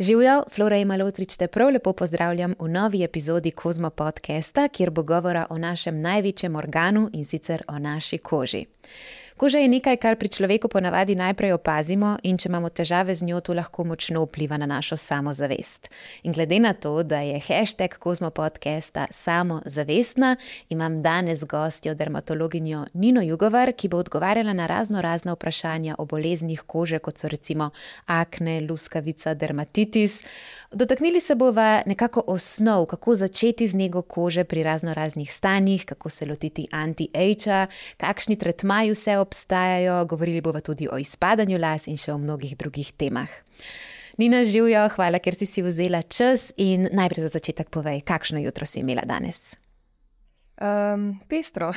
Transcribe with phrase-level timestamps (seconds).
[0.00, 5.02] Živijo, Flora in Malotrič, te prav lepo pozdravljam v novi epizodi Kozmo podcasta, kjer bo
[5.02, 8.64] govora o našem največjem organu in sicer o naši koži.
[9.40, 13.38] Koža je nekaj, kar pri človeku ponavadi najprej opazimo, in če imamo težave z njo,
[13.40, 15.88] to lahko močno vpliva na našo samozavest.
[16.28, 20.34] In glede na to, da je hashtag Kozmo podcasta samozavestna,
[20.68, 26.60] imam danes gostjo dermatologinjo Nino Jugovar, ki bo odgovarjala na razno razne vprašanja o boleznih
[26.66, 27.70] kože, kot so recimo
[28.12, 30.20] akne, luskavica, dermatitis.
[30.72, 36.08] Dotaknili se bova nekako osnov, kako začeti z nego kože pri razno raznih stanjih, kako
[36.08, 37.66] se lotiti anti-age,
[37.96, 39.29] kakšni tretmaji vse obstajajo,
[40.08, 43.30] govorili bova tudi o izpadanju las in še o mnogih drugih temah.
[44.18, 48.66] Nina živijo, hvala, ker si si vzela čas in najprej za začetek povej, kakšno jutro
[48.66, 49.56] si imela danes.
[50.60, 51.72] Um, pestro.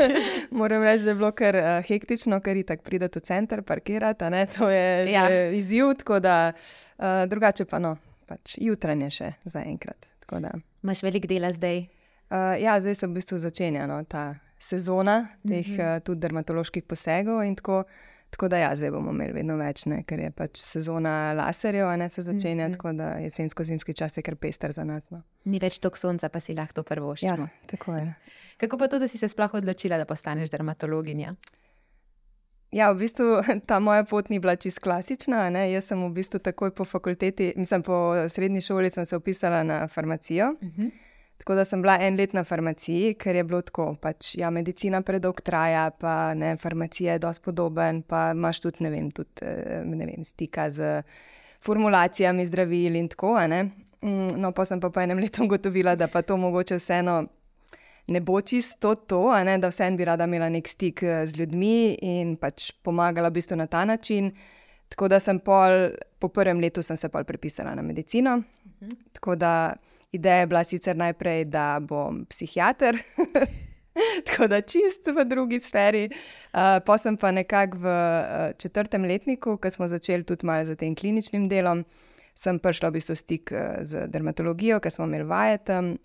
[0.50, 4.24] Moram reči, da je bilo kar uh, hektično, ker je tako prideti v center, parkirati.
[4.58, 5.50] To je ja.
[5.50, 7.96] izziv, tako da uh, drugače pa no,
[8.30, 10.06] pač jutranje še za enkrat.
[10.30, 11.88] Imáš velik dela zdaj?
[12.30, 15.96] Uh, ja, zdaj se v bistvu začenja no, ta sezona teh mm -hmm.
[15.96, 17.54] uh, tudi dermatoloških posegov.
[17.56, 17.84] Tako,
[18.30, 21.96] tako da ja, zdaj bomo imeli vedno več, ne, ker je pač sezona laserjev, a
[21.96, 22.76] ne se začenja, mm -hmm.
[22.76, 25.10] tako da jesensko-zimski čas je kar pester za nas.
[25.10, 25.22] No.
[25.44, 27.26] Ni več toliko sonca, pa si lahko to prvo še.
[27.26, 28.14] Ja, tako je.
[28.60, 31.34] Kako pa to, da si se sploh odločila, da postaneš dermatologinja?
[32.70, 35.50] Ja, v bistvu ta moja pot ni bila čist klasična.
[35.50, 35.72] Ne?
[35.72, 39.88] Jaz sem v bistvu takoj po fakulteti, mislim, po srednji šoli, sem se upisala na
[39.88, 40.54] farmacijo.
[40.60, 40.82] Uh mhm.
[40.82, 40.90] -huh.
[41.40, 45.00] Tako da sem bila en let na farmaciji, ker je bilo tako, pač ja, medicina
[45.02, 49.80] predolgo traja, pa ne, farmacija je dosti podoben, pa imaš tudi, ne vem, tudi, eh,
[49.88, 51.00] ne vem, stika z
[51.64, 53.38] formulacijami zdravil in tako.
[53.40, 57.22] Mm, no, pa sem pa po enem letu ugotovila, da pa to mogoče vseeno
[58.10, 61.96] ne bo čisto to, ne, da vseeno bi rada imela nek stik eh, z ljudmi
[62.02, 64.28] in pač pomagala v bistvu na ta način.
[64.92, 68.36] Tako da sem pol, po prvem letu sem se pol prepisala na medicino.
[68.36, 68.96] Uh -huh.
[69.12, 69.72] Tako da
[70.12, 72.98] ideja je bila sicer najprej, da bom psihiater.
[74.26, 76.08] Tako da čist v drugi sferi.
[76.08, 80.76] Uh, pa sem pa nekako v uh, četrtem letniku, ko smo začeli tudi malo z
[80.76, 81.84] tem kliničnim delom,
[82.34, 85.96] sem prišla v bistvu stik uh, z dermatologijo, ker smo imeli vajetem.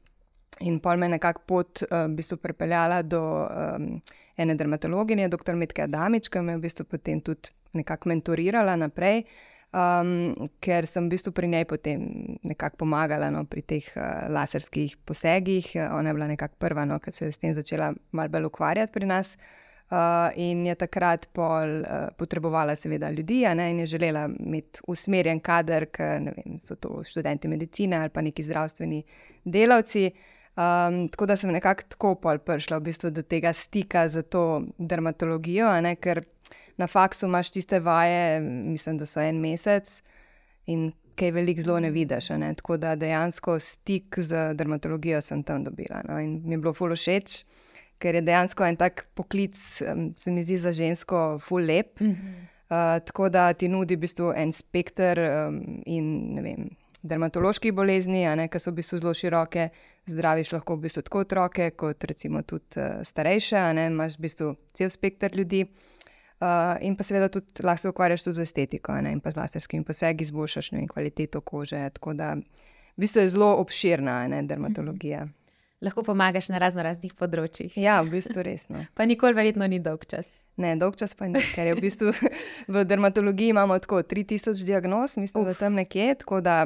[0.63, 3.89] In pol me je nekako pot uh, v bistvu pripeljala do um,
[4.38, 5.55] ene dermatologinje, dr.
[5.55, 9.25] Medke Adamič, ki me je v bistvu potem tudi nekako mentorirala naprej,
[9.73, 11.99] um, ker sem v bistvu pri njej potem
[12.43, 15.71] nekako pomagala no, pri teh uh, laserskih posegih.
[15.91, 18.93] Ona je bila nekako prva, no, ki se je s tem začela malo bolj ukvarjati
[18.93, 19.37] pri nas.
[19.85, 25.39] Uh, in je takrat pol, uh, potrebovala, seveda, ljudi, ne, in je želela imeti usmerjen
[25.39, 29.03] kader, ker so to študenti medicine ali pa neki zdravstveni
[29.45, 30.09] delavci.
[30.55, 34.63] Um, tako da sem nekako tako pol prišla v bistvu do tega stika z to
[34.77, 36.23] dermatologijo, ne, ker
[36.77, 39.99] na faksu imaš tiste vaje, mislim, da so en mesec
[40.71, 42.29] in kaj veliko zelo ne vidiš.
[42.39, 42.53] Ne.
[42.55, 46.01] Tako da dejansko stik z dermatologijo sem tam dobila.
[46.07, 47.44] No, in mi je bilo fulo všeč,
[47.99, 49.59] ker je dejansko en tak poklic,
[50.15, 51.99] se mi zdi za žensko, full lep.
[51.99, 52.33] Mm -hmm.
[52.69, 56.69] uh, tako da ti nudi v bistvu en spekter um, in ne vem
[57.05, 59.69] dermatoloških bolezni, ki so v bistvu zelo široke,
[60.09, 64.91] zdraviš lahko v bistvu tako otroke, kot recimo tudi uh, starejše, imaš v bistvu cel
[64.93, 65.65] spekter ljudi.
[66.35, 69.13] Uh, in pa seveda tudi lahko se ukvarjaš tudi z estetiko ne?
[69.15, 71.79] in pa z laserskimi posegi, izboljšaš vem, kvaliteto kože.
[71.95, 75.27] Tako da v bistvu je zelo obširna ne, dermatologija.
[75.81, 77.77] Lahko pomagaš na razno raznih področjih.
[77.77, 78.83] Ja, v bistvu resno.
[78.95, 80.39] pa nikoli verjetno ni dolg čas.
[80.57, 82.13] Ne, dolg čas pa ni, ker je v bistvu
[82.73, 85.47] v dermatologiji imamo tako 3000 diagnoz, mislim, Uf.
[85.51, 86.15] da tam nekje.
[86.23, 86.65] Tako da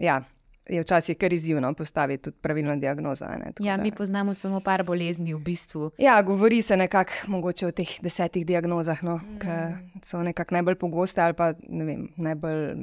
[0.00, 0.22] ja,
[0.68, 3.24] je včasih kar izjivno postaviti tudi pravilno diagnozo.
[3.60, 3.82] Ja, da...
[3.82, 5.90] mi poznamo samo par bolezni v bistvu.
[5.98, 9.38] Ja, govori se nekako mogoče o teh desetih diagnozah, no, mm.
[9.40, 12.76] ki so nekako najbolj pogoste ali pa ne vem, najbolj,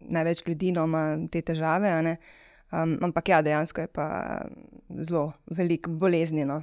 [0.00, 2.16] največ ljudi no, ima te težave.
[2.72, 4.06] Um, ampak ja, dejansko je pa
[5.00, 6.44] zelo veliko bolezni.
[6.44, 6.62] No.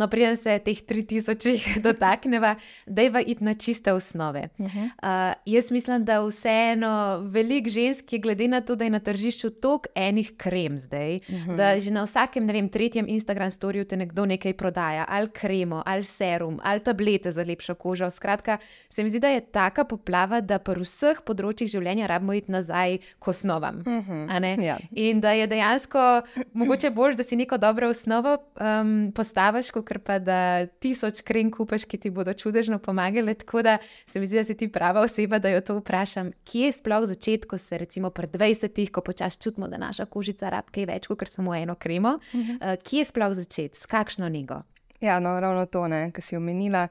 [0.00, 2.54] No, preden se teh 3000 dotakneva,
[2.86, 4.48] da je iti na čiste osnove.
[4.58, 4.84] Uh -huh.
[4.84, 9.50] uh, jaz mislim, da vseeno veliko žensk je, glede na to, da je na tržišču
[9.50, 11.56] toliko enih krem zdaj, uh -huh.
[11.56, 15.82] da že na vsakem, ne vem, tretjem Instagram storju te nekdo nekaj prodaja, ali kremo,
[15.86, 18.10] ali serum, ali tablete za lepšo kožo.
[18.10, 18.58] Skratka,
[18.88, 22.98] se mi zdi, da je taka poplava, da pri vseh področjih življenja rabimo iti nazaj
[23.18, 23.76] k osnovam.
[23.76, 24.64] Uh -huh.
[24.64, 24.78] ja.
[24.90, 30.20] In da je dejansko mogoče bolj, da si neko dobro osnovo um, postaviš ker pa
[30.22, 33.34] da tisoč kren kupaš, ki ti bodo čudežno pomagali.
[33.34, 33.76] Tako da
[34.06, 36.30] se mi zdi, da si ti prava oseba, da jo to vprašam.
[36.46, 40.52] Kje je sploh začetek, ko se recimo pred 20-ih, ko počasi čutimo, da naša kožica
[40.54, 42.18] rab kaj več kot samo eno kremo?
[42.20, 42.56] Uh -huh.
[42.56, 44.62] uh, kje je sploh začetek, s kakšno nego?
[45.00, 46.88] Ja, no, ravno to, kar si omenila.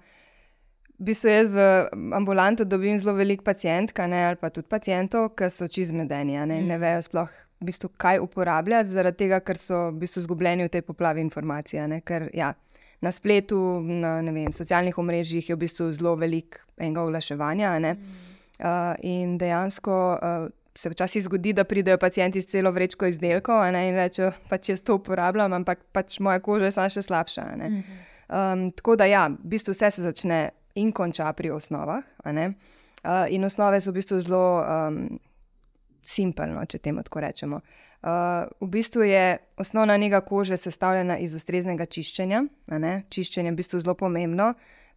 [1.00, 5.68] v bistvu jaz v ambulantu dobim zelo veliko pacijentk, ali pa tudi pacijentov, ki so
[5.68, 6.68] čizmedeni, ne, mm.
[6.68, 7.30] ne vejo sploh,
[7.60, 11.82] v bistvu, kaj uporabljati, zaradi tega, ker so v bistvu izgubljeni v tej poplavi informacij.
[12.08, 12.54] Ker ja,
[13.02, 17.74] na spletu, na vem, socialnih omrežjih je v bistvu zelo veliko enega oglaševanja.
[17.80, 18.16] Mm.
[18.60, 23.86] Uh, in dejansko uh, se včasih zgodi, da pridejo pacijenti s celo vrečko izdelkov ne,
[23.90, 27.46] in rečejo, pač jaz to uporabljam, ampak pač moja koža je samo še slabša.
[28.30, 30.42] Um, tako da, ja, v bistvu vse se začne
[30.80, 32.04] in konča pri osnovah.
[32.24, 35.20] Uh, in osnove so v bistvu zelo um,
[36.06, 37.62] simpelno, če temu tako rečemo.
[38.00, 42.44] Uh, v bistvu je osnovna njega kože sestavljena iz ustreznega čiščenja.
[43.10, 44.54] Čiščenje je v bistvu zelo pomembno,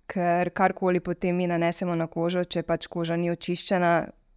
[0.06, 3.93] ker karkoli potem mi nanesemo na kožo, če pač koža ni očiščena,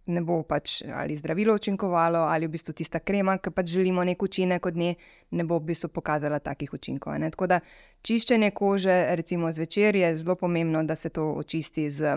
[0.06, 4.22] ne bo pač ali zdravilo učinkovalo, ali v bistvu tista krema, ki pač želimo nek
[4.22, 4.94] učinek od nje,
[5.30, 7.18] ne bo v bistvu pokazala takih učinkov.
[7.18, 7.30] Ne?
[7.34, 7.60] Tako da
[8.06, 12.16] čiščenje kože, recimo zvečer, je zelo pomembno, da se to očisti z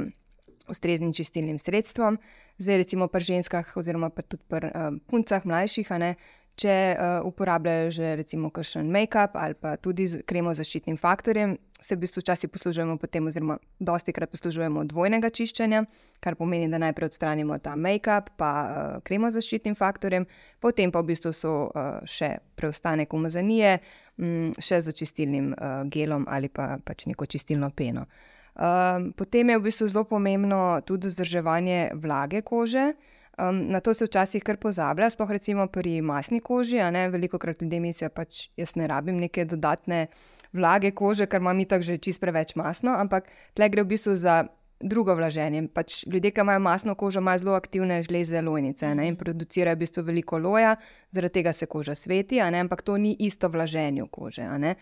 [0.70, 2.20] ustreznim čistilnim sredstvom.
[2.58, 6.16] Zdaj, recimo pri ženskah, oziroma tudi pri uh, puncah mlajših, ne,
[6.60, 11.96] če uh, uporabljajo že recimo kakšen make-up ali pa tudi kremo z zaščitnim faktorjem, se
[11.96, 15.86] v bistvu včasih poslužujemo potem, oziroma dosti krat poslužujemo dvojnega čiščenja,
[16.20, 20.28] kar pomeni, da najprej odstranimo ta make-up, pa uh, kremo z zaščitnim faktorjem,
[20.60, 23.78] potem pa v bistvu so uh, še preostanek umazanije,
[24.20, 28.10] um, še z očistilnim uh, gelom ali pa pač neko čistilno peno.
[28.56, 32.94] Um, potem je v bistvu zelo pomembno tudi vzdrževanje vlage kože.
[33.40, 36.82] Um, na to se včasih kar pozablja, sploh recimo pri masni koži.
[37.12, 40.08] Veliko krat ljudje mislijo, da pač jaz ne rabim neke dodatne
[40.54, 44.44] vlage kože, ker imam tako že čist preveč masno, ampak tle gre v bistvu za
[44.80, 45.68] drugo vlaženje.
[45.74, 49.08] Pač ljudje, ki imajo masno kožo, imajo zelo aktivne žleze lojnice ne?
[49.08, 50.76] in producirajo v bistvu veliko loja,
[51.12, 54.44] zaradi tega se koža sveti, ampak to ni isto vlaženje kože.
[54.44, 54.74] Uh,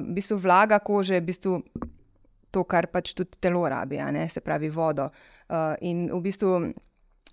[0.00, 1.62] v bistvu vlaga kože je v bistvu.
[2.52, 3.96] To, kar pač tudi telo rabi,
[4.28, 5.08] se pravi vodo.
[5.48, 6.72] Uh, in v bistvu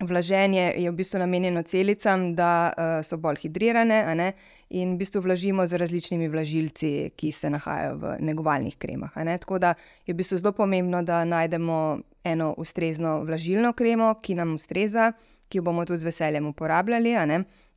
[0.00, 4.32] Vlaženje je v bistvu namenjeno celicam, da uh, so bolj hidrirane
[4.70, 9.12] in v bistvu vlažimo z različnimi vlažilci, ki se nahajajo v negovalnih kremah.
[9.12, 9.74] Tako da
[10.06, 15.12] je v bistvu zelo pomembno, da najdemo eno ustrezno vlažilno kremo, ki nam ustreza,
[15.48, 17.12] ki jo bomo tudi z veseljem uporabljali.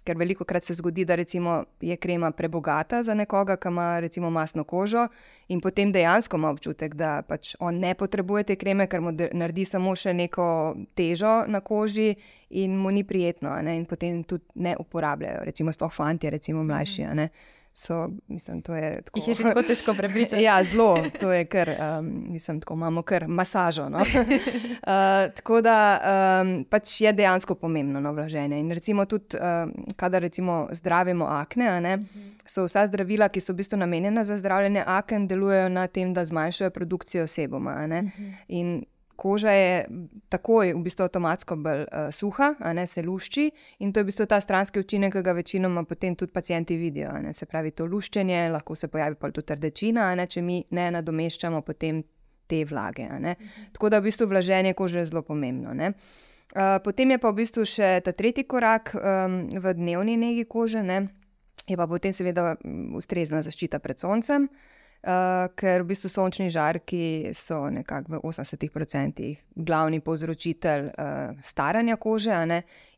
[0.03, 1.15] Ker veliko krat se zgodi, da
[1.81, 5.07] je krema prebogata za nekoga, ki ima recimo masno kožo,
[5.47, 9.65] in potem dejansko ima občutek, da pač on ne potrebuje te kreme, ker mu naredi
[9.65, 12.15] samo še neko težo na koži
[12.49, 17.03] in mu ni prijetno, in potem tudi ne uporabljajo, recimo sploh fanti, recimo mlajši.
[17.03, 19.19] Mm so, mislim, to je tako.
[19.19, 20.43] Jih je že tako težko prepričati.
[20.43, 23.89] ja, zelo, to je kar, um, mislim, tako imamo kar masažo.
[23.89, 23.97] No?
[23.97, 25.99] uh, tako da
[26.41, 28.59] um, pač je dejansko pomembno no, vlaženje.
[28.59, 32.29] In recimo tudi, um, kadar recimo zdravimo akne, ne, mhm.
[32.45, 36.25] so vsa zdravila, ki so v bistvu namenjena za zdravljenje aken, delujejo na tem, da
[36.25, 37.87] zmanjšajo produkcijo oseboma.
[37.87, 38.33] Mhm.
[38.47, 38.83] In
[39.15, 39.85] koža je
[40.29, 43.45] takoj, v bistvu, avtomatsko bolj uh, suha, ne, se lušči
[43.79, 47.13] in to je v bistvu ta stranski učinek, ki ga večinoma potem tudi pacijenti vidijo.
[47.21, 50.89] Ne, se pravi, to luščenje, lahko se pojavi pa tudi rdečina, ne, če mi ne
[50.97, 52.03] nadomeščamo potem
[52.47, 53.07] te vlage.
[53.07, 53.71] Mhm.
[53.73, 55.73] Tako da v bistvu vlaženje kože je zelo pomembno.
[55.73, 55.93] Ne.
[56.53, 60.83] Uh, potem je pa v bistvu še ta tretji korak um, v dnevni negi kože,
[60.83, 61.07] ne,
[61.65, 62.57] je pa potem seveda
[62.93, 64.49] ustrezna zaščita pred soncem.
[64.51, 72.31] Uh, ker v bistvu sončni žarki so nekako v 80% glavni povzročitelj uh, staranja kože,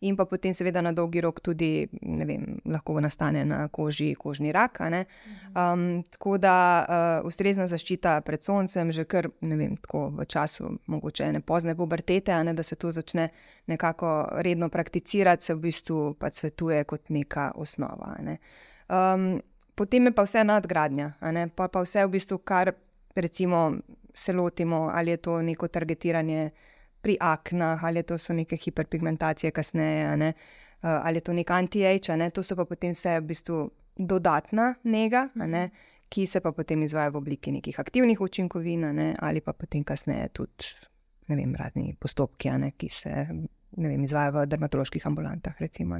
[0.05, 4.77] in pa potem, seveda, na dolgi rok tudi vem, lahko nastane na koži kožni rak.
[4.85, 6.53] Um, tako da
[6.85, 12.53] uh, ustrezna zaščita pred soncem, že kar vem, v času mogoče ne pozne pubertete, ne,
[12.53, 13.29] da se to začne
[13.65, 18.13] nekako redno prakticirati, se v bistvu pa svetuje kot neka osnova.
[18.21, 18.37] Ne.
[18.93, 19.41] Um,
[19.75, 21.11] potem je pa vse nadgradnja,
[21.55, 22.73] pa, pa vse v bistvu, kar
[23.15, 23.77] recimo
[24.13, 26.49] se lotimo, ali je to neko targetiranje
[27.01, 30.33] pri aknah, ali to so neke hiperpigmentacije kasneje, ne?
[30.81, 32.29] ali je to nek anti-age, ne?
[32.29, 35.29] to so pa potem vse v bistvu dodatna njega.
[36.09, 40.27] Ki se pa potem izvaja v obliki nekih aktivnih učinkovin, ne, ali pa potem kasneje
[40.37, 40.67] tudi
[41.27, 43.25] vem, razni postopki, ne, ki se
[43.77, 45.57] vem, izvajajo v dermatoloških ambulantah.
[45.59, 45.97] Recimo,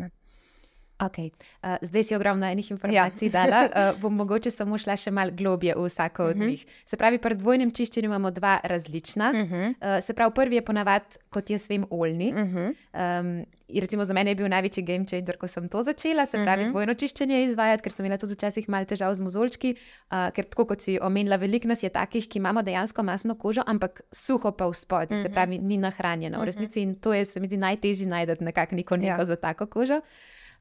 [1.00, 1.32] Okay.
[1.64, 3.32] Uh, zdaj si ogromno enih informacij ja.
[3.32, 3.62] dala.
[3.76, 6.44] Uh, bom mogoče samo šla še malo globje v vsako od uh mhm.
[6.44, 6.50] -huh.
[6.50, 6.66] njih.
[6.86, 9.32] Se pravi, pri dvojnem čiščenju imamo dva različna.
[9.32, 9.70] Uh -huh.
[9.70, 12.34] uh, se pravi, prvi je ponavadi, kot jaz vem, oljni.
[12.34, 12.74] Uh -huh.
[13.20, 13.46] um,
[13.80, 16.68] recimo za mene je bil največji game changer, ko sem to začela, se pravi, uh
[16.68, 16.72] -huh.
[16.72, 19.76] dvojno čiščenje izvajati, ker sem imela tudi včasih malo težav z mozolčki.
[20.12, 23.64] Uh, ker tako kot si omenila, veliko nas je takih, ki imamo dejansko masno kožo,
[23.68, 25.24] ampak suho pa v spodnji, uh -huh.
[25.24, 26.82] se pravi, ni nahranjeno v resnici.
[26.82, 29.26] In to je, se mi zdi, najtežje najti nekako neko neko ja.
[29.26, 30.02] za tako kožo.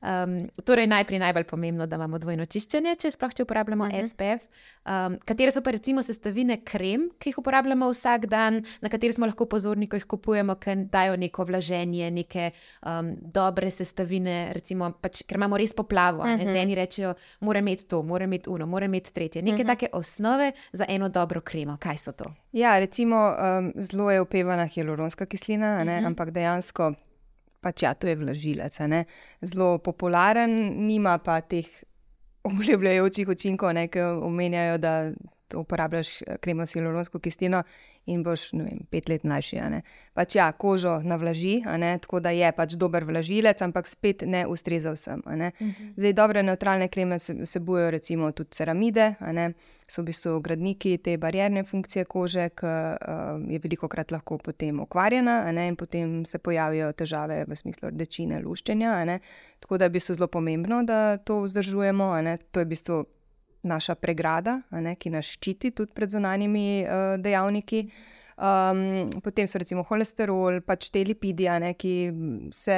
[0.04, 4.08] Um, torej, najprej najbolj pomembno, da imamo dvojno čiščenje, če sploh če uporabljamo uh -huh.
[4.08, 4.46] SPF.
[4.84, 9.26] Um, katere so pa recimo sestavine krem, ki jih uporabljamo vsak dan, na katere smo
[9.26, 12.50] lahko pozorni, ko jih kupujemo, ker dajo neko vlaženje, neke
[12.86, 16.18] um, dobre sestavine, recimo, pač, ker imamo res poplavo.
[16.18, 16.42] Uh -huh.
[16.42, 19.42] Zdaj eni rečejo, mora imeti to, mora imeti uno, mora imeti tretje.
[19.42, 19.66] Neke uh -huh.
[19.66, 21.76] take osnove za eno dobro kremo.
[21.80, 22.24] Kaj so to?
[22.52, 23.16] Ja, recimo,
[23.58, 26.06] um, zelo je upevana hialuronska kislina, uh -huh.
[26.06, 26.92] ampak dejansko
[27.64, 28.76] pač ja, to je vlažilec,
[29.40, 30.52] zelo popularen,
[30.86, 31.68] nima pa teh
[32.50, 34.94] obljubljajočih učinkov, ki omenjajo, da
[35.54, 37.62] uporabljaš eh, kremo s hialuronsko kislino
[38.06, 39.60] in boš vem, pet let mlajši.
[40.14, 41.62] Pač ja, kožo navlaži,
[42.00, 45.22] tako da je pač dober vlažilec, ampak spet ne ustreza vsem.
[45.26, 45.52] Ne?
[45.60, 45.70] Uh mhm.
[45.70, 45.92] -huh.
[45.96, 49.14] Zdaj, dobre neutralne kreme vsebujejo recimo tudi ceramide,
[49.88, 54.80] so v bistvu gradniki te barjerne funkcije kože, ki uh, je veliko krat lahko potem
[54.80, 59.18] okvarjena in potem se pojavijo težave v smislu rdečine, luščenja.
[59.60, 62.12] Tako da je v bistvu zelo pomembno, da to vzdržujemo.
[62.50, 63.04] To je v bistvu
[63.64, 67.86] naša pregrada, ne, ki nas ščiti tudi pred zunanjimi uh, dejavniki.
[68.34, 71.94] Um, potem so recimo holesterol, pač te lipidi, ne, ki
[72.54, 72.76] se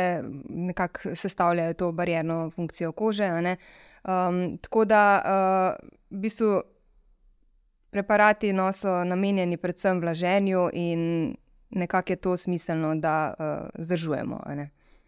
[0.53, 3.31] nekako sestavljajo to barjerno funkcijo kože.
[3.33, 6.53] Um, tako da uh, v bistvu
[7.91, 11.01] preparati no, so namenjeni predvsem vlaženju in
[11.71, 14.43] nekako je to smiselno, da uh, vzdržujemo.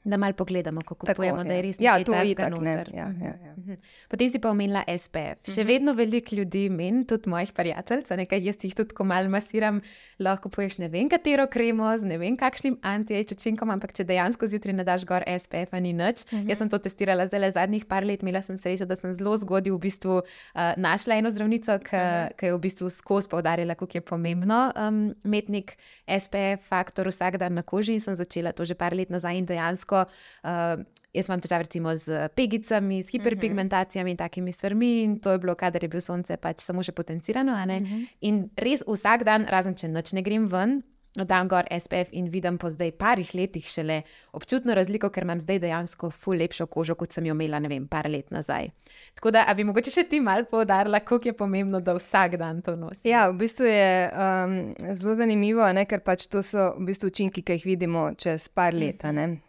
[0.08, 2.64] Da malo pogledamo, kako kupujemo, Tako, da je res ja, to je tako.
[2.64, 3.54] Ja, ja, ja.
[3.56, 3.74] Mhm.
[4.08, 5.44] Potem si pa omenila SPF.
[5.44, 5.68] Še mhm.
[5.68, 9.82] vedno veliko ljudi meni, tudi mojih prijateljev, nekaj jaz jih tudi, ko malo masiram,
[10.18, 14.48] lahko poješ ne vem katero kremo z ne vem kakšnim anti-age učinkom, ampak če dejansko
[14.48, 16.24] zjutraj ne daš gor SPF, ni nič.
[16.32, 16.48] Mhm.
[16.48, 19.36] Jaz sem to testirala zdaj le zadnjih par let, imela sem srečo, da sem zelo
[19.36, 22.48] zgodaj v bistvu uh, našla eno zdravnico, ki mhm.
[22.48, 25.76] je v bistvu skozi poudarjala, kako je pomembno um, imeti nek
[26.08, 29.46] SPF faktor vsak dan na koži in sem začela to že par let nazaj in
[29.46, 30.82] dejansko uh,
[31.14, 35.54] jaz imam težave recimo z pegicami, s hiperpigmentacijami in takimi stvarmi, in to je bilo,
[35.54, 37.52] kadar je bil sonce, pač samo še potencirano.
[37.52, 37.84] Uh mhm.
[37.84, 38.06] -huh.
[38.20, 40.82] In res vsak dan, razen če noč ne grem ven,
[41.14, 45.58] dam gor SPF in vidim po zdaj parih letih šele občutno razliko, ker imam zdaj
[45.58, 48.70] dejansko ful lepšo kožo, kot sem jo imela, ne vem, par let nazaj.
[49.14, 52.76] Tako da, bi mogoče še ti mal povdarila, kako je pomembno, da vsak dan to
[52.76, 53.08] nosi.
[53.10, 54.58] Ja, v bistvu je um,
[54.94, 55.86] zelo zanimivo, ne?
[55.88, 59.02] ker pač to so v bistvu učinki, ki jih vidimo čez par let.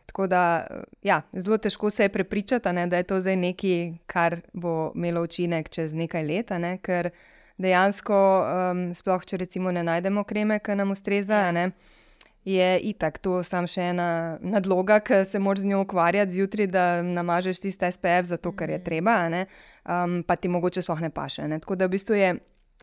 [0.10, 0.68] Tako da,
[1.06, 5.22] ja, zelo težko se je prepričati, ne, da je to zdaj nekaj, kar bo imelo
[5.22, 7.12] učinek čez nekaj let, ne, ker
[7.60, 8.18] dejansko,
[8.72, 11.56] um, sploh če recimo ne najdemo kreme, ki nam ustreza, ja.
[11.56, 11.66] ne,
[12.48, 14.10] je itak to samo še ena
[14.42, 18.80] nadloga, ki se moraš z njo ukvarjati zjutraj, da namažeš tiste SPF, zato ker je
[18.80, 18.86] mhm.
[18.86, 19.46] treba, ne,
[19.86, 21.48] um, pa ti mogoče sploh ne paše.
[21.51, 21.60] Ne.
[21.60, 22.34] Tako da v bistvu je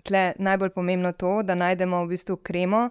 [0.07, 2.89] tle najbolj pomembno to, da najdemo v bistvu kremo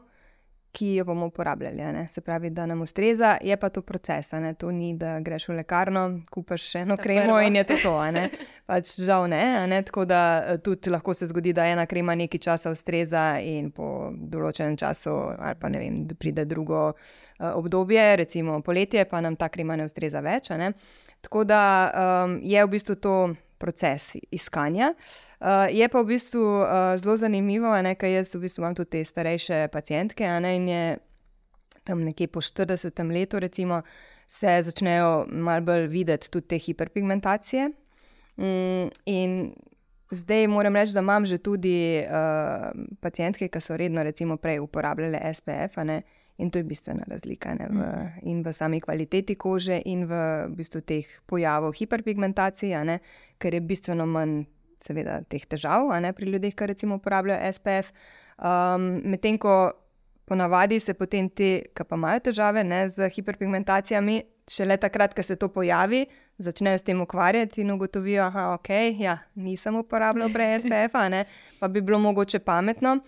[0.76, 1.78] ki jo bomo uporabljali.
[1.78, 2.08] Ne?
[2.10, 4.32] Se pravi, da nam ustreza, je pa to proces.
[4.32, 4.54] Ne?
[4.54, 7.94] To ni, da greš v lekarno, kupaš še eno kremo in je to to.
[8.70, 9.80] pač žal ne, ne.
[9.88, 14.12] Tako da eh, tudi lahko se zgodi, da ena krema nekaj časa ustreza in po
[14.12, 19.50] določenem času, ali pa ne vem, pride drugo uh, obdobje, recimo poletje, pa nam ta
[19.50, 20.52] krema ne ustreza več.
[20.60, 20.74] Ne?
[21.24, 23.16] Tako da um, je v bistvu to
[23.66, 24.94] proces iskanja.
[24.94, 29.04] Uh, je pa v bistvu uh, zelo zanimivo, ker jaz v bistvu imam tudi te
[29.06, 30.86] starejše pacijentke ne, in je
[31.86, 33.82] tam nekje po 40 letu, recimo,
[34.28, 37.70] se začnejo malo bolj videti tudi te hiperpigmentacije.
[38.38, 39.54] Mm, in
[40.12, 42.70] zdaj moram reči, da imam že tudi uh,
[43.02, 45.78] pacijentke, ki so redno, recimo, prej uporabljale SPF.
[45.86, 46.02] Ne,
[46.38, 48.26] In to je bistvena razlika ne, v, mm.
[48.28, 53.00] in v sami kvaliteti kože, in v, v bistvu teh pojavov hiperpigmentacije, ne,
[53.40, 54.44] ker je bistveno manj,
[54.84, 57.94] seveda, teh težav ne, pri ljudeh, ki recimo uporabljajo SPF.
[58.36, 59.56] Um, Medtem ko
[60.26, 64.20] ponavadi se potem ti, ki pa imajo težave ne, z hiperpigmentacijami,
[64.52, 66.04] šele takrat, ko se to pojavi,
[66.38, 71.24] začnejo s tem ukvarjati in ugotovijo, da okay, ja, nisem uporabljal brez SPF-a,
[71.60, 73.00] pa bi bilo mogoče pametno.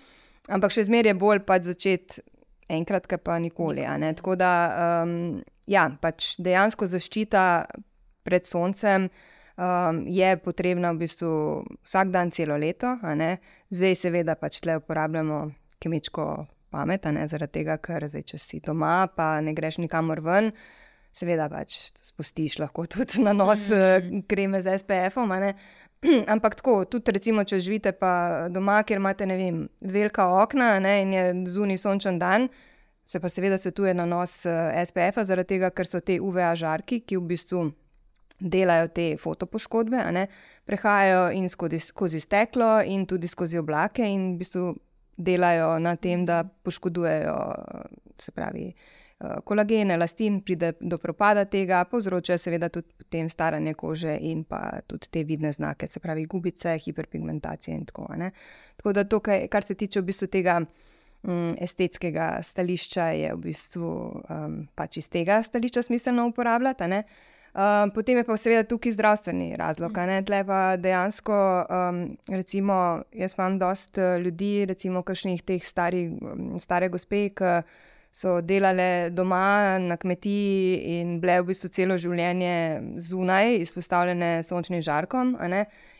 [0.48, 2.24] Ampak še zmeraj je bolj pač začeti
[2.69, 3.86] enkrat, pa nikoli.
[4.15, 4.51] Tako da
[5.03, 7.43] um, ja, pač dejansko zaščita
[8.27, 11.31] pred soncem um, je potrebna v bistvu
[11.86, 12.97] vsak dan, celo leto.
[13.69, 15.45] Zdaj, seveda, pač tle uporabljamo
[15.79, 20.51] kemičko pamet, zaradi tega, ker zdaj, če si doma, pa ne greš nikamor ven.
[21.15, 24.25] Seveda, pač spustiš lahko tudi na nos mm.
[24.29, 25.31] kreme z SPF-om,
[26.33, 27.93] Ampak tako, tudi recimo, če živite
[28.53, 32.47] doma, kjer imate vem, velika okna ne, in je zunaj sončen dan,
[33.07, 37.01] se pa seveda svetuje na nos eh, SPF-a, zaradi tega, ker so te UVA žarki,
[37.01, 37.63] ki v bistvu
[38.37, 40.27] delajo te fotopoškodbe, ne,
[40.69, 44.75] prehajajo in skozi, skozi steklo, in tudi skozi oblake, in v bistvu
[45.17, 47.37] delajo na tem, da poškodujejo
[48.21, 48.67] se pravi,
[49.43, 55.24] kolagene, elastin, pride do propada tega, povzroča seveda tudi staranje kože in pa tudi te
[55.24, 58.31] vidne znake, se pravi gubice, hiperpigmentacije in tako naprej.
[58.77, 60.59] Tako da tukaj, kar se tiče v bistvu tega
[61.24, 63.89] um, estetskega stališča, je v bistvu
[64.29, 66.83] um, pač iz tega stališča smiselno uporabljati.
[67.57, 69.97] Um, potem je pa seveda tukaj zdravstveni razlog.
[70.25, 76.12] Tle pa dejansko, um, recimo, jaz imam dosta eh, ljudi, recimo, kakšnih teh starih,
[76.62, 77.63] stare gospe, ki
[78.17, 82.55] so delale doma na kmetiji in bile v bistvu celo življenje
[83.03, 85.36] zunaj, izpostavljene sončnim žarkom.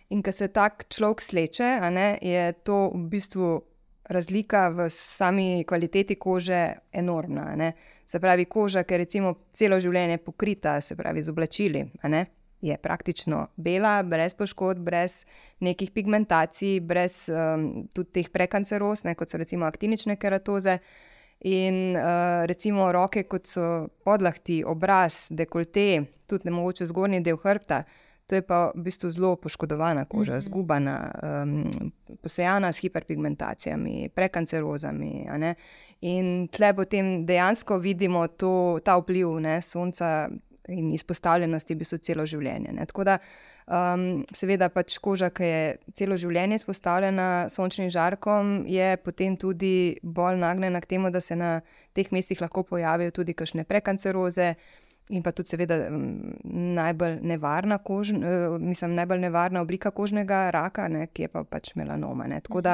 [0.09, 3.51] In ko se tak človek sleče, ne, je to v bistvu
[4.09, 6.62] razlika v sami kvaliteti kože
[6.95, 7.51] enormna.
[7.59, 7.74] Ne.
[8.07, 11.83] Se pravi, koža, ki je recimo celo življenje pokrita, se pravi z oblačili,
[12.62, 15.19] je praktično bela, brez poškodb, brez
[15.62, 20.79] nekih pigmentacij, brez um, tudi teh prekanceroz, ne, kot so recimo aktinične keratoze.
[21.39, 27.84] In uh, recimo roke, kot so podlahti, obraz, dekolte, tudi ne mogoče zgornji del hrbta,
[28.27, 30.46] to je pa v bistvu zelo poškodovana koža, mm -hmm.
[30.46, 31.70] zgubana, um,
[32.22, 35.25] posejana s hiperpigmentacijami, prekancerozami.
[36.01, 40.29] In tle potem dejansko vidimo to, ta vpliv ne, sonca
[40.67, 42.72] in izpostavljenosti v bistvu celo življenje.
[42.72, 42.86] Ne.
[42.86, 43.17] Tako da,
[43.67, 45.62] um, seveda, pač koža, ki je
[46.00, 51.59] celo življenje izpostavljena sončnim žarkom, je potem tudi bolj nagnjena k temu, da se na
[51.97, 54.53] teh mestih lahko pojavijo tudi kakšne prekanceroze.
[55.15, 55.86] In pa tudi, seveda,
[56.51, 58.12] najbolj nevarna, kož,
[58.59, 62.27] mislim, najbolj nevarna oblika kožnega raka, ne, ki je pa pač melanoma.
[62.27, 62.41] Ne.
[62.43, 62.74] Tako da,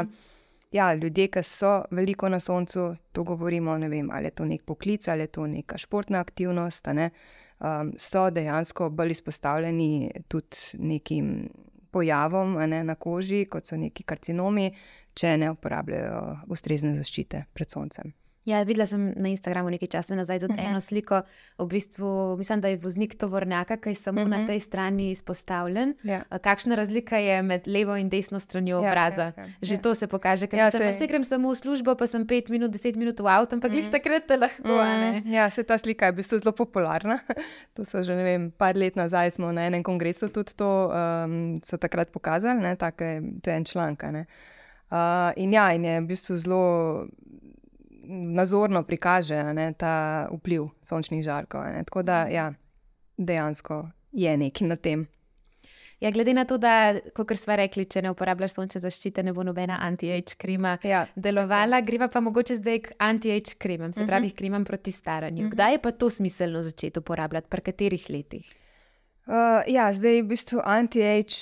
[0.74, 4.66] ja, ljudje, ki so veliko na soncu, to govorimo, ne vem, ali je to nek
[4.66, 6.90] poklic ali je to neka športna aktivnost.
[6.98, 7.12] Ne,
[7.60, 11.50] um, so dejansko bolj izpostavljeni tudi nekim
[11.92, 14.72] pojavom ne, na koži, kot so neki karcinomi,
[15.14, 16.22] če ne uporabljajo
[16.54, 18.14] ustrezne zaščite pred soncem.
[18.46, 20.70] Ja, videla sem na Instagramu nekaj časa nazaj tudi uh -huh.
[20.70, 21.22] eno sliko.
[21.58, 24.30] V bistvu, mislim, da je voznik tovornjaka, ki je samo uh -huh.
[24.30, 24.48] na mhm.
[24.48, 25.94] tej strani izpostavljen.
[26.04, 26.24] Ja.
[26.42, 29.22] Kakšna razlika je med levo in desno stranjo ja, obraza?
[29.22, 29.50] Ja, ja, ja.
[29.62, 29.82] Že ja.
[29.82, 32.72] to se pokaže, ker ja, sem se grem samo v službo, pa sem pet minut,
[32.72, 33.92] deset minut v avtu, ampak uh -huh.
[33.92, 34.64] takrat lahko.
[34.64, 35.34] Uh -huh.
[35.34, 37.20] Ja, se ta slika je v bistvu zelo popularna.
[37.74, 41.62] to so že ne vem, par let nazaj smo na enem kongresu tudi to um,
[41.80, 44.04] takrat pokazali, ne, take, to je en članek.
[44.04, 46.62] Uh, in ja, in je v bistvu zelo
[48.08, 51.64] nazorno prikaže ne, ta vpliv sončnih žarkov.
[51.64, 51.84] Ne.
[51.84, 52.54] Tako da, ja,
[53.18, 55.08] dejansko je nekaj na tem.
[56.04, 59.46] Ja, glede na to, da, kot smo rekli, če ne uporabljaš sončne zaščite, ne bo
[59.48, 61.06] nobena anti-age krema ja.
[61.16, 64.10] delovala, greva pa mogoče zdaj k anti-age kremam, se uh -huh.
[64.10, 65.40] pravi, kremam proti staranju.
[65.40, 65.52] Uh -huh.
[65.52, 68.52] Kdaj je pa to smiselno začeti uporabljati, pri katerih letih?
[69.26, 71.36] Uh, ja, zdaj v bistvu anti-age,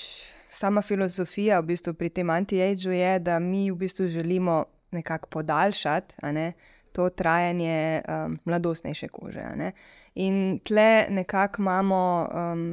[0.49, 6.15] sama filozofija v bistvu pri tem anti-ageu je, da mi v bistvu želimo nekako podaljšati
[6.31, 6.53] ne,
[6.91, 9.71] to trajanje um, mladostnejše kože.
[10.15, 12.65] In tle nekako imamo um,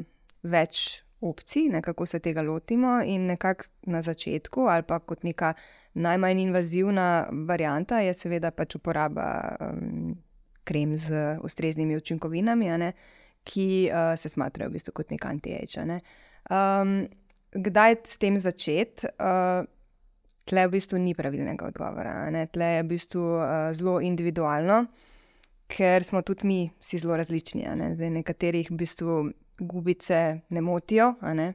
[0.42, 5.52] več opcij, ne, kako se tega lotimo, in nekako na začetku, ali pa kot neka
[5.94, 10.14] najmanj invazivna varianta, je seveda pač uporaba um,
[10.64, 12.92] krem z ustreznimi učinkovinami, ne,
[13.44, 15.86] ki uh, se smatrajo v bistvu kot nek anti-age.
[15.88, 16.00] Ne.
[16.50, 17.00] Um,
[17.52, 19.08] kdaj s tem začeti?
[19.18, 19.66] Uh,
[20.48, 22.30] tle v bistvu ni pravilnega odgovora.
[22.32, 22.46] Ne?
[22.52, 24.86] Tle je v bistvu uh, zelo individualno,
[25.68, 27.68] ker smo tudi mi vsi zelo različni.
[27.76, 27.92] Ne?
[27.96, 29.20] Zdaj, nekaterih v bistvu
[29.58, 31.52] gubice ne motijo, ne?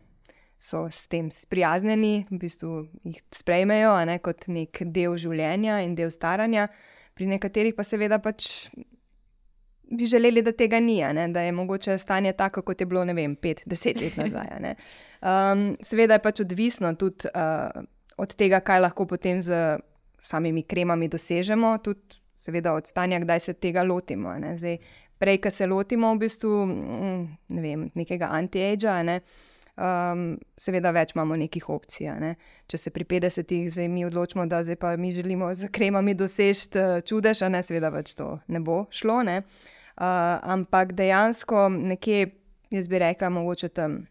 [0.64, 4.18] so s tem sprijaznjeni, v bistvu jih sprejmejo ne?
[4.24, 6.70] kot nek del življenja in del staranja,
[7.18, 8.70] pri nekaterih pa seveda pač.
[9.94, 11.28] Bi želeli, da tega ni, ne?
[11.30, 14.72] da je mogoče stanje tako, kot je bilo, ne vem, pet, deset let nazaj.
[15.22, 17.84] Um, seveda je pač odvisno tudi uh,
[18.18, 19.80] od tega, kaj lahko potem z
[20.24, 24.36] samimi kremami dosežemo, tudi seveda od stanja, kdaj se tega lotimo.
[24.58, 24.78] Zdaj,
[25.20, 27.20] prej, ko se lotimo v bistvu mm,
[27.56, 29.20] ne vem, nekega anti-agea, ne,
[29.80, 30.26] um,
[30.60, 32.10] seveda več imamo nekih opcij.
[32.20, 32.34] Ne.
[32.68, 36.80] Če se pri 50-ih zdaj mi odločimo, da zdaj pa mi želimo z kremami doseči
[36.80, 39.22] uh, čudež, ne, seveda več to ne bo šlo.
[39.28, 39.42] Ne.
[39.94, 42.32] Uh, ampak dejansko nekje,
[42.74, 44.02] jaz bi rekla, mogoče tam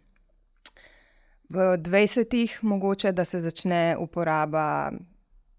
[1.52, 4.92] v 20-ih, mogoče da se začne uporaba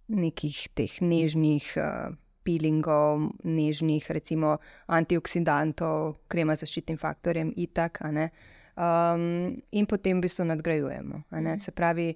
[0.08, 4.58] nekih teh nežnih uh, peelingov, nežnih, recimo
[4.92, 8.02] antioksidantov, krema z zaščitnim faktorjem, itak.
[8.04, 11.24] Um, in potem v bistvu nadgrajujemo.
[11.62, 12.10] Se pravi,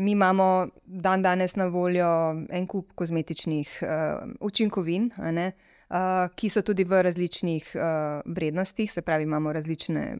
[0.00, 2.08] mi imamo dan danes na voljo
[2.50, 5.12] en kup kozmetičnih uh, učinkovin.
[5.18, 10.18] Uh, ki so tudi v različnih uh, vrednostih, se pravi, imamo različne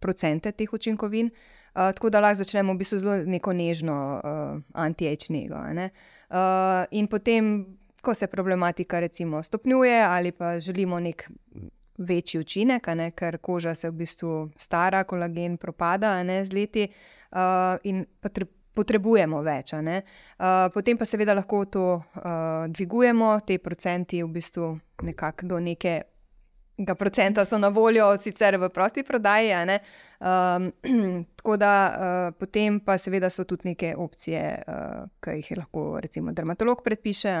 [0.00, 4.60] procente teh učinkovin, uh, Uh, tako da lahko začnemo v bistvu zelo neko nežno uh,
[4.72, 5.58] anti-age nego.
[5.58, 7.66] Uh, in potem,
[8.02, 11.30] ko se problematika recimo stopnjuje ali pa želimo nek
[11.98, 17.78] večji učinek, ne, ker koža se v bistvu stara, kolagen propada ne, z leti uh,
[17.84, 18.04] in
[18.74, 19.72] potrebujemo več.
[19.72, 20.00] Uh,
[20.74, 26.02] potem pa seveda lahko to uh, dvigujemo, te procenti v bistvu nekako do neke.
[26.76, 30.72] Ga procenta so na voljo, sicer v prosti prodaji, um,
[31.38, 36.32] tako da uh, potem pa seveda so tudi neke opcije, uh, ki jih lahko recimo
[36.32, 37.36] dermatolog predpiše.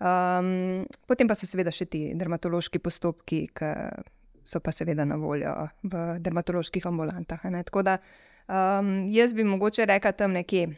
[0.00, 3.72] Um, potem pa so seveda še ti dermatološki postopki, ki
[4.44, 7.40] so pa seveda na voljo v dermatoloških ambulantah.
[7.64, 7.98] Tako da
[8.44, 10.68] um, jaz bi mogoče rekla tam nekje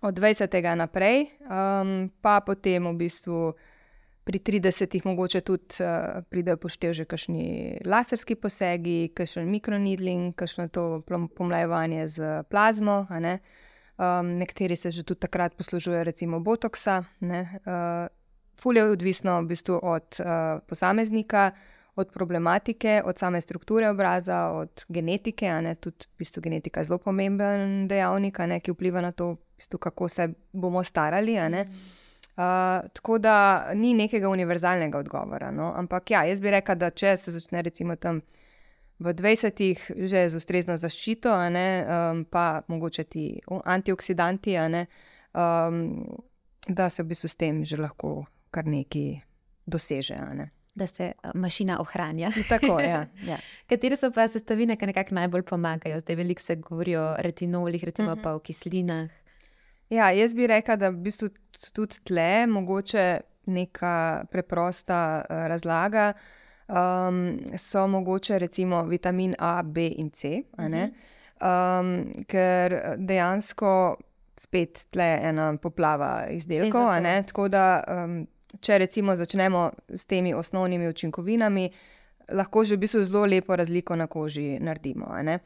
[0.00, 0.76] od 20.
[0.76, 3.52] naprej, um, pa potem v bistvu.
[4.26, 10.86] Pri 30-ih mogoče tudi uh, pridejo poštev že kakšni laserski posegi, kakšen mikronidling, kakšno to
[11.38, 13.04] pomlajevanje z plazmo.
[13.22, 13.38] Ne?
[13.96, 17.04] Um, nekateri se že tudi takrat poslužujejo, recimo, botoksa.
[17.22, 18.10] Uh,
[18.58, 21.50] fulje odvisno v bistvu od uh, posameznika,
[21.96, 25.54] od problematike, od same strukture obraza, od genetike.
[25.80, 29.78] Tudi v bistvu genetika je zelo pomemben dejavnik, ne, ki vpliva na to, v bistvu,
[29.78, 31.38] kako se bomo starali.
[32.36, 33.36] Uh, tako da
[33.74, 35.50] ni nekega univerzalnega odgovora.
[35.50, 35.72] No?
[35.76, 38.20] Ampak ja, jaz bi rekel, da če se začne recimo tam.
[38.98, 44.86] V 20-ih že z ustrezno zaščito, ne, um, pa mogoče ti antioksidanti, ne,
[45.36, 45.82] um,
[46.68, 49.20] da se v bistvu s tem že lahko kar nekaj
[49.66, 50.16] doseže.
[50.34, 50.50] Ne?
[50.74, 52.32] Da se eh, mašina ohranja.
[52.52, 53.36] Tako, ja, ja.
[53.68, 56.00] Katere so pa sestavine, ki nekako najbolj pomagajo?
[56.00, 58.20] Zdaj veliko se govori o retinolih, recimo uh mhm.
[58.20, 58.24] -huh.
[58.24, 59.10] pa o kislinah.
[59.90, 61.28] Ja, jaz bi rekla, da v bistvu
[61.74, 63.06] tudi tle mogoče
[63.46, 66.12] neka preprosta uh, razlaga.
[66.66, 70.90] Um, so mogoče recimo vitamin A, B in C, uh -huh.
[71.40, 73.96] um, ker dejansko
[74.36, 76.82] spet tle ena poplava izdelkov.
[77.26, 78.26] Tako da um,
[78.60, 81.70] če recimo začnemo s temi osnovnimi učinkovinami,
[82.32, 85.06] lahko že v bistvu zelo lepo razliko na koži naredimo.
[85.06, 85.40] Uh,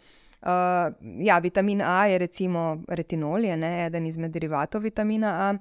[1.20, 5.52] ja, vitamin A je recimo retinol, je ne, eden izmed derivatov vitamina A.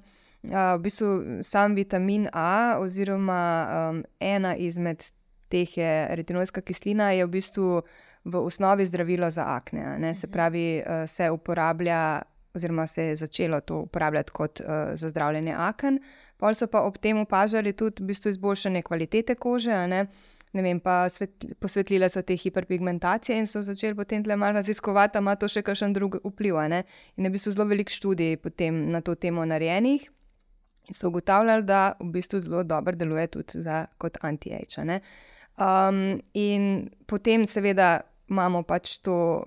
[0.44, 1.08] Uh, v bistvu
[1.44, 5.04] sam vitamin A, oziroma um, ena izmed
[5.52, 7.82] teh je retinolska kislina, je v bistvu
[8.24, 9.98] v osnovi zdravilo za akne.
[10.00, 10.34] Ne, se mhm.
[10.34, 12.22] pravi, uh, se uporablja,
[12.56, 16.00] oziroma se je začelo to uporabljati kot uh, za zdravljenje aken.
[16.38, 19.88] Pol so pa ob tem opažali tudi v bistvu izboljšanje kvalitete kože.
[19.88, 20.06] Ne?
[20.52, 25.22] Ne vem, pa svet, posvetlile so te hiperpigmentacije in so začeli potem le malo raziskovati,
[25.22, 26.58] ima to še kakšen drug vpliv.
[26.74, 26.84] Ne?
[27.18, 28.40] In je v bistvu zelo veliko študij
[28.72, 30.10] na to temo narejenih.
[30.90, 35.02] In so ugotavljali, da v bistvu zelo dobro deluje tudi za, kot anti-age.
[35.60, 39.44] Um, in potem, seveda, imamo pač to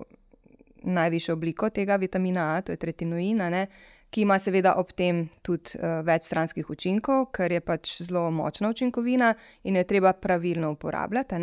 [0.83, 3.41] najvišjo obliko tega vitamina A, to je tretinoin,
[4.13, 8.69] ki ima seveda ob tem tudi uh, več stranskih učinkov, ker je pač zelo močna
[8.69, 9.33] učinkovina
[9.65, 11.41] in jo treba pravilno uporabljati.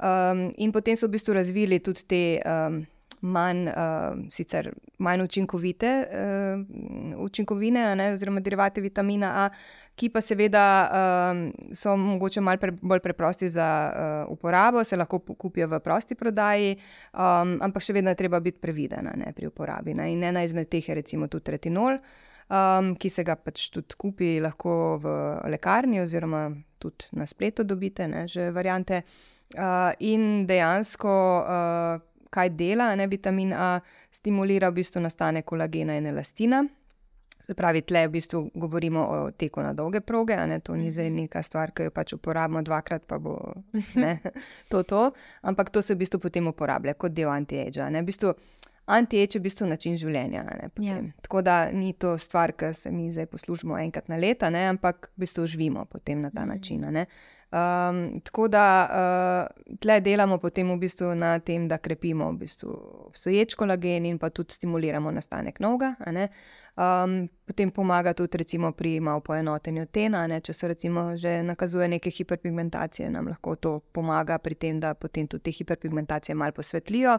[0.00, 2.22] Um, in potem so v bistvu razvili tudi te.
[2.42, 2.84] Um,
[3.20, 9.48] manj, uh, sicer manj učinkovite uh, učinkovine, ne, oziroma derivate vitamina A,
[9.96, 15.18] ki pa seveda um, so mogoče malo pre, bolj preprosti za uh, uporabo, se lahko
[15.18, 16.76] kupijo v prosti prodaji,
[17.12, 19.94] um, ampak še vedno je treba biti previden pri uporabi.
[19.94, 20.10] Ne.
[20.12, 21.98] In ena izmed teh je recimo tudi retinol.
[22.46, 25.14] Um, ki se ga pač tudi kupi, lahko v
[25.50, 26.44] lekarni, oziroma
[26.78, 29.02] tudi na spletu dobite, ne, že variante.
[29.54, 31.10] Uh, in dejansko,
[31.42, 36.64] uh, kaj dela, ne vitamin A, stimulira v bistvu nastanek kolagena in elastina.
[37.46, 41.10] Se pravi, tle v bistvu govorimo o teku na dolge proge, ne, to ni zdaj
[41.10, 41.16] mhm.
[41.26, 43.36] neka stvar, ki jo pač uporabimo dvakrat, pa bo
[43.94, 44.18] ne,
[44.72, 45.10] to to.
[45.46, 47.86] Ampak to se v bistvu potem uporablja kot del anti-age.
[47.86, 48.34] V bistvu,
[48.86, 50.42] anti-age je v bistvu način življenja.
[50.42, 50.98] Ne, ja.
[51.22, 55.26] Tako da ni to stvar, ki se mi zdaj poslužimo enkrat na leto, ampak v
[55.26, 56.50] bistvu živimo potem na ta mhm.
[56.56, 56.88] način.
[56.90, 57.06] Ne.
[57.56, 62.72] Um, tako da uh, tle delamo potem v bistvu na tem, da krepimo v bistvu
[63.06, 65.94] obstoječ kolagen in pa tudi stimuliramo nastanek novega.
[66.76, 67.14] Um,
[67.48, 70.40] potem pomaga tudi recimo, pri malo poenotenju tena, ne?
[70.44, 75.24] če se recimo že nakazuje neke hiperpigmentacije, nam lahko to pomaga pri tem, da potem
[75.26, 77.18] tudi te hiperpigmentacije malo posvetlijo,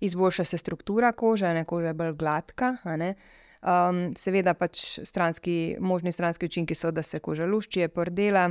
[0.00, 2.76] izboljša se struktura kože, ne koža je bolj gladka.
[2.86, 8.50] Um, seveda pač stranski, možni stranski učinki so, da se koža lušči, je pordela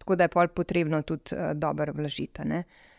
[0.00, 2.42] tako da je pol potrebno tudi uh, dobro vlažiti.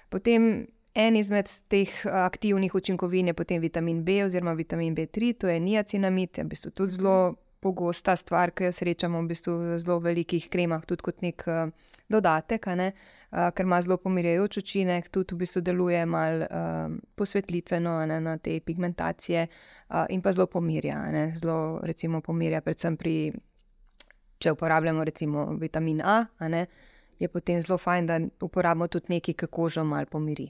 [0.10, 5.48] Potem en izmed teh uh, aktivnih učinkovin je potem vitamin B oziroma vitamin B3, to
[5.48, 9.80] je niacinamid, je v bistvu tudi zelo pogosta stvar, ki jo srečamo v bistvu v
[9.80, 11.70] zelo velikih kremah, tudi kot nek uh,
[12.10, 12.92] dodatek, ne,
[13.32, 18.38] uh, ker ima zelo pomirjajoč učinek, tudi v bistvu deluje malo uh, posvetlitveno ne, na
[18.38, 23.16] te pigmentacije uh, in pa zelo pomirja, ne, zelo recimo pomirja predvsem pri
[24.42, 26.66] če uporabljamo recimo vitamin A, ne,
[27.22, 30.50] je potem zelo fajn, da uporabimo tudi nekaj, ki kožo malo pomiri.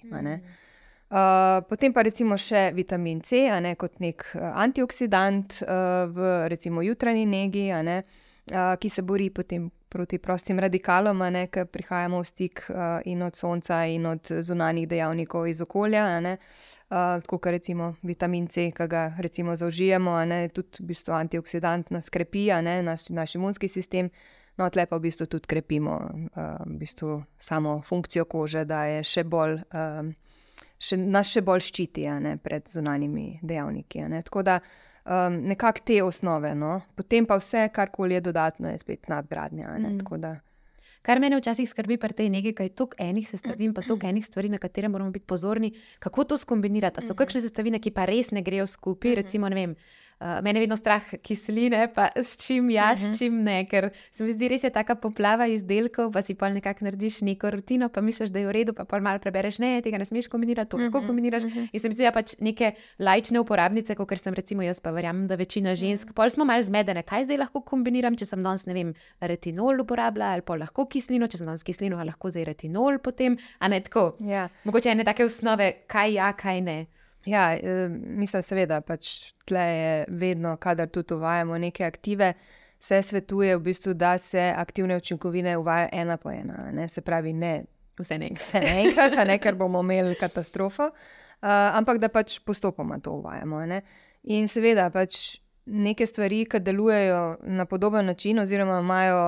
[1.12, 7.26] Uh, potem pa recimo še vitamin C, ne, kot nek antioksidant uh, v recimo jutranji
[7.28, 7.98] negi, ne,
[8.54, 13.28] uh, ki se bori potem proti prostim radikalom, ne, ki prihajamo v stik uh, in
[13.28, 16.06] od sonca in od zunanjih dejavnikov iz okolja.
[16.24, 21.92] Ne, uh, kot recimo vitamin C, ki ga recimo zaužijemo, ne, tudi v bistvu antioksidant
[21.92, 24.16] nas krepi, ne, naš, naš imunski sistem.
[24.60, 29.04] No, tle pa v bistvu tudi krepimo uh, v bistvu samo funkcijo kože, da je
[29.08, 29.62] še bolj.
[29.72, 30.12] Uh,
[30.82, 34.06] še, nas še bolj ščiti ne, pred zunanjimi dejavniki.
[34.12, 34.22] Ne.
[34.28, 36.80] Tako da um, nekako te osnove, no.
[36.98, 39.78] potem pa vse, kar koli je dodatno, je spet nadgradnja.
[39.78, 40.40] Mm.
[41.02, 44.26] Kar mene včasih skrbi pri tej nekaj, kaj je toliko enih sestavin, pa toliko enih
[44.26, 47.02] stvari, na katere moramo biti pozorni, kako to skombinirati.
[47.02, 47.18] So mhm.
[47.24, 49.22] kakšne sestavine, ki pa res ne grejo skupaj, mhm.
[49.22, 49.76] recimo, ne vem.
[50.22, 53.14] Uh, mene je vedno strah kisline, pa s čim ja, s mhm.
[53.18, 56.86] čim ne, ker se mi zdi, res je tako poplava izdelkov, pa si pa nekako
[56.86, 59.98] narediš neko rutino, pa misliš, da je v redu, pa pa malo prebereš, ne, tega
[59.98, 61.50] ne smeš kombinirati, to lahko kombiniraš.
[61.50, 65.26] In se mi zdi, da pač neke lajčne uporabnice, kot sem recimo jaz, pa verjamem,
[65.26, 68.78] da večina žensk, pol smo malo zmedene, kaj zdaj lahko kombiniram, če sem danes, ne
[68.78, 68.94] vem,
[69.26, 73.74] retinol uporabljala ali pa lahko kislino, če sem danes kislino, lahko zdaj retinol potem, a
[73.74, 74.12] ne tako.
[74.22, 74.52] Ja.
[74.70, 76.82] Mogoče ene take osnove, kaj ja, kaj ne.
[77.26, 82.34] Ja, eh, mislim, seveda, pač tle je vedno, kadar tudi uvajamo neke aktive,
[82.82, 86.72] se svetuje, v bistvu, da se aktivne učinkovine uvajajo ena po ena.
[86.74, 86.88] Ne?
[86.90, 87.64] Se pravi, ne
[88.00, 93.66] vse naenkrat, ne, ker bomo imeli katastrofo, uh, ampak da pač postopoma to uvajamo.
[93.70, 93.82] Ne?
[94.34, 99.20] In seveda, pač neke stvari, ki delujejo na podoben način, oziroma imajo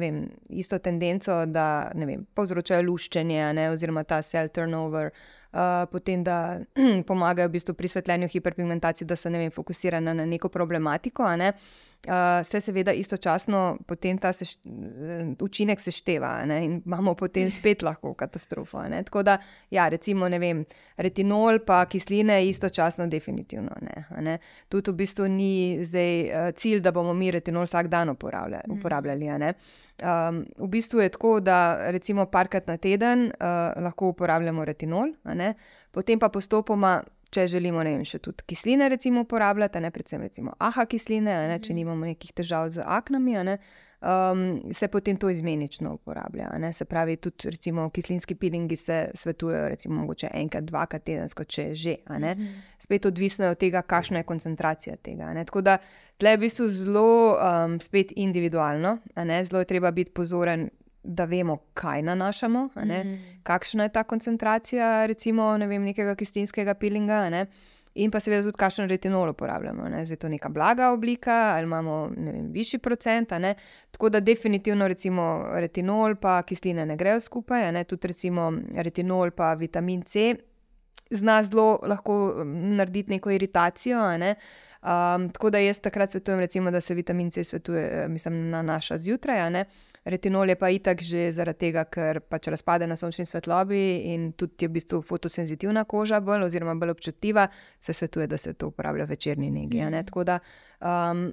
[0.00, 5.12] vem, isto tendenco, da vem, povzročajo luščenje, ne, oziroma ta cell turnover,
[5.52, 6.60] uh, potem da
[7.08, 11.36] pomagajo v bistvu pri svetljenju hiperpigmentacije, da so ne vem, fokusirane na neko problematiko.
[11.36, 11.52] Ne.
[12.06, 14.52] Uh, se seveda istočasno potem ta seš,
[15.42, 18.84] učinek sešteva ne, in imamo potem spet lahko katastrofo.
[18.88, 19.02] Ne.
[19.02, 19.34] Tako da,
[19.70, 20.62] ja, recimo, vem,
[20.96, 24.04] retinol pa kisline istočasno, definitivno ne.
[24.22, 24.38] ne.
[24.68, 28.62] Tudi v bistvu ni zdaj uh, cilj, da bomo mi retinol vsak dan uporabljali.
[28.68, 28.78] Mhm.
[28.78, 35.12] uporabljali um, v bistvu je tako, da recimo parkrat na teden uh, lahko uporabljamo retinol,
[35.90, 40.86] potem pa postopoma če želimo vem, še tudi kisline recimo, uporabljati, ne predvsem recimo aha
[40.88, 41.78] kisline, ne, če mhm.
[41.82, 43.58] nimamo nekih težav z aknami, ne,
[44.00, 46.48] um, se potem to izmenično uporablja.
[46.58, 46.72] Ne.
[46.72, 51.96] Se pravi, tudi recimo kislinski pilingi se svetujejo recimo mogoče enkrat, dvakrat tedensko, če že.
[52.10, 52.48] Mhm.
[52.78, 55.32] Spet odvisno je od tega, kakšna je koncentracija tega.
[55.34, 55.44] Ne.
[55.44, 55.78] Tako da
[56.16, 58.98] tle je v bistvu zelo um, spet individualno,
[59.44, 60.68] zelo je treba biti pozoren
[61.02, 63.18] da vemo, kaj nanašamo, mm -hmm.
[63.42, 67.30] kakšna je ta koncentracija, recimo, ne vem, nekega kistinskega pilinga.
[67.30, 67.46] Ne?
[67.94, 69.88] In pa seveda tudi, kakšen retinol uporabljamo.
[69.88, 73.32] Zdaj je to neka blaga oblika ali imamo vem, višji procent.
[73.90, 77.84] Tako da definitivno recimo retinol in kisline ne grejo skupaj.
[77.84, 80.36] Tudi recimo retinol in vitamin C
[81.10, 84.18] zna zelo lahko narediti neko iritacijo.
[84.18, 84.34] Ne?
[84.82, 88.98] Um, tako da jaz takrat svetujem, recimo, da se vitamin C svetuje, mislim, na naša
[88.98, 89.64] zjutraj.
[90.08, 94.64] Retinol je pa itak že zaradi tega, ker pač razpade na sončni svetlobi in tudi
[94.64, 97.48] je v bistvu fotosenzitivna koža, bolj, oziroma bolj občutljiva,
[97.80, 99.82] se svetuje, da se to uporablja v večerni negi.
[99.84, 100.04] Mm.
[100.08, 100.38] Tako da,
[100.80, 101.28] um,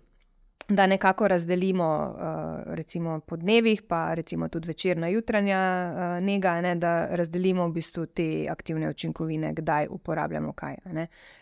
[0.69, 6.75] da nekako razdelimo, uh, recimo po dnevih, pa recimo tudi večerna, jutranja uh, nega, ne,
[6.75, 10.75] da razdelimo v bistvu te aktivne učinkovine, kdaj uporabljamo kaj.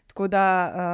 [0.07, 0.45] Tako da.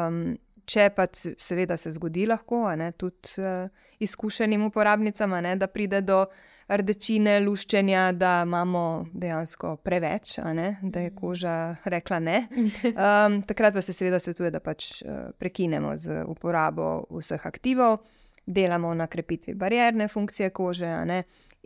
[0.07, 0.37] Um,
[0.69, 3.69] Če pa seveda se zgodi, lahko ne, tudi uh,
[4.05, 6.23] izkušenim uporabnicam, ne, da pride do
[6.69, 8.83] rdečine, luščenja, da imamo
[9.17, 11.55] dejansko preveč, ne, da je koža
[11.89, 12.39] rekla ne.
[12.99, 17.99] Um, takrat pa se seveda svetuje, da pač uh, prekinemo z uporabo vseh aktivov,
[18.45, 21.23] delamo na krepitvi barierne funkcije kože ne,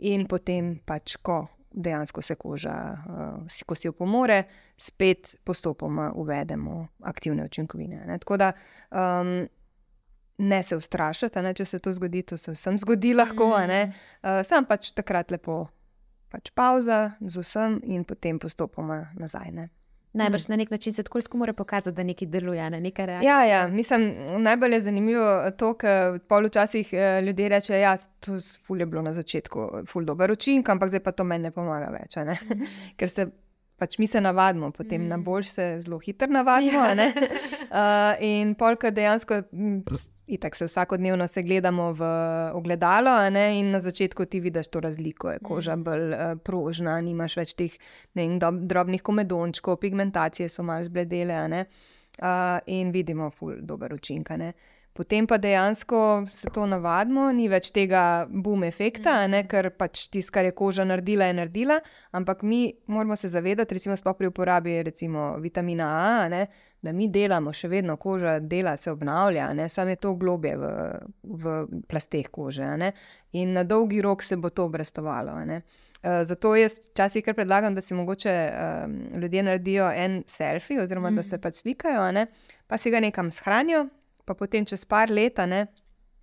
[0.08, 1.42] in potem pač, ko
[1.74, 4.42] dejansko se koža, uh, ko si jo pomore,
[4.78, 8.04] spet postopoma uvedemo aktivne učinkovine.
[8.06, 8.18] Ne?
[8.18, 8.52] Tako da
[8.90, 9.48] um,
[10.38, 11.54] ne se ustrašite, ne?
[11.54, 13.94] če se to zgodi, to se vsem zgodi lahko, mm.
[14.22, 15.64] uh, sam pač takrat lepo.
[16.34, 19.52] Pač pauza z vsem, in potem postopoma nazaj.
[19.54, 19.68] Ne?
[20.14, 23.26] Najbrž na nek način se tako lahko mora pokazati, da nekaj deluje, ne nekaj reče.
[23.26, 28.74] Ja, ja, mislim, najbolj je zanimivo to, ker poločasih eh, ljudje rečejo, ja, je to
[28.86, 32.16] bilo na začetku ful dobro učinek, ampak zdaj pa to meni ne pomaga več.
[32.16, 32.38] Ne?
[32.98, 33.26] Ker se
[33.76, 35.08] pač mi se navadimo, potem mm.
[35.08, 36.84] na boljš se zelo hitro navadimo.
[36.84, 36.94] Ja.
[37.08, 39.42] uh, in polka dejansko,
[40.26, 42.10] itak se vsakodnevno se gledamo v
[42.54, 45.84] ogledalo, in na začetku ti vidiš to razliko, je koža mm.
[45.84, 47.76] bolj uh, prožna, nimaš več teh
[48.14, 51.66] vem, drobnih komedončkov, pigmentacije so malo zbledele.
[52.22, 54.30] Uh, in vidimo, ful, dober učinek.
[54.94, 60.30] Potem pa dejansko se to navadimo, ni več tega boom efekta, ne, ker pač tisto,
[60.36, 61.80] kar je koža naredila, je naredila.
[62.14, 66.46] Ampak mi moramo se zavedati, recimo pri uporabi recimo, vitamina A, ne,
[66.78, 70.70] da mi delamo, še vedno koža dela, se obnavlja, samo je to globje v,
[71.24, 71.56] v
[71.90, 72.70] plasteh kože.
[73.32, 75.34] In na dolgi rok se bo to obrestovalo.
[75.34, 81.10] Uh, zato jaz včasih kar predlagam, da si mogoče um, ljudje naredijo en selfie, oziroma
[81.10, 81.18] mm.
[81.18, 82.26] da se pač slikajo, ne?
[82.70, 83.88] pa si ga nekam shranijo,
[84.24, 85.38] pa potem čez par let,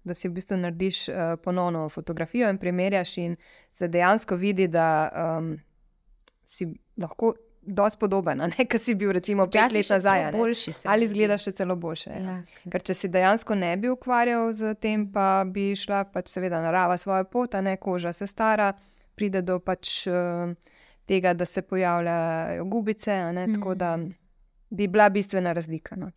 [0.04, 3.36] da si v bistvu narediš uh, ponovno fotografijo in primerjaš, in
[3.72, 4.88] se dejansko vidi, da
[5.38, 5.54] um,
[6.46, 10.32] si lahko dosti podoben, ker si bil recimo pet let nazaj.
[10.90, 12.10] Ali izgledaš še celo boljše.
[12.10, 12.22] Ja.
[12.42, 12.70] Ja.
[12.74, 16.98] Ker če si dejansko ne bi ukvarjal z tem, pa bi šla pač seveda narava
[16.98, 18.72] svojo pot, ne koža se stara,
[19.16, 20.50] pride do pač uh,
[21.06, 23.22] tega, da se pojavljajo gubice.
[23.38, 23.60] Ne, mm.
[23.60, 23.94] Tako da
[24.72, 25.96] bi bila bistvena razlika.
[25.96, 26.12] No,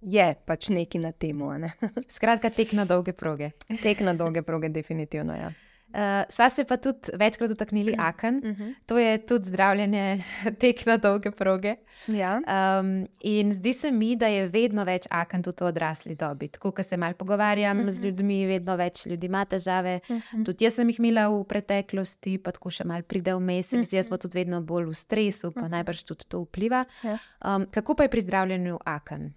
[0.00, 1.52] je pač neki na temo.
[1.58, 1.72] Ne.
[2.08, 3.50] Skratka, tek na dolge proge.
[3.82, 5.36] Tek na dolge proge, definitivno.
[5.36, 5.52] Ja.
[5.94, 8.00] Uh, sva se pa tudi večkrat dotaknili mhm.
[8.00, 8.62] aken, uh mhm.
[8.62, 8.74] -huh.
[8.86, 10.24] to je tudi zdravljenje
[10.60, 11.76] tek na dolge proge.
[12.06, 12.40] Ja.
[12.80, 16.48] Um, in zdi se mi, da je vedno več aken tudi v odrasli dobi.
[16.48, 17.90] Tako, ko se malo pogovarjam uh -huh.
[17.90, 18.06] z mhm.
[18.06, 20.00] ljudmi, vedno več ljudi ima težave.
[20.08, 20.44] Uh -huh.
[20.44, 23.84] Tudi jaz sem jih imela v preteklosti, pa tako še malo pride vmes, uh -huh.
[23.84, 25.70] zdaj smo tudi vedno bolj v stresu, pa uh -huh.
[25.70, 26.84] najbrž tudi to vpliva.
[27.02, 27.18] Ja.
[27.56, 29.32] Um, kako pa je pri zdravljenju aken?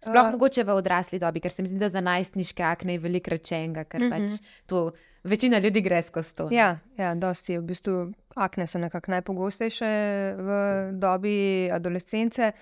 [0.00, 2.98] Sploh uh, mogoče v odrasli dobi, ker se mi zdi, da za najstniške akne je
[2.98, 4.10] veliko rečenega, ker uh -huh.
[4.10, 4.92] pač to
[5.24, 6.48] večina ljudi gre skozi to.
[6.52, 7.58] Ja, ja dosti.
[7.58, 9.90] V bistvu akne so nekako najpogostejše
[10.38, 10.50] v
[10.92, 12.52] dobi adolescence.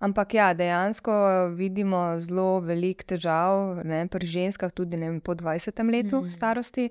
[0.00, 1.12] Ampak ja, dejansko
[1.54, 6.30] vidimo zelo veliko težav ne, pri ženskah, tudi ne, po 20 letu mm -hmm.
[6.30, 6.88] starosti,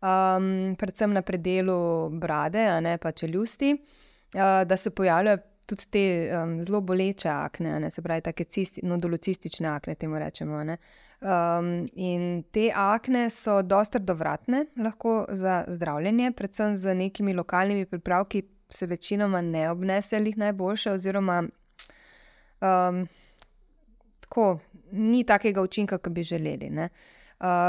[0.00, 6.62] um, predvsem na predelu brade, ne pa čeljusti, uh, da se pojavljajo tudi te um,
[6.62, 8.42] zelo boleče akne, ne, se pravi, tako
[8.82, 10.64] nodulocistične akne, temu rečemo.
[10.64, 10.76] Ne.
[11.24, 18.86] In te akne so dosta dovratne, lahko za zdravljenje, predvsem z nekimi lokalnimi pripravki, se
[18.86, 21.42] večinoma ne obnese jih najboljše, oziroma
[22.60, 23.08] um,
[24.20, 24.58] tako,
[24.92, 26.70] ni takega učinka, kot bi želeli.
[26.74, 26.88] Uh,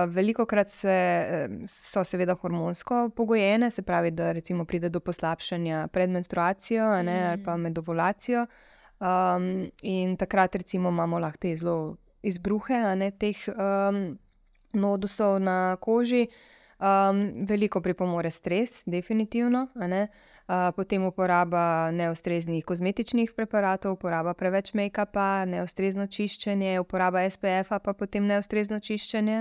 [0.07, 4.33] veliko krat se, so seveda hormonsko pogojene, se pravi, da
[4.67, 8.45] pride do poslabšanja pred menstruacijo ne, ali pa med ovulacijo.
[8.99, 14.17] Um, in takrat recimo, imamo lahko te zelo izbruhe ne, teh um,
[14.73, 16.27] nodusov na koži.
[16.75, 19.67] Um, veliko pripomore stres, definitivno.
[19.75, 28.27] Uh, potem uporaba neustreznih kozmetičnih preparatov, uporaba preveč make-upa, neustrezno čiščenje, uporaba SPF-a, pa potem
[28.27, 29.39] neustrezno čiščenje.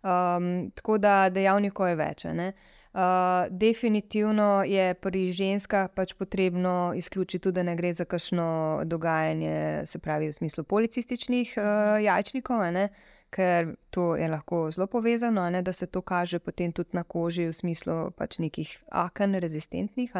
[0.00, 2.24] Um, tako da dejavnikov je več.
[2.24, 2.50] Uh,
[3.50, 9.98] definitivno je pri ženskah pač potrebno izključiti tudi, da ne gre za kakšno dogajanje, se
[9.98, 12.62] pravi, v smislu policističnih uh, jajčnikov,
[13.30, 17.50] ker to je lahko zelo povezano, ne, da se to kaže potem tudi na koži,
[17.50, 20.12] v smislu pač nekih aken, rezistentnih.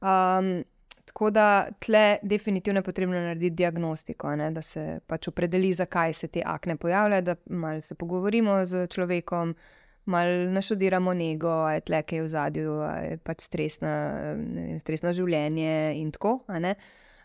[0.00, 0.64] Um,
[1.04, 6.28] tako da tle definitivno je potrebno narediti diagnostiko, ne, da se pač opredeli, zakaj se
[6.28, 9.54] te akne pojavljajo, da malo se pogovorimo z človekom
[10.04, 13.92] malo naštudiramo nego, ali je tle kaj v zadju, ali je pač stresna,
[14.34, 16.40] vem, stresno življenje in tako.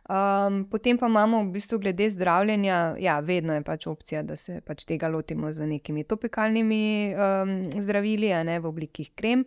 [0.05, 4.59] Um, potem pa imamo v bistvu glede zdravljenja, ja, vedno je pač opcija, da se
[4.61, 9.45] pač tega lotimo z nekimi topikalnimi um, zdravili, ne v obliki krem.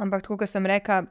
[0.00, 1.06] Ampak, kot sem rekel,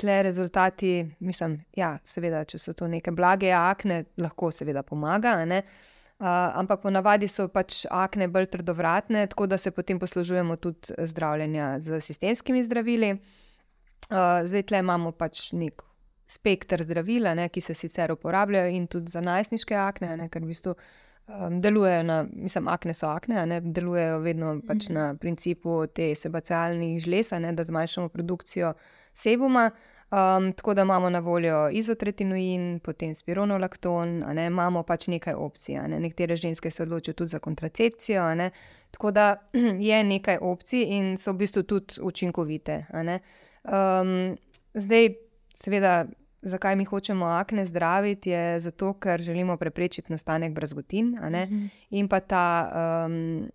[0.00, 5.36] tle rezultati, mislim, ja, seveda, če so to neke blage akne, lahko seveda pomaga.
[5.44, 11.78] Uh, ampak ponavadi so pač akne bolj trdovratne, tako da se potem poslužujemo tudi zdravljenja
[11.80, 13.16] z sistemskimi zdravili.
[14.12, 15.82] Uh, zdaj tle imamo pač nek
[16.28, 20.74] spektr zdravil, ki se sicer uporabljajo in tudi za najstniške akne, ne, ker v bistvu
[20.74, 27.00] um, delujejo na, mislim, akne so akne, ne, delujejo vedno pač na principu te sebacialnih
[27.04, 28.74] žlez, da zmanjšamo produkcijo
[29.12, 29.70] sebuma.
[30.12, 35.78] Um, tako da imamo na voljo izotretinoin, potem spironolakton, ne, imamo pač nekaj opcij.
[35.88, 36.00] Ne.
[36.00, 38.22] Nekatere ženske se odločijo tudi za kontracepcijo.
[38.90, 39.36] Tako da
[39.88, 42.84] je nekaj opcij in so v bistvu tudi učinkovite.
[42.92, 44.36] Um,
[44.74, 45.14] zdaj,
[45.54, 46.04] seveda,
[46.42, 51.66] zakaj mi hočemo akne zdraviti, je zato, ker želimo preprečiti nastanek brazgotin mhm.
[51.90, 52.46] in pa ta.
[53.06, 53.48] Um,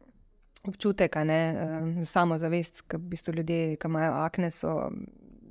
[0.67, 4.89] Občutek, ne, um, samozavest, ki v bistvu ljudje, ki imajo akne, so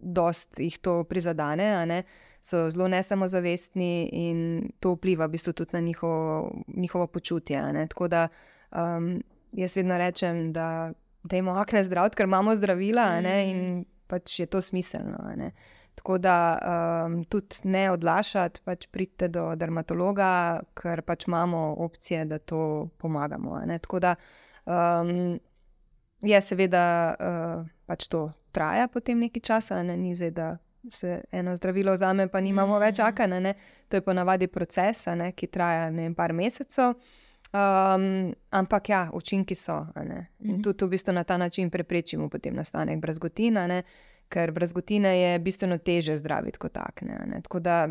[0.07, 2.03] dost jih to prizadene,
[2.43, 4.39] so zelo nesamozavestni in
[4.81, 7.87] to vpliva v bistvu tudi na njihovo, njihovo počutje.
[7.89, 8.29] Tako da
[8.71, 10.93] um, jaz vedno rečem, da
[11.33, 13.27] imamo akne zdraviti, ker imamo zdravila mm.
[13.27, 15.19] in pač je to smiselno.
[15.95, 16.59] Tako da
[17.07, 23.61] um, tudi ne odlašati, pač pridite do dermatologa, ker pač imamo opcije, da to pomagamo.
[23.81, 24.15] Tako da
[24.65, 25.39] um,
[26.21, 29.97] je seveda uh, pač to traja potem nekaj časa, ne?
[29.97, 30.49] ni zdaj, da
[30.89, 32.97] se eno zdravilo vzame, pa nimamo več Mhm.
[32.99, 33.55] čakanja.
[33.89, 35.33] To je ponavadi proces, ne?
[35.33, 36.95] ki traja ne vem, par mesecev.
[37.49, 38.07] Um,
[38.51, 39.77] ampak ja, učinki so.
[39.97, 40.21] ne.
[40.41, 40.63] In Mhm.
[40.63, 43.83] tudi v bistvu na ta način preprečimo potem nastanek brazgotina, ne?
[44.29, 47.15] ker brazgotine je bistveno teže zdraviti kot takne.
[47.15, 47.41] a ne.
[47.41, 47.89] Tako da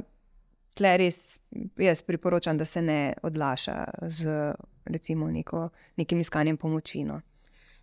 [0.73, 1.39] tle res
[1.77, 4.53] jaz priporočam, da se ne odlaša z
[4.85, 7.03] recimo neko, nekim iskanjem pomoči.
[7.03, 7.21] No.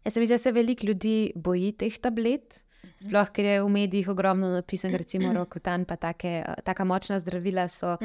[0.04, 2.60] Jaz se mi zdi, da se veliko ljudi boji teh tablet.
[3.02, 7.96] Sploh, ker je v medijih ogromno napisano, recimo Rokotan, pa take, taka močna zdravila so,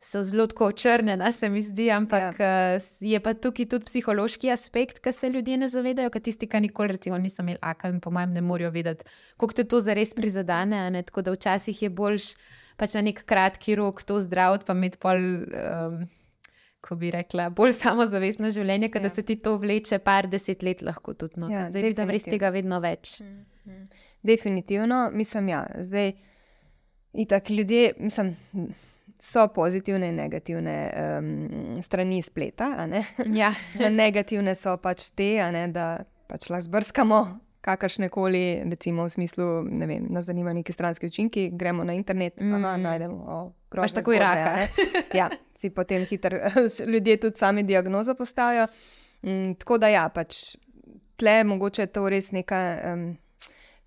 [0.00, 2.78] so zelo tako črnjena, se mi zdi, ampak ja.
[3.00, 6.96] je pa tukaj tudi psihološki aspekt, ki se ljudje ne zavedajo, ker tisti, ki nikoli
[6.96, 10.90] recimo niso imeli aka in po mojem ne morejo vedeti, koliko te to zares prizadene.
[10.90, 11.02] ne.
[11.02, 12.34] Tako da včasih je boljš
[12.76, 15.18] pač na nek kratki rok to zdraviti, pa imeti pol.
[15.18, 16.06] Um,
[16.78, 19.00] Ko bi rekla, bolj samozavestno življenje, ja.
[19.02, 21.40] da se ti to vleče par deset let, lahko tudi.
[21.42, 21.48] No.
[21.50, 22.36] Ja, Zdaj vidim res definitivno.
[22.36, 23.16] tega vedno več.
[24.22, 25.66] Definitivno, mislim, ja.
[25.80, 26.12] Zdaj,
[27.12, 28.36] itak ljudje, mislim,
[29.18, 32.86] so pozitivne in negativne um, strani spleta.
[32.86, 33.04] ne.
[33.26, 33.52] Ja.
[34.02, 37.22] Negativne so pač te, a ne, da pač lahko zbrskamo
[37.68, 42.38] kakršne koli, recimo v smislu, ne vem, nas zanima neki stranski učinki, gremo na internet
[42.40, 42.82] in mm.
[42.82, 43.16] najdemo.
[43.16, 43.38] O,
[43.70, 45.16] grozne Imaš takoj zgodbe, raka.
[45.18, 46.38] Ja, si potem hitro
[46.92, 48.66] ljudje tudi sami diagnozo postavijo.
[49.22, 50.56] Mm, tako da ja, pač
[51.18, 52.60] tle mogoče je to res neka.
[52.92, 53.08] Um,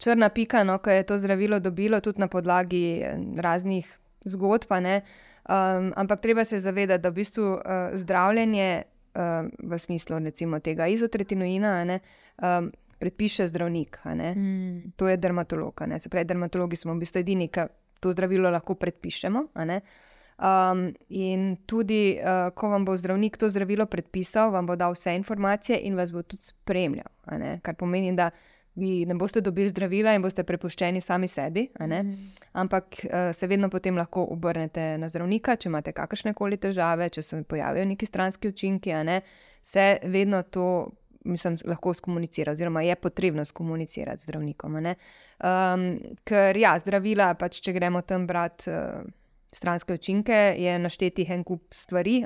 [0.01, 4.73] črna pika, no, ki je to zdravilo dobilo tudi na podlagi eh, raznih zgodb.
[4.81, 5.01] ne.
[5.49, 7.59] Um, ampak treba se zavedati, da v bistvu uh,
[7.93, 8.83] zdravljenje
[9.15, 11.99] uh, v smislu recimo tega izotretinoina ne,
[12.41, 13.99] um, predpiše zdravnik.
[14.05, 14.35] ne.
[14.35, 14.91] Mm.
[14.95, 15.81] To je dermatolog.
[15.99, 17.65] Se pravi, dermatologi smo v bistvu edini, ki
[17.99, 19.45] to zdravilo lahko predpišemo.
[20.41, 25.15] Um, in tudi, uh, ko vam bo zdravnik to zdravilo predpisal, vam bo dal vse
[25.15, 27.09] informacije in vas bo tudi spremljal.
[27.61, 28.29] Kar pomeni, da
[28.75, 32.01] vi ne boste dobili zdravila in boste prepuščeni sami sebi, ne.
[32.53, 37.21] ampak uh, se vedno potem lahko obrnete na zdravnika, če imate kakršne koli težave, če
[37.21, 39.21] se pojavijo neki stranski učinki, ne.
[39.63, 40.89] Se vedno to.
[41.21, 44.73] Mislim, lahko skomunicira, oziroma je potrebno skomunicirati z zdravnikom.
[44.73, 45.83] Um,
[46.25, 49.03] ker, ja, zdravila, pač, če gremo tam brati uh,
[49.51, 52.21] stranske učinke, je naštetih en kup stvari,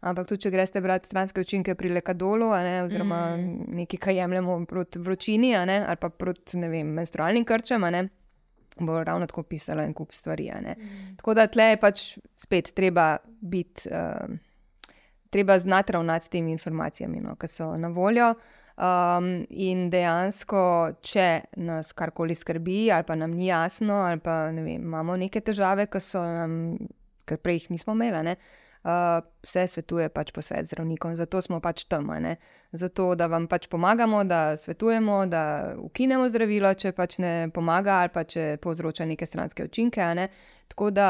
[0.00, 3.66] ampak tudi, če greste brati stranske učinke pri lekadolu, a ne, oziroma mm.
[3.80, 8.06] nekaj, kar jemljemo proti vročini, ne, ali pa proti vem, menstrualnim krčem, ne,
[8.80, 10.50] bo ravno tako pisala en kup stvari.
[10.64, 10.76] ne.
[11.16, 13.88] Tako da tle je pač spet treba biti.
[13.92, 14.36] Uh,
[15.34, 18.34] treba znati ravnati s temi informacijami, no, ki so na voljo.
[18.74, 20.60] Um, in dejansko,
[21.06, 21.28] če
[21.62, 25.86] nas karkoli skrbi, ali pa nam ni jasno, ali pa ne vem, imamo neke težave,
[25.86, 26.56] ki so nam,
[27.22, 28.34] ki prej jih nismo imeli, ne,
[28.82, 32.10] uh, se svetuje pač posvet zdravnikom, zato smo pač tam.
[32.18, 32.34] ne.
[32.72, 38.10] Zato, da vam pač pomagamo, da svetujemo, da ukinemo zdravilo, če pač ne pomaga, ali
[38.10, 40.02] pa če povzroča neke stranske učinke.
[40.18, 40.28] ne.
[40.68, 41.08] Tako da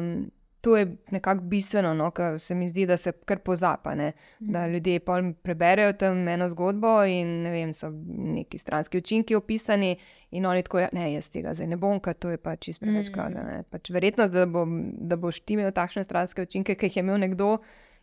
[0.00, 0.30] um,
[0.60, 3.94] to je nekako bistveno, no, ker se mi zdi, da se kar pozapa.
[3.94, 4.12] Ne?
[4.40, 5.00] Da ljudje
[5.42, 7.90] preberejo tam eno zgodbo in ne vem, so
[8.38, 9.96] neki stranski učinki opisani,
[10.30, 12.82] in oni tako, ja, ne, jaz tega zdaj ne bom, ker to je pač čist
[12.82, 13.44] preveč grozno.
[13.70, 14.66] Pač verjetnost, da, bo,
[14.98, 17.58] da boš ti imel takšne stranske učinke, ki jih je imel nekdo.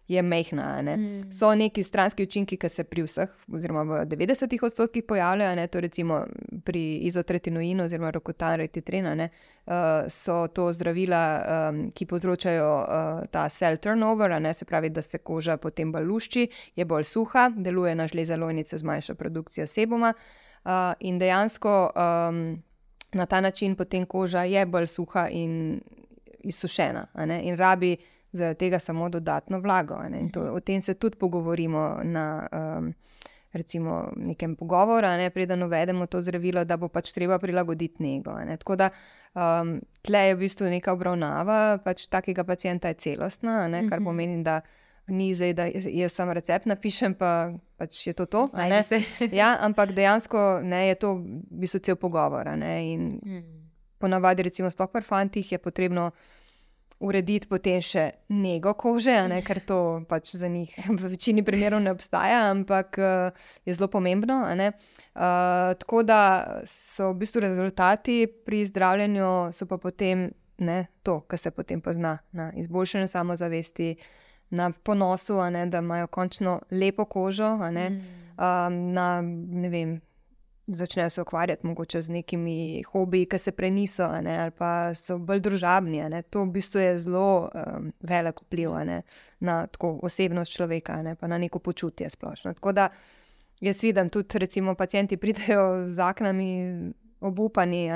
[0.07, 0.81] Je mehna.
[0.81, 0.97] ne.
[0.97, 1.31] Mm.
[1.31, 5.79] So neki stranski učinki, ki se pri vseh, oziroma v 90 odstotkih pojavljajo, ne, to
[5.81, 6.19] recimo
[6.63, 9.29] pri izotretinoinu oziroma rokotan retitrina, ne,
[9.65, 9.73] uh,
[10.09, 11.23] so to zdravila,
[11.69, 16.05] um, ki povzročajo uh, ta cell turnover, ne, se pravi, da se koža potem bolj
[16.05, 22.63] lušči, je bolj suha, deluje na žleze lojnice, zmanjša produkcijo sebuma uh, in dejansko um,
[23.15, 25.81] na ta način potem koža je bolj suha in
[26.39, 27.07] izsušena
[27.41, 27.97] in rabi
[28.37, 29.99] zaradi tega samo dodatno vlago.
[30.33, 32.93] To, o tem se tudi pogovorimo na um,
[33.55, 38.35] recimo nekem pogovoru, ne, preden uvedemo to zdravilo, da bo pač treba prilagoditi nego.
[38.39, 38.57] ne.
[38.57, 38.89] Tako da
[39.33, 44.43] um, tle je v bistvu neka obravnava pač takega pacijenta je celostna, ne, kar pomeni,
[44.43, 44.61] da
[45.07, 48.47] ni zdaj, da jaz samo recept napišem, pa pač je to to.
[49.39, 52.49] Ja, ampak dejansko ne, je to v bistvu cel pogovor.
[52.49, 53.19] In
[54.01, 56.11] ponavadi, recimo, sploh pri fantih je potrebno
[56.99, 59.79] urediti potem še nego kože, ne, ker to
[60.09, 64.43] pač za njih v večini primerov ne obstaja, ampak uh, je zelo pomembno.
[64.47, 66.19] Uh, tako da
[66.69, 72.17] so v bistvu rezultati pri zdravljenju, so pa potem ne, to, kar se potem pozna
[72.31, 73.95] na izboljšanju samozavesti.
[74.55, 77.87] Na ponosu, ne, da imajo končno lepo kožo, ne,
[78.37, 79.95] um, na ne vem,
[80.67, 85.17] začnejo se ukvarjati mogoče z nekimi hobiji, ki se prej niso, ne, ali pa so
[85.17, 86.01] bolj družabni.
[86.09, 86.21] Ne.
[86.33, 89.01] To v bistvu je zelo um, velik vpliv ne,
[89.39, 92.53] na tako, osebnost človeka, ne, pa na neko počutje splošno.
[92.53, 92.89] Tako da
[93.61, 96.91] jaz vidim tudi, recimo, pacijenti pridejo z aknami
[97.21, 97.89] obupani,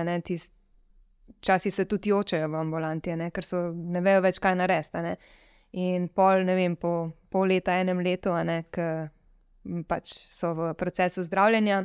[1.39, 5.15] včasih se tudi jočejo v ambulanti, ne, ker so, ne vejo več, kaj narediti.
[5.77, 8.33] In pol, ne vem, po pol leta, enem letu,
[8.73, 11.83] ki pač so v procesu zdravljenja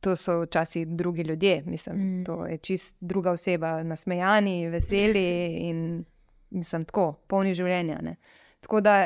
[0.00, 2.24] to so včasih drugi ljudje, mislim, mm.
[2.24, 6.04] to je čist druga oseba, nasmejani, veseli in
[6.50, 7.98] mislim, tako, polni življenja.
[8.02, 8.16] Ne.
[8.60, 8.98] Tako da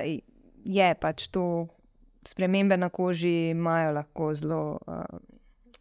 [0.65, 1.67] je pač to
[2.27, 4.65] spremembe na koži, imajo lahko zelo.
[4.87, 5.05] Uh,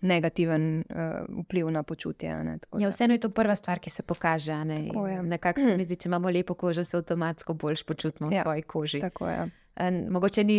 [0.01, 2.29] Negativen uh, vpliv na počutje.
[2.79, 4.55] Ja, vseeno je to prva stvar, ki se pokaže.
[4.65, 4.79] Ne?
[5.21, 8.63] Nekako se mi zdi, če imamo lepo kožo, se avtomatsko bolj počutimo v ja, svoji
[8.65, 8.99] koži.
[9.03, 9.45] Tako, ja.
[10.09, 10.57] Mogoče ni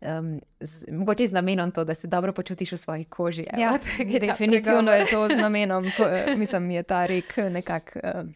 [0.00, 3.46] um, z, mogoče z namenom to, da se dobro počutiš v svoji koži.
[3.58, 3.78] Ja,
[4.20, 8.26] definitivno je to z namenom, ko, mislim, je ta rek nekako uh,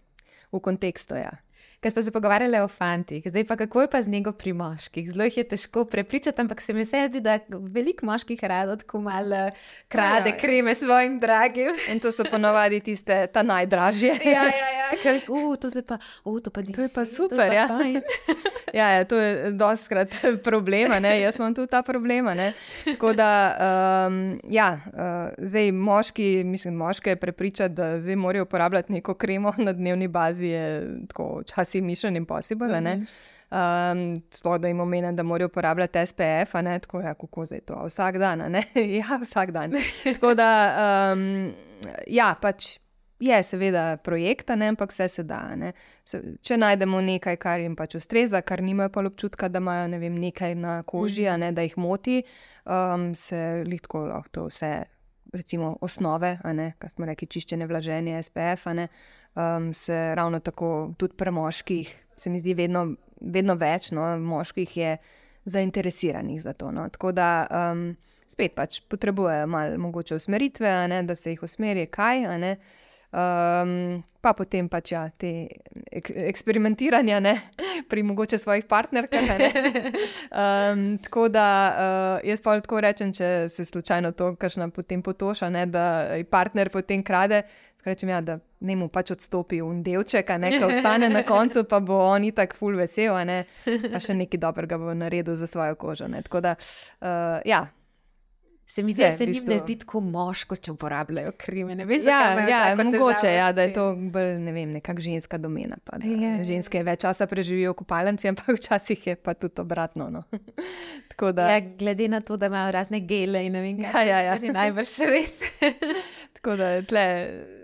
[0.53, 1.15] v kontekstu.
[1.15, 1.44] Ja.
[1.85, 5.11] Ker smo se pogovarjali o fantih, zdaj pa kako je pa z njego pri moških.
[5.13, 9.51] Zelo jih je težko prepričati, ampak se mi zdi, da veliko moških rado tako malo
[9.89, 11.69] krade ja, kreme svojim dragim.
[11.93, 14.09] In to so ponovadi tiste, ta najdražje.
[14.37, 14.89] ja, ja, ja.
[15.03, 17.53] Kaj, uh, to, pa, uh, to, pa to je pa super.
[17.53, 18.01] Je pa ja.
[18.81, 20.09] ja, ja, to je doskrat
[20.49, 21.21] problema, ne?
[21.21, 22.35] jaz imam tudi ta problema.
[22.85, 23.57] Tako da,
[24.09, 29.73] um, ja, uh, zdaj moški, mislim, moške prepričati, da zdaj morajo uporabljati neko kremo na
[29.73, 32.81] dnevni bazi, je tako včasih si Mission Impossible.
[32.81, 33.07] Mm -hmm.
[33.93, 37.85] um, Sploh da jim omenjam, da morajo uporabljati SPF, ne tako, ja, kako zdaj to,
[37.87, 38.55] vsak dan.
[39.01, 39.73] ja, vsak dan.
[40.05, 40.51] tako da,
[41.13, 41.53] um,
[42.07, 42.79] ja, pač.
[43.21, 45.57] Je seveda projekt, ampak vse se da.
[46.05, 49.99] Se, če najdemo nekaj, kar jim pač ustreza, kar nimajo pa občutka, da imajo ne
[49.99, 51.41] vem, nekaj na koži, mm.
[51.41, 52.23] ne, da jih moti,
[52.67, 54.85] um, se lahko to vse,
[55.33, 56.39] recimo, osnove,
[56.79, 58.89] kot smo rekli, čiščenje, vlaženje, SPF, ne,
[59.35, 64.77] um, se ravno tako tudi pri moških, se mi zdi, vedno, vedno več no, moških
[64.77, 64.97] je
[65.45, 66.71] zainteresiranih za to.
[66.73, 66.89] No.
[66.89, 67.97] Tako da um,
[68.29, 72.27] spet pač potrebujejo malo mogoče usmeritve, ne, da se jih usmeri kaj.
[73.15, 75.47] Um, pa potem pač ja, te
[75.95, 77.35] ek eksperimentiranja ne,
[77.91, 79.29] pri mogoče svojih partnerkah.
[80.35, 85.53] Um, tako da uh, jaz pa lahko rečem, če se slučajno to kašna potem potoša,
[85.55, 85.87] ne, da
[86.31, 87.45] partner potem krade.
[87.85, 91.81] Rečem, ja, da ne mu pač odstopi v delček, a nekaj ostane na koncu, pa
[91.85, 96.09] bo on tako ful vesel, ne, pa še nekaj dobrega bo naredil za svojo kožo.
[96.09, 96.25] Ne.
[96.25, 97.67] Tako da, uh, ja.
[98.67, 101.75] Se mi zdi, da se jim ne zdi tako moško, če uporabljajo krime.
[101.77, 105.39] Ne vem, ja, ja, mogoče je, ja, da je to bolj ne vem, nekakšna ženska
[105.39, 105.77] domena.
[105.85, 106.47] Pa, je, ja, ja.
[106.49, 110.09] ženske več časa preživijo v kopalnici, ampak včasih je pa tudi obratno.
[110.09, 110.25] No.
[111.37, 114.39] da, ja, glede na to, da imajo razne gele in ne vem, kaj ja, ja,
[114.41, 114.57] ja.
[114.57, 115.37] najbrž res.
[116.45, 117.05] tako da tle,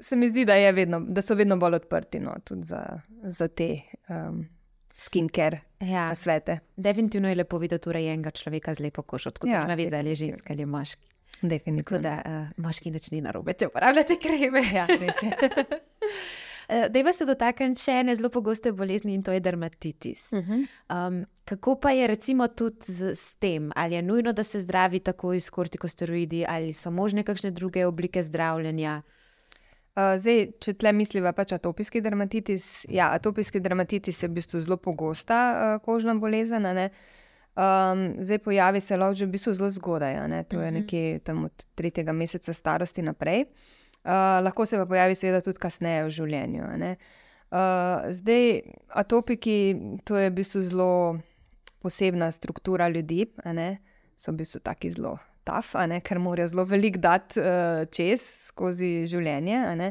[0.01, 3.77] se mi zdi, da, vedno, da so vedno bolj odprti no, za, za te.
[4.09, 4.49] Um,
[5.01, 6.15] skincare ja.
[6.15, 6.59] svete.
[6.77, 10.13] Definitivno je lepo videti urejenega človeka z lepo kožo, tako ja, da ne veš, ali
[10.13, 11.09] je ženska ali moški.
[11.43, 12.03] Definitivno.
[12.03, 14.61] Da, uh, moški nič ni narobe, če uporabljate kreme.
[14.75, 15.33] Ja, res je.
[16.71, 20.29] Eh, Dejva se dotakniti še ene zelo pogoste bolezni in to je dermatitis.
[20.33, 20.67] Uh -huh.
[20.87, 25.01] um, kako pa je recimo tudi z, s tem, ali je nujno, da se zdravi
[25.01, 29.03] takoj s kortikosteroidi, ali so možne kakšne druge oblike zdravljenja?
[29.97, 34.77] Uh, zdaj, če tle misliva pač atopijski dermatitis, ja, atopijski dermatitis je v bistvu zelo
[34.77, 36.67] pogosta uh, kožna bolezen.
[36.67, 40.81] Um, zdaj pojavi se lahko že v bistvu zelo zgodaj, to je mhm.
[40.81, 43.45] nekje tam od tretjega meseca starosti naprej.
[44.01, 46.69] Uh, lahko se pa pojavi seveda tudi kasneje v življenju.
[47.51, 48.63] Uh, zdaj,
[48.97, 49.57] atopiki,
[50.09, 50.93] to je v bistvu zelo
[51.85, 53.27] posebna struktura ljudi,
[54.17, 55.75] so v bistvu taki zelo taf,
[56.05, 59.91] ker morajo zelo veliko dati uh, čez skozi življenje,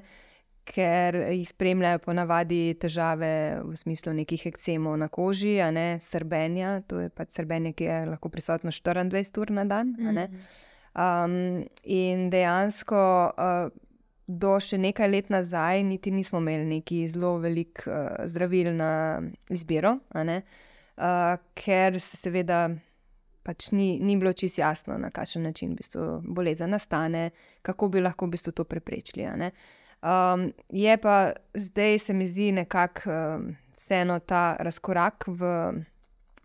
[0.69, 7.11] ker jih spremljajo ponavadi težave v smislu nekih ekcemov na koži, ne, srbenja, to je
[7.13, 9.93] pač srbenje, ki je lahko prisotno 24 ur na dan.
[10.97, 13.05] Um, in dejansko.
[13.37, 13.85] Uh,
[14.29, 18.91] Do še nekaj let nazaj, niti nismo imeli neki zelo velik uh, zdravil na
[19.49, 22.67] izbiro, uh, ker se seveda
[23.49, 27.31] pač ni, ni bilo čisto jasno, na kakšen način v bistvu bolezen nastane,
[27.65, 29.25] kako bi lahko v bistvu to preprečili.
[29.99, 35.49] Um, je pa zdaj, se mi zdi, nekako um, vseeno ta razkorak v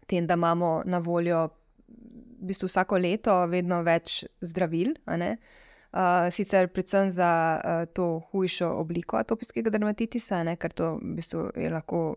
[0.08, 1.50] tem, da imamo na voljo
[1.88, 4.96] v bistvu vsako leto vedno več zdravil.
[5.04, 5.36] Uh,
[6.30, 11.70] sicer predvsem za uh, to hujšo obliko atopijskega dermatitisa, ne, ker to v bistvu je
[11.70, 12.16] lahko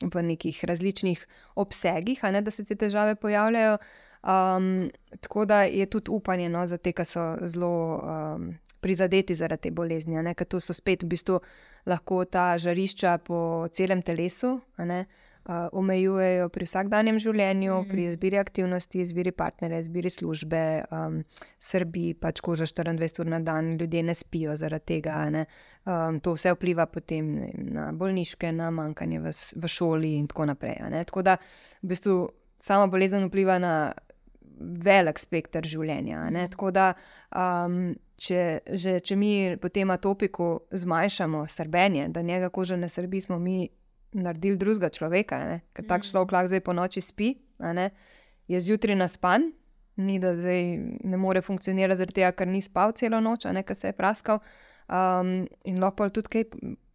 [0.00, 1.26] v nekih različnih
[1.58, 3.78] obsegih, ne, da se te težave pojavljajo.
[4.22, 9.68] Um, tako da je tudi upanje no, za te, ki so zelo um, prizadeti zaradi
[9.68, 11.40] te bolezni, ker to so spet v bistvu
[11.86, 14.60] lahko ta žarišča po celem telesu.
[14.78, 15.04] Uh,
[15.48, 17.88] omejujejo pri vsakdanjem življenju, mm.
[17.88, 21.22] pri izbiri aktivnosti, izbiri partnerja, izbiri službe, um,
[21.58, 25.22] srbi pač koža 24 ur na dan, ljudje ne spijo zaradi tega.
[25.88, 27.30] Um, to vse vpliva potem
[27.72, 30.76] na bolniške, na manjkanje v, v šoli in tako naprej.
[31.08, 31.38] Tako da
[31.82, 32.18] v bistvu
[32.60, 33.74] sama bolezen vpliva na
[34.58, 36.26] velik spekter življenja.
[36.28, 36.52] Mhm.
[36.52, 36.92] Tako da,
[37.32, 38.44] um, če,
[38.74, 43.68] že, če mi po tem atopiku zmanjšamo srbenje, da njega koža ne srbi, smo mi
[44.12, 45.60] naredili drugega človeka, ne?
[45.72, 46.10] ker tak mhm.
[46.10, 47.34] človek lahko zdaj po noči spi,
[48.48, 49.52] je zjutraj naspan.
[49.98, 50.62] Ni da zdaj
[51.10, 54.38] ne more funkcionirati, tega, ker ni spal celo noč, ker se je praskal,
[54.86, 56.44] um, in lahko tudi kaj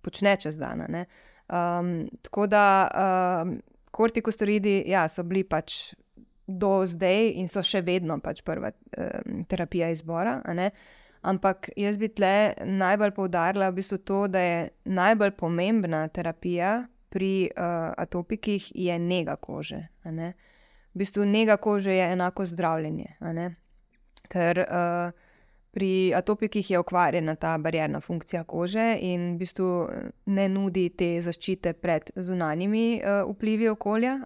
[0.01, 0.85] počne čez dan.
[0.87, 2.63] Um, tako da
[3.43, 3.57] um,
[3.91, 5.91] kortikosteroidi ja, so bili pač
[6.47, 10.39] do zdaj in so še vedno pač prva um, terapija izbora.
[11.23, 14.57] Ampak jaz bi tle najbolj poudarila v bistvu to, da je
[14.87, 19.83] najbolj pomembna terapija pri uh, atopikih je nega kože.
[20.03, 20.33] V
[20.97, 23.19] bistvu nega kože je enako zdravljenje.
[24.29, 25.11] Ker uh,
[25.73, 29.69] pri atopikih je okvarjena ta barjerna funkcija kože in v bistvu
[30.25, 34.17] ne nudi te zaščite pred zunanjimi uh, vplivi okolja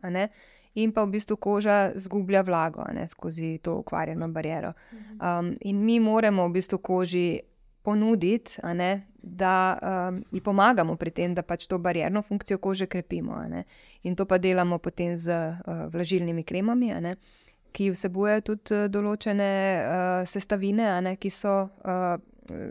[0.77, 4.73] in pa v bistvu koža zgublja vlago ne, skozi to ukvarjeno bariero.
[5.19, 7.39] Um, in mi moramo v bistvu koži
[7.83, 13.41] ponuditi, ne, da um, ji pomagamo pri tem, da pač to barjerno funkcijo kože krepimo.
[14.03, 16.93] In to pa delamo potem z uh, vlažilnimi kremami.
[17.71, 19.51] Ki vsebujejo tudi uh, določene
[19.81, 22.15] uh, sestavine, ne, ki so uh,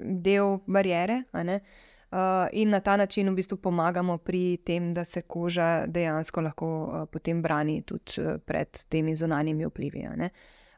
[0.05, 1.25] del barijere,
[2.11, 6.67] Uh, in na ta način v bistvu pomagamo pri tem, da se koža dejansko lahko
[6.67, 10.07] uh, potem brani tudi uh, pred temi zunanjimi vplivi.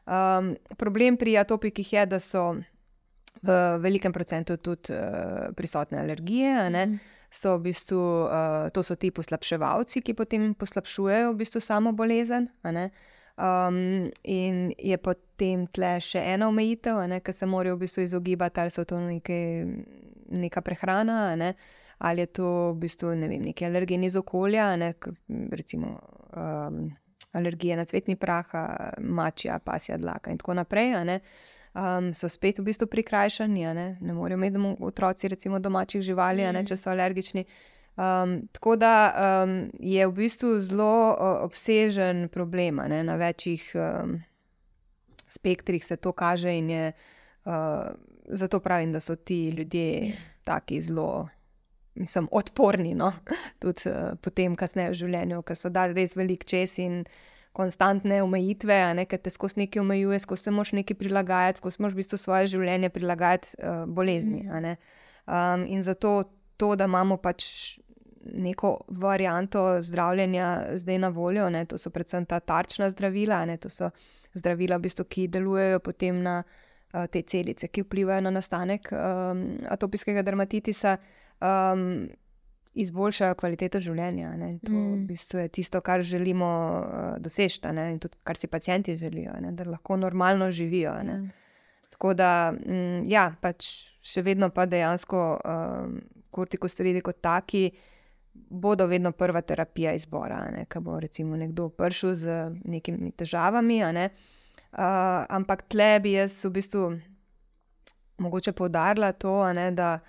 [0.09, 2.55] Um, problem pri atopikih je, da so
[3.41, 6.69] v velikem procentu tudi uh, prisotne alergije.
[6.69, 6.99] Mm.
[7.31, 12.49] So v bistvu, uh, to so ti poslabševalci, ki potem poslabšujejo v bistvu samo bolezen.
[13.39, 18.73] Um, in je potem tle še ena omejitev, ki se morajo v bistvu izogibati, ali
[18.73, 19.37] so to neke,
[20.27, 21.53] neka prehrana, ne?
[21.99, 24.93] ali je to v bistvu ne vem, neki alergeni iz okolja, ne?
[25.51, 25.99] recimo
[26.35, 26.89] um,
[27.35, 28.51] alergije na cvetni prah,
[28.99, 30.95] mačja, pasja, dlaka in tako naprej.
[31.73, 36.53] Um, so spet v bistvu prikrajšani, ne, ne morejo imeti otroci, recimo domačih živali, mm.
[36.57, 37.45] ne, če so alergični.
[37.99, 38.93] Um, tako da
[39.43, 43.03] um, je v bistvu zelo uh, obsežen problem, ne?
[43.03, 44.17] na večjih um,
[45.29, 46.91] spektrih se to kaže, in je,
[47.45, 47.53] uh,
[48.25, 50.13] zato pravim, da so ti ljudje
[50.43, 51.29] tako zelo.
[51.95, 53.11] Mislim, odporni, no?
[53.61, 57.03] tudi uh, potem, kasneje v življenju, ki so dali res velik čas in
[57.59, 61.95] konstantne omejitve, ne, ki te skozi nekaj omejuje, skozi se moš nekaj prilagajati, skozi moš
[61.95, 64.45] v bistvu svoje življenje prilagajati uh, bolezni.
[64.49, 66.13] Um, in zato
[66.59, 67.79] to, da imamo pač
[68.19, 71.49] neko varianto zdravljenja zdaj na voljo.
[71.49, 71.65] Ne?
[71.65, 73.57] To so predvsem ta tarčna zdravila, ne?
[73.57, 73.91] to so
[74.37, 79.45] zdravila, v bistvu, ki delujejo potem na uh, te celice, ki vplivajo na nastanek um,
[79.71, 80.97] atopijskega dermatitisa.
[81.39, 82.09] Um,
[82.73, 84.31] Izboljšajo kvaliteto življenja.
[84.65, 84.93] To mm.
[84.93, 86.49] v bistvu je tisto, kar želimo
[86.79, 89.51] uh, doseči, in tudi kar si pacijenti želijo, ne?
[89.51, 90.93] da lahko normalno živijo.
[91.03, 91.29] Mm.
[91.89, 93.67] Tako da, mm, ja, pač
[94.01, 95.97] še vedno pa dejansko um,
[96.31, 97.79] kortikosteroidi kot taki uh,
[98.33, 100.65] bodo vedno prva terapija izbora.
[100.69, 103.79] Ko bo recimo nekdo prišel z nekimi težavami.
[103.93, 104.09] Ne?
[104.71, 106.83] Uh, ampak tle bi jaz v bistvu
[108.19, 109.99] mogoče poudarila to, ne, da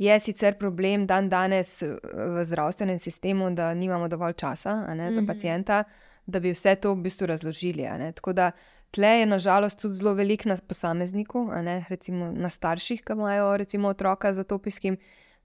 [0.00, 5.24] je sicer problem dan danes v zdravstvenem sistemu, da nimamo dovolj časa ne, za mm
[5.24, 5.26] -hmm.
[5.26, 5.84] pacijenta,
[6.26, 7.84] da bi vse to v bistvu razložili.
[8.14, 8.50] Tako da
[8.90, 13.88] tle je nažalost tudi zelo velik na posamezniku, ne, recimo na starših, ki imajo recimo
[13.88, 14.96] otroka z atopijskim.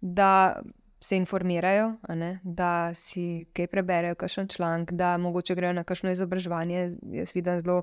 [0.01, 0.62] Da
[0.99, 1.93] se informirajo,
[2.43, 6.89] da si kaj preberejo, kakšen članek, da mogoče grejo na kakšno izobraževanje.
[7.01, 7.82] Jaz vidim zelo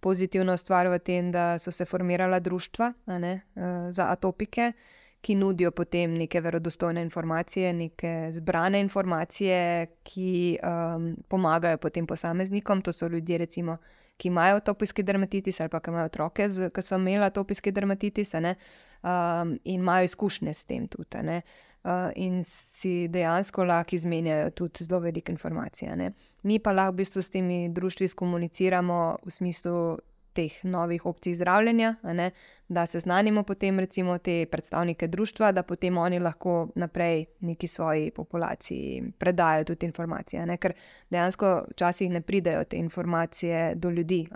[0.00, 4.72] pozitivno stvar v tem, da so se formirala društva ne, uh, za atopike,
[5.22, 12.82] ki nudijo potem neke verodostojne informacije, neke zbrane informacije, ki um, pomagajo potem posameznikom.
[12.82, 13.76] To so ljudje, recimo,
[14.16, 18.42] ki imajo atopijski dermatitis ali pa ki imajo otroke, ki so imeli atopijski dermatitis um,
[19.64, 21.22] in imajo izkušnje s tem tudi.
[21.22, 21.42] Ne.
[21.84, 26.12] Uh, in si dejansko lahko izmenjajo tudi zelo velike informacije.
[26.42, 29.98] Mi pa lahko v bistvu s temi društvi komuniciramo v smislu
[30.32, 31.94] teh novih opcij zdravljenja,
[32.68, 38.10] da se znanimo potem, recimo, te predstavnike društva, da potem oni lahko naprej neki svoji
[38.10, 40.46] populaciji predajo tudi informacije.
[40.56, 40.72] Ker
[41.10, 44.26] dejansko včasih ne pridejo te informacije do ljudi.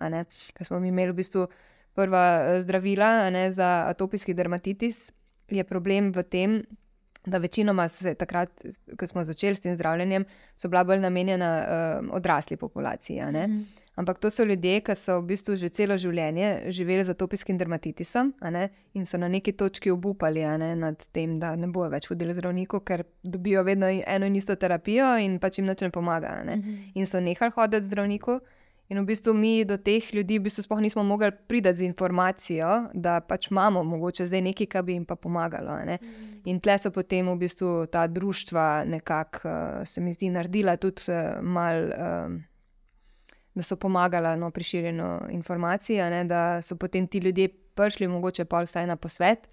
[0.54, 1.46] Ker smo imeli v bistvu
[1.94, 5.12] prva eh, zdravila ne, za atopijski dermatitis
[5.48, 6.62] je problem v tem,
[7.26, 8.50] da večinoma se takrat,
[8.98, 10.24] ko smo začeli s tem zdravljenjem,
[10.56, 13.22] so bila bolj namenjena uh, odrasli populaciji.
[13.22, 13.64] Mm.
[13.96, 18.34] Ampak to so ljudje, ki so v bistvu že celo življenje živeli z atopijskim dermatitisom
[18.94, 22.80] in so na neki točki obupali ne, nad tem, da ne bojo več hodili zdravniku,
[22.84, 26.42] ker dobijo vedno eno in isto terapijo in pač jim nič ne pomaga.
[26.44, 26.56] Ne.
[26.56, 26.92] -hmm.
[26.94, 28.40] In so nehali hoditi zdravniku.
[28.88, 32.90] In v bistvu mi do teh ljudi v bistvu sploh nismo mogli priti z informacijo,
[32.94, 35.78] da pač imamo mogoče zdaj nekaj, kar bi jim pa pomagalo.
[35.84, 35.98] Ne?
[36.02, 36.42] Mm.
[36.44, 41.02] In tle so potem v bistvu ta društva nekako, uh, se mi zdi, naredila tudi
[41.08, 41.82] uh, mal.
[41.82, 42.55] Uh,
[43.56, 48.44] Da so pomagala no, pri širjenju informacij, ne, da so potem ti ljudje prišli, mogoče
[48.44, 49.48] pa vsaj na posvet,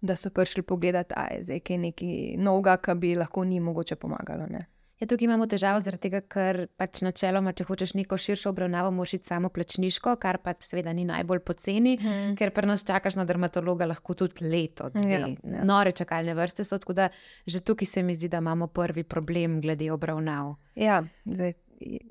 [0.00, 1.14] da so prišli pogledati,
[1.46, 4.46] da je nekaj novega, ki bi lahko njim mogoče pomagalo.
[4.50, 4.66] Ne.
[4.98, 9.30] Ja, tukaj imamo težavo, tega, ker pač načeloma, če hočeš neko širšo obravnavo, moraš iti
[9.30, 12.34] samo plačniško, kar pa seveda ni najbolj poceni, hmm.
[12.38, 15.20] ker pri nas čakaš na dermatologa lahko tudi leto, dve.
[15.20, 15.62] Ja, ja.
[15.70, 17.08] Nore čakalne vrste so, tako da
[17.46, 20.56] že tukaj se mi zdi, da imamo prvi problem glede obravnav.
[20.74, 21.54] Ja, zdaj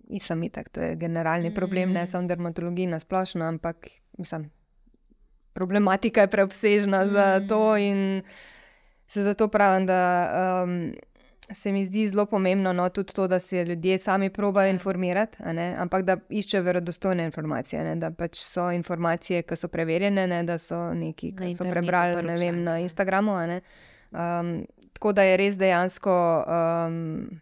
[0.09, 1.93] nisem itak, to je generalni problem, hmm.
[1.93, 3.87] ne samo dermatologija na splošno, ampak
[4.17, 4.49] mislim,
[5.53, 7.11] problematika je preobsežna hmm.
[7.11, 8.21] za to in
[9.07, 10.63] se zato pravim, da.
[10.63, 10.93] Um,
[11.53, 14.71] se mi zdi zelo pomembno no, tudi to, da se ljudje sami probajo ja.
[14.71, 15.37] informirati,
[15.77, 17.83] ampak da iščejo verodostojne informacije.
[17.83, 22.35] Ne, da pač so informacije, ki so preverjene, ne, da so neki, ki so prebrali
[22.39, 23.37] vem, na Instagramu.
[24.11, 26.17] Um, tako da je res dejansko.
[26.47, 27.39] Um,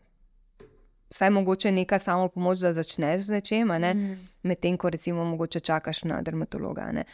[1.15, 4.15] Vsaj mogoče neka samo pomoč, da začneš z nečem, mm.
[4.43, 6.89] medtem ko recimo mogoče čakaš na dermatologa.
[6.91, 7.05] Mm.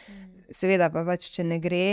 [0.50, 1.84] Seveda, pa pač, če ne gre,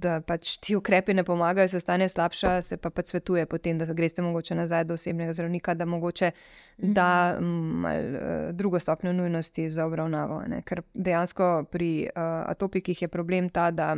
[0.00, 3.84] da pač ti ukrepi ne pomagajo, se stane slabša, se pa pač svetuje potem, da
[3.84, 6.96] greš mogoče nazaj do osebnega zdravnika, da mogoče mhm.
[6.96, 7.10] da
[7.42, 10.40] mal, eh, drugo stopnjo nujnosti za obravnavo.
[10.48, 10.62] Ne?
[10.64, 13.96] Ker dejansko pri uh, atopikih je problem ta, da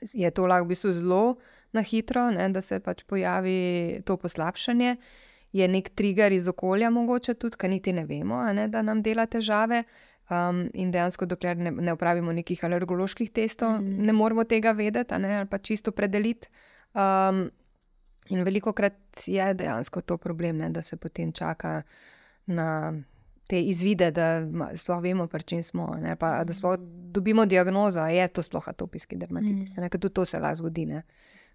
[0.00, 1.22] je to lahko v bistvu zelo
[1.72, 2.48] na hitro, ne?
[2.48, 4.96] da se pač pojavi to poslabšanje.
[5.56, 8.68] Je nek trigger iz okolja, mogoče tudi, kaj niti ne vemo, ne?
[8.68, 9.84] da nam dela težave.
[10.26, 14.06] Um, in dejansko, dokler ne, ne upravimo nekih alergoloških testov, mm.
[14.08, 16.50] ne moremo tega vedeti ne, ali pa čisto predeliti.
[16.98, 17.44] Um,
[18.34, 21.82] in veliko krat je dejansko to problem, ne, da se potem čaka
[22.46, 22.92] na
[23.46, 24.42] te izvide, da
[24.76, 25.92] sploh vemo, pri čem smo.
[26.02, 26.76] Ne, pa, da sploh
[27.14, 29.76] dobimo diagnozo, ali je to sploh atopijski dermatitis.
[29.76, 29.88] Mm.
[29.98, 30.86] Tudi to se lahko zgodi.
[30.86, 31.02] Ne.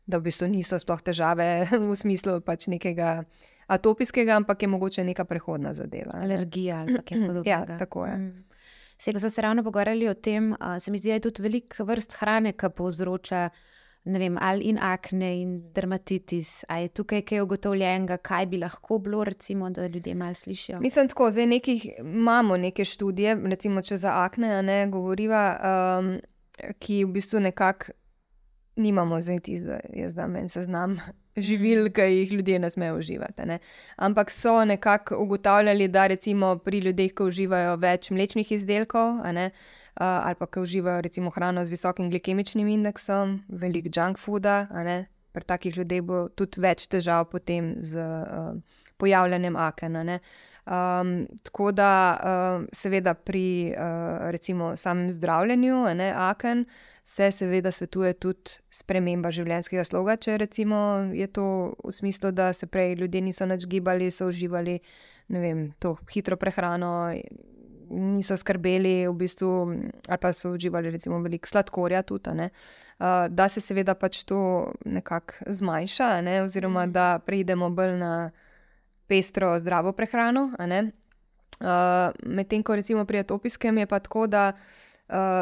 [0.08, 3.24] Da v bistvu niso sploh težave v smislu pač nekega
[3.72, 6.12] atopijskega, ampak je mogoče neka prehodna zadeva.
[6.14, 7.50] Alergija ali kaj podobnega.
[7.50, 8.18] Ja, tako je.
[8.18, 8.44] Mm.
[8.98, 11.42] Se, ko smo se ravno pogovarjali o tem, uh, se mi zdi, da je tudi
[11.42, 13.50] veliko vrst hrane, ki povzroča
[14.06, 16.66] vem, ali in akne in dermatitis.
[16.68, 20.80] Ali je tukaj kaj ugotovljenega, kaj bi lahko bilo, recimo, da ljudje malo slišijo?
[20.80, 25.44] Mislim, tako, zdaj nekih, imamo neke študije, recimo, če za akne ne govoriva,
[26.00, 26.14] um,
[26.80, 27.92] ki v bistvu nekako
[28.76, 31.00] nimamo zdaj tisti, da jaz da meni seznam
[31.38, 33.46] živil, ki jih ljudje ne smejo uživati.
[33.46, 33.60] Ne.
[33.96, 40.04] Ampak so nekako ugotavljali, da recimo pri ljudeh, ki uživajo več mlečnih izdelkov, ne, uh,
[40.04, 44.48] ali pa ki uživajo recimo hrano z visokim glikemičnim indeksom, velik junk food,
[45.32, 48.56] pri takih ljudeh bo tudi več težav potem z uh,
[49.00, 50.20] pojavljanjem akena.
[50.62, 56.66] Um, tako da, uh, seveda, pri uh, recimo samem zdravljenju, ne, aken,
[57.04, 60.16] se seveda svetuje tudi sprememba življenjskega sloga.
[60.22, 60.78] Če recimo
[61.16, 61.46] je to
[61.84, 64.78] v smislu, da se prej ljudje niso več gibali, so uživali
[65.30, 67.12] vem, to hitro prehrano.
[67.92, 69.50] Niso skrbeli, v bistvu,
[70.08, 75.52] ali pa so uživali, recimo, veliko sladkorja, tudi, uh, da se seveda pač to nekako
[75.52, 76.38] zmanjša, ne?
[76.46, 76.94] oziroma mhm.
[76.96, 78.14] da preidemo bolj na
[79.12, 80.54] pestro, zdravo prehrano.
[80.56, 84.91] Uh, Medtem ko recimo pri atopijskem je pa tako, da uh,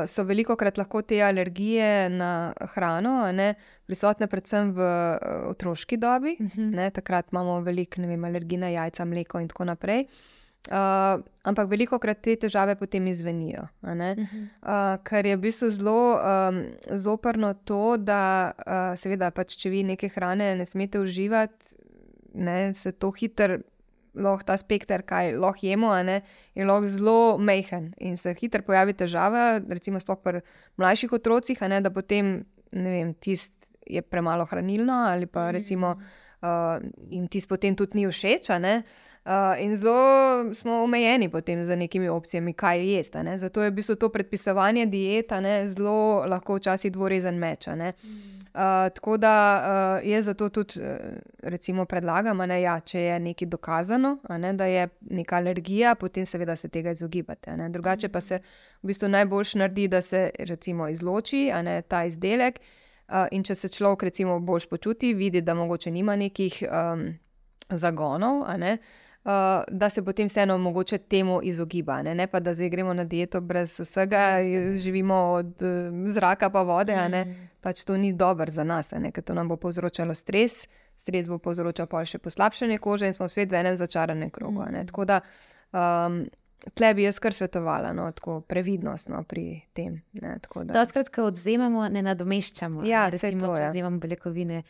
[0.07, 3.53] so veliko krat lahko te alergije na hrano ne,
[3.86, 6.36] prisotne predvsem v uh, otroški dobi.
[6.39, 6.61] Uh mhm.
[6.61, 6.76] -huh.
[6.76, 10.05] ne, takrat imamo veliko alergij na jajca, mleko in tako naprej.
[10.67, 13.61] Uh, ampak veliko krat te težave potem izvenijo.
[13.82, 14.20] Uh -huh.
[14.61, 19.84] uh, kar je v bistvu zelo um, zoprno to, da uh, seveda, pač, če vi
[19.84, 21.65] neke hrane ne smete uživati,
[22.34, 23.57] ne, se to hitro,
[24.20, 26.22] lahko ta spekter, kaj lahko jemo, ne,
[26.55, 30.43] je lahko zelo mehen in se hitro pojavi težava, recimo pri
[30.78, 32.43] mlajših otrocih, ne, da potem
[33.20, 35.95] tisti je premalo hranilno ali pa recimo
[36.41, 36.47] uh,
[37.09, 38.49] jim tisti potem tudi ni všeč.
[39.30, 43.18] Uh, in zelo smo omejeni potem z nekimi opcijami, kaj jesti.
[43.38, 47.68] Zato je v bistvu to predpisovanje dieta ne, zelo lahko včasih dvorezen meč.
[47.68, 47.78] Mm.
[47.78, 49.34] Uh, tako da
[50.02, 54.88] uh, jaz zato tudi uh, predlagam, da ja, če je nekaj dokazano, ne, da je
[55.02, 57.58] neka alergija, potem seveda se tega izogibate.
[57.58, 57.70] Ne.
[57.70, 58.40] Drugače pa se
[58.82, 62.60] v bistvu najboljš naredi, da se recimo izloči ne, ta izdelek.
[63.10, 67.14] Uh, in če se človek recimo bolj počuti, vidi, da mogoče nima nekih um,
[67.70, 69.09] zagonov, ne, uh,
[69.67, 72.01] da se potem vseeno mogoče temu izogiba.
[72.01, 74.36] Ne, ne pa da zdaj gremo na dieto brez vsega,
[74.78, 76.95] živimo od uh, zraka pa vode.
[76.95, 77.36] Mm.
[77.61, 80.67] Pač to ni dobro za nas, ker to nam bo povzročalo stres,
[80.97, 84.63] stres bo povzročal pa še poslabšanje kože in smo spet v enem začaranem krogu.
[84.63, 84.86] Mm.
[84.88, 85.22] Tako da.
[85.70, 86.24] Um,
[86.60, 90.01] Tle bi jaz kar svetovala, no, tako previdnost no, pri tem.
[90.74, 92.84] Doskrat, ko odzemamo, ne nadomeščamo.
[92.88, 93.70] Ja, recimo, to, ja.
[93.70, 94.64] odzemamo beljakovine.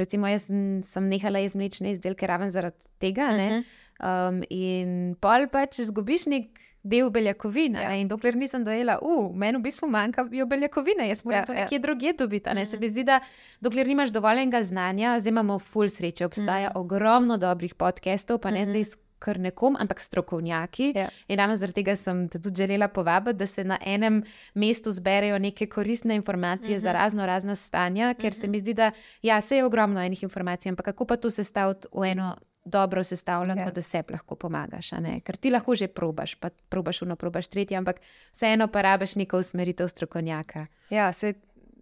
[0.00, 3.28] Recimo, jaz sem nehala jesti mlečne izdelke raven zaradi tega.
[3.34, 3.64] Uh -huh.
[4.00, 7.74] um, in pol pač zgubiš nek del beljakovin.
[7.74, 7.92] Ja.
[7.96, 11.76] In dokler nisem dojela, uh, meni v bistvu manjkajo beljakovine, jaz moram ja, to nekje
[11.76, 11.82] ja.
[11.82, 12.54] drugje dobiti.
[12.54, 12.66] Ne?
[12.66, 13.20] Se mi zdi, da
[13.60, 16.80] dokler nimaš dovoljenega znanja, zdaj imamo full sreče, obstaja uh -huh.
[16.80, 18.70] ogromno dobrih podcastov, pa ne uh -huh.
[18.70, 20.92] zdaj kar nekom, ampak strokovnjaki.
[20.96, 21.08] Ja.
[21.28, 24.22] In ravno zaradi tega sem te tudi želela povabiti, da se na enem
[24.54, 26.82] mestu zberejo neke koristne informacije uh -huh.
[26.82, 26.98] za mhm.
[26.98, 28.40] razno razna stanja, ker uh -huh.
[28.40, 28.50] se mhm.
[28.50, 28.90] mi zdi, da
[29.22, 32.36] ja, se je ogromno enih informacij, ampak kako pa to sestaviti v eno.
[32.66, 33.70] Dobro sestavljeno, ja.
[33.70, 34.90] da se lahko pomagaš.
[35.24, 38.00] Ker ti lahko že probaš, pa probaš uno, probaš tretje, ampak
[38.32, 40.66] vseeno pa rabiš neko usmeritev strokovnjaka.
[40.90, 41.34] Ja, se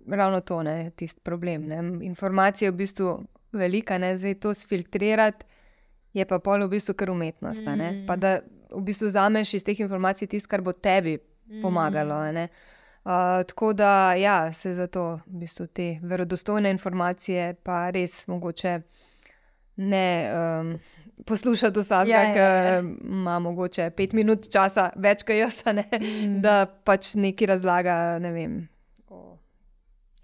[0.06, 1.66] ravno to je tisti problem.
[1.66, 2.06] Ne?
[2.06, 4.16] Informacije je v bistvu velika, ne?
[4.16, 5.44] zdaj to sfiltrirati
[6.14, 7.64] je pa pol v bistvu kar umetnost.
[7.64, 8.04] Mm.
[8.06, 8.40] Pa da
[8.72, 11.18] v bistvu vzameš iz teh informacij tisto, kar bo tebi
[11.62, 12.20] pomagalo.
[12.32, 12.48] Mm.
[13.02, 18.80] Uh, tako da ja, se zato v bistvu te verodostojne informacije pa res mogoče
[19.76, 20.32] ne.
[20.34, 20.76] Um,
[21.26, 22.78] Poslušati vsega, ja, ki ja, ja.
[23.04, 26.40] ima mogoče pet minut časa, več kot jaz, mm.
[26.42, 27.94] da pač nekaj razlaga.
[28.18, 28.56] Ne vem,
[29.06, 29.36] o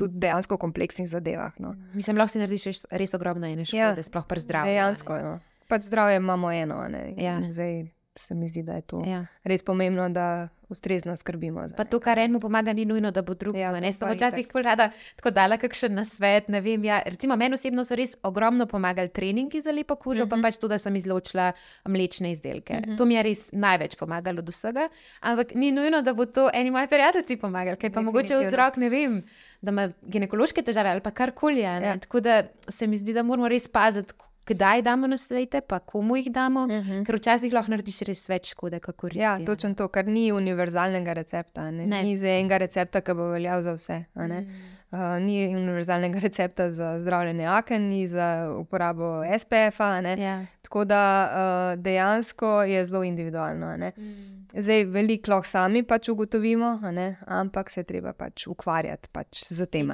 [0.00, 1.54] tudi dejansko kompleksnih zadevah.
[1.62, 1.76] No.
[1.94, 4.74] Mislim, lahko si narediš res, res ogromno ene škode, ja, sploh pri zdravju.
[4.74, 5.20] Dejansko.
[5.22, 5.36] No
[5.68, 6.82] pač zdravje imamo eno.
[7.16, 7.40] Ja.
[7.50, 7.84] Zdaj
[8.18, 9.26] se mi zdi, da je to ja.
[9.44, 11.62] res pomembno, da ustrezno skrbimo.
[11.76, 13.60] Pa to, kar enemu pomaga, ni nujno, da bo drugi.
[13.62, 16.50] Ja, ne, sem včasih pol rada tako dala kakšen nasvet.
[16.52, 16.98] Vem, ja.
[17.06, 20.30] Recimo, meni osebno so res ogromno pomagali treningi za lepo kožo, uh -huh.
[20.30, 20.42] pa mhm.
[20.42, 21.52] pač to, da sem izločila
[21.88, 22.74] mlečne izdelke.
[22.74, 22.90] Uh mhm.
[22.90, 22.98] -huh.
[22.98, 24.88] To mi je res največ pomagalo od vsega.
[25.20, 28.88] Ampak ni nujno, da bo to eni moji prijatelji pomagali, ker pa mogoče vzrok ne
[28.88, 29.22] vem.
[29.60, 31.60] Da ima ginekološke težave ali pa karkoli.
[31.60, 31.98] Ja.
[31.98, 34.14] Tako da se mi zdi, da moramo res paziti,
[34.48, 36.90] kdaj damo na svete, pa komu jih damo, uh mhm.
[36.90, 37.06] -huh.
[37.06, 39.16] ker včasih lahko narediš res več škode, kako res.
[39.16, 41.70] Ja, točno to, kar ni univerzalnega recepta.
[41.70, 41.86] Ne?
[41.86, 42.02] Ne.
[42.02, 44.04] Ni za enega recepta, ki bo veljal za vse.
[44.14, 50.00] Uh, ni univerzalnega recepta za zdravljenje aken, ni za uporabo SPF-a.
[50.18, 50.46] Ja.
[50.62, 53.76] Tako da uh, dejansko je zelo individualno.
[53.76, 54.46] Mm.
[54.56, 56.80] Zdaj, veliko lahko sami pač ugotovimo,
[57.26, 59.90] ampak se treba pač ukvarjati pač z tem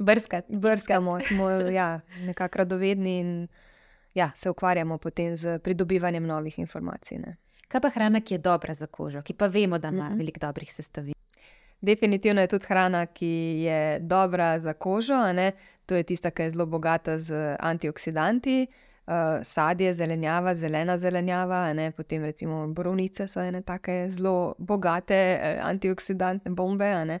[0.00, 0.56] brskati.
[0.56, 3.48] Brskamo, smo ja, nekako radovedni in
[4.14, 7.18] ja, se ukvarjamo potem z pridobivanjem novih informacij.
[7.18, 7.36] Ne.
[7.68, 10.18] Kaj pa hrana, ki je dobra za kožo, ki pa vemo, da ima mm -hmm.
[10.18, 11.14] veliko dobrih sestavin?
[11.80, 15.14] Definitivno je tudi hrana, ki je dobra za kožo.
[15.86, 21.72] To je tista, ki je zelo bogata z antioksidanti, uh, uh, sadje, zelenjava, zelena zelenjava,
[21.74, 21.90] ne?
[21.96, 26.90] potem recimo borovnice so ene take zelo bogate uh, antioksidantne bombe.
[26.90, 27.18] Uh,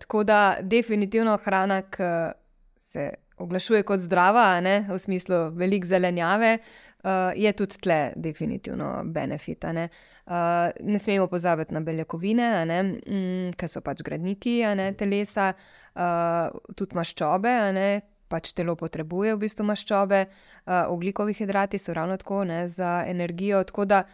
[0.00, 2.12] tako da definitivno hrana, ki
[2.76, 3.10] se
[3.42, 4.80] oglašuje kot zdrava, ne?
[4.88, 6.58] v smislu velik zelenjave.
[7.02, 9.64] Uh, je tudi tle, definitivno, benefit.
[9.74, 9.88] Ne?
[10.26, 15.48] Uh, ne smemo pozabiti na beljakovine, mm, ki so pač gradniki ne, telesa,
[15.98, 17.88] uh, tudi maščobe, ne,
[18.32, 20.24] pač telo potrebuje v bistvu maščobe,
[20.88, 23.60] oglikovi hidrati so ravno tako ne, za energijo.
[23.68, 24.04] Tako da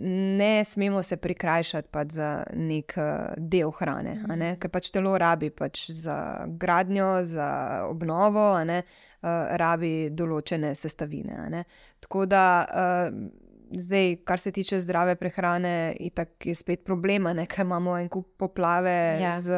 [0.00, 2.94] ne smemo se prikrajšati pač za nek
[3.36, 4.58] del hrane, mm -hmm.
[4.58, 8.82] ker pač telo rabi pač za gradnjo, za obnovo, ne,
[9.22, 11.64] uh, rabi določene sestavine.
[12.00, 12.66] Tako da.
[13.76, 15.96] Zdaj, kar se tiče zdrave prehrane,
[16.44, 19.40] je spet problem, ker imamo en kup poplave ja.
[19.40, 19.50] z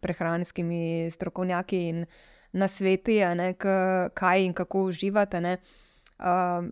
[0.00, 2.04] prehranskimi strokovnjaki in
[2.52, 3.10] uh, na svetu,
[4.14, 5.56] kaj in kako uživate.
[6.18, 6.68] Uh,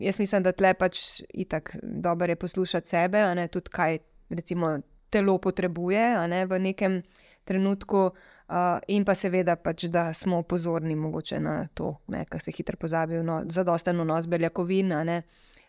[0.00, 3.98] jaz mislim, da tle pač itak dobro je poslušati sebe, tudi kaj
[4.30, 4.78] recimo,
[5.10, 7.02] telo potrebuje ne, v nekem
[7.44, 10.94] trenutku, uh, in pa seveda, pač, da smo pozorni
[11.40, 11.96] na to,
[12.28, 14.92] kar se hitro pozabi, no, zadosten vnos beljakovin.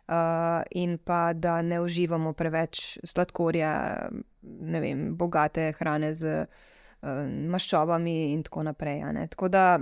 [0.08, 4.08] Uh, in pa da ne uživamo preveč sladkorja,
[4.42, 9.04] ne vem, bogate hrane z uh, maščobami in tako naprej.
[9.30, 9.80] Tako da,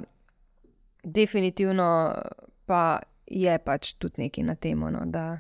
[1.03, 2.16] definitivno
[2.66, 5.39] pa je pač tudi nekaj na tem, no, da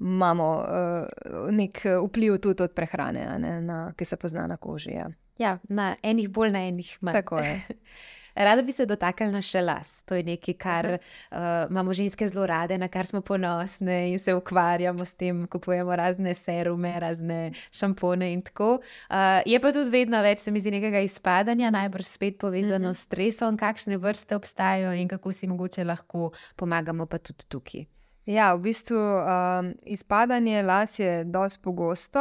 [0.00, 4.94] imamo uh, nek vpliv tudi od prehrane, ne, na, ki se pozna na koži.
[4.96, 5.10] Ja.
[5.40, 7.14] Ja, na enih bolj, na enih manj.
[7.20, 7.60] Tako je.
[8.40, 9.90] Rada bi se dotaknila še las.
[10.08, 11.36] To je nekaj, kar uh,
[11.68, 16.32] imamo ženske zelo rade, na kar smo ponosne in se ukvarjamo s tem, kupujemo razne
[16.34, 17.40] serume, razne
[17.76, 18.78] šampone in tako.
[19.10, 22.92] Uh, je pa tudi vedno več, se mi zdi, nekega izpadanja, najbrž spet povezano mm
[22.92, 22.96] -hmm.
[22.96, 27.84] s stresom, kakšne vrste obstajajo in kako si mogoče lahko pomagamo pa tudi tukaj.
[28.26, 32.20] Ja, v bistvu um, izpadanje las je dosti pogosto,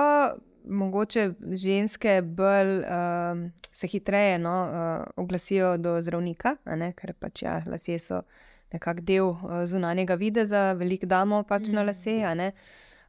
[0.66, 2.84] mogoče ženske bolj.
[2.84, 6.56] Um, se hitreje no, uh, oglasijo do zdravnika,
[6.98, 8.22] ker pač ja, lasje so
[8.74, 12.20] nekako del uh, zunanjega videza, veliko damo pač na lase.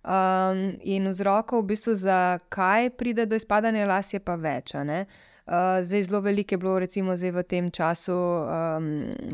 [0.01, 4.73] Um, in vzrokov, v bistvu, zakaj pride do izpadanja las, je pa več.
[4.73, 8.87] Uh, zdaj, zelo veliko je bilo, recimo, v tem času, um,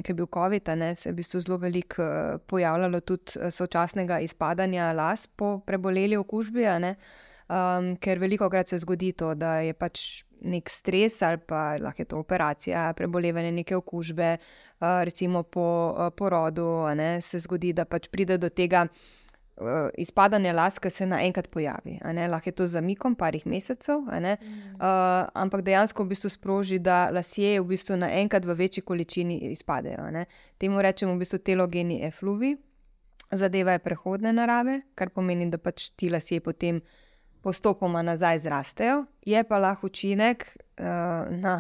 [0.03, 4.19] ki je bil COVID, ne, se je v bistvu zelo veliko uh, pojavljalo tudi sočasnega
[4.27, 6.67] izpadanja las po preboleli okužbi.
[7.47, 12.03] Um, ker veliko krat se zgodi to, da je pač nek stres ali pa lahko
[12.03, 14.37] je to operacija, prebolevanje neke okužbe,
[14.81, 18.87] recimo po porodu, ne, se zgodi, da pač pride do tega.
[19.97, 21.95] Izpadanje las, ki se naenkrat pojavi.
[22.29, 24.35] Lahko je to za mikom, parih mesecev, mm.
[24.75, 30.11] uh, ampak dejansko v bistvu sproži, da lasje v bistvu naenkrat v večji količini izpadejo.
[30.59, 32.53] Temu rečemo v bistvu telogeni efluvi.
[33.33, 37.06] Zadeva je prehodne narave, kar pomeni, da pač ti lasje potem uh,
[37.47, 41.55] postopoma nazaj zrastejo, je pa lahko učinek uh, na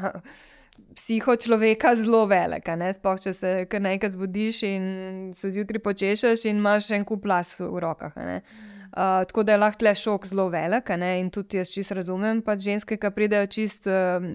[0.97, 2.67] psiho človeka zelo velik.
[2.97, 4.89] Sploh če se kar nekaj zbudiš in
[5.37, 8.19] se zjutraj počešeš in imaš en kup las v rokah.
[8.19, 10.91] Uh, tako da je lahko le šok zelo velik.
[10.91, 14.27] In tudi jaz čisto razumem, pa ženske, ki pridejo čist, uh,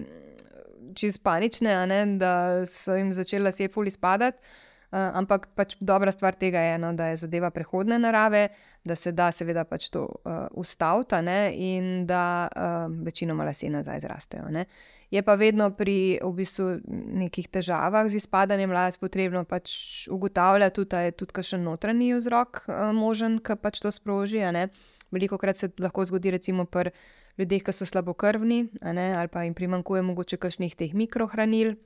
[0.96, 1.76] čist panične,
[2.16, 2.34] da
[2.64, 4.40] so jim začele sefuli spadati.
[4.92, 8.50] Uh, ampak pač dobra stvar tega je, no, da je zadeva prehodne narave,
[8.84, 11.16] da se da seveda pač to uh, ustaviti
[11.64, 14.50] in da uh, večinoma lase nazaj zrastejo.
[14.52, 14.66] Ne.
[15.10, 16.66] Je pa vedno pri v bistvu,
[17.24, 22.66] nekih težavah z izpadanjem las potrebno pač ugotavljati, tudi, da je tudi kakšen notranji vzrok
[22.66, 24.44] uh, možen, ki pač to sproži.
[25.12, 26.92] Veliko krat se lahko zgodi, recimo pri
[27.40, 31.76] ljudeh, ki so slabokrvni ali pa jim primankuje mogoče kakšnih teh mikrohranil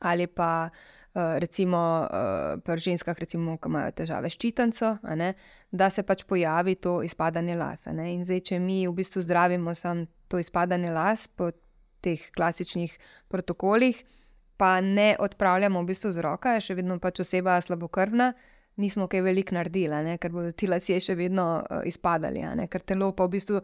[0.00, 4.96] ali pa uh, recimo uh, pri ženskah, recimo, ki imajo težave s ščitanco,
[5.70, 7.86] da se pač pojavi to izpadanje las.
[7.86, 11.50] In zdaj, če mi v bistvu zdravimo samo to izpadanje las po
[12.00, 12.96] teh klasičnih
[13.28, 14.00] protokolih,
[14.56, 18.32] pa ne odpravljamo v bistvu vzroka, je še vedno pač oseba slabokrvna.
[18.80, 20.16] Nismo kaj veliko naredili, ne?
[20.16, 23.60] ker bodo ti lasje še vedno uh, izpadali, ker telo pa v bistvu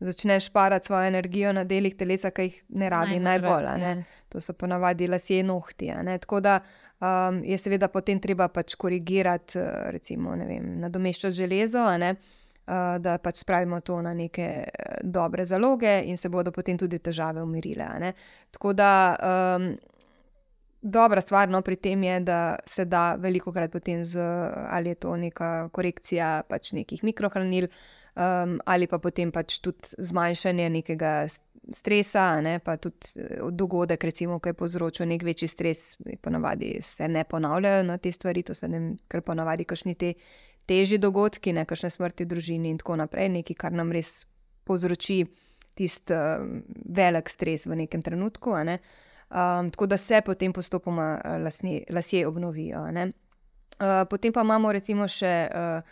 [0.00, 3.64] začneš parati svojo energijo na delih telesa, ki jih ne rabi najbolj.
[3.64, 3.82] najbolj?
[3.82, 3.96] Ja.
[4.28, 5.92] To so ponavadi lasje nohti.
[6.20, 6.60] Tako da
[7.00, 11.86] um, je seveda potem treba pač korigirati, uh, recimo, nadomeščati železo.
[11.86, 16.98] Uh, da pač spravimo to na neke uh, dobre zaloge, in se bodo potem tudi
[16.98, 18.12] težave umirile.
[18.50, 18.90] Tako da
[19.56, 19.72] um,
[20.82, 24.20] dobra stvar no, pri tem je, da se da veliko krat potem z
[24.70, 27.68] ali je to neka korekcija pač nekih mikrohranil,
[28.16, 31.12] um, ali pa potem pač tudi zmanjšanje nekega
[31.72, 35.82] stresa, ne, pa tudi eh, dogodek, recimo, ki je povzročil nek večji stres,
[36.22, 40.14] ponavadi se ne ponavljajo na no, te stvari, to so ne, kar ponavadi kašni te
[40.66, 44.24] težji dogodki, ne kašne smrti v družini in tako naprej, nekaj, kar nam res
[44.64, 45.22] povzroči
[45.76, 46.42] tisti uh,
[46.88, 48.56] velik stres v nekem trenutku.
[48.64, 48.80] Ne.
[48.80, 52.80] Uh, um, tako da se potem postopoma uh, lasni, lasje obnovijo.
[52.80, 53.06] Uh,
[54.10, 55.82] potem pa imamo recimo še uh,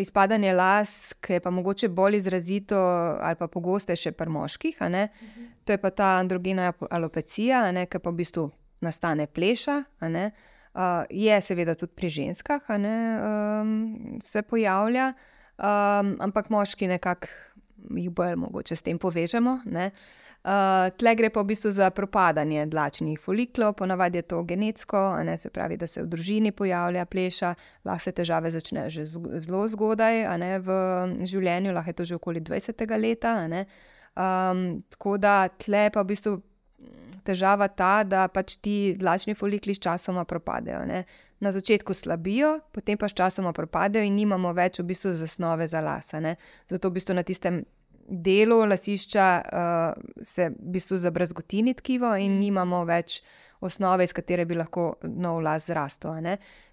[0.00, 2.78] izpadanje las, ki je pa mogoče bolj izrazito
[3.20, 4.76] ali pa pogostejše pri moških.
[4.80, 5.08] Uh -huh.
[5.64, 8.50] To je pa ta androgena alopecija, ki pa v bistvu
[8.80, 9.84] nastane pleša.
[10.00, 15.12] Uh, je seveda tudi pri ženskah, um, se pojavlja,
[15.58, 17.26] um, ampak moški nekako
[17.90, 19.60] jih bolj mogoče s tem povežemo.
[19.66, 19.90] Uh,
[20.42, 25.36] Uh, tle gre pa v bistvu za propadanje dlačnih foliklov, ponavadi je to genetsko, ne,
[25.38, 27.54] se pravi, da se v družini pojavlja pleša,
[27.86, 30.74] lahko se težave začnejo že zelo zgodaj ne, v
[31.30, 32.82] življenju, lahko je to že okoli 20.
[32.98, 33.36] leta.
[34.18, 36.34] Um, tako da tle pa v bistvu
[37.24, 40.82] težava ta, da pač ti dlačni folikli sčasoma propadejo.
[40.86, 41.04] Ne.
[41.42, 46.20] Na začetku slabijo, potem pa sčasoma propadejo in nimamo več v bistvu zasnove za lasa.
[46.70, 47.62] Zato v bistvu na tistem
[48.08, 53.22] delu lasišča uh, se v bistvu zabrazgotini tkivo in nimamo več
[53.62, 56.18] osnove, iz katere bi lahko nov las zrastel.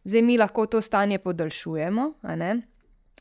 [0.05, 2.12] Zdaj mi lahko to stanje podaljšujemo.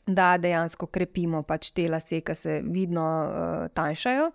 [0.05, 4.29] Da dejansko krepimo pač te lase, ki se vidno uh, tanjšajo.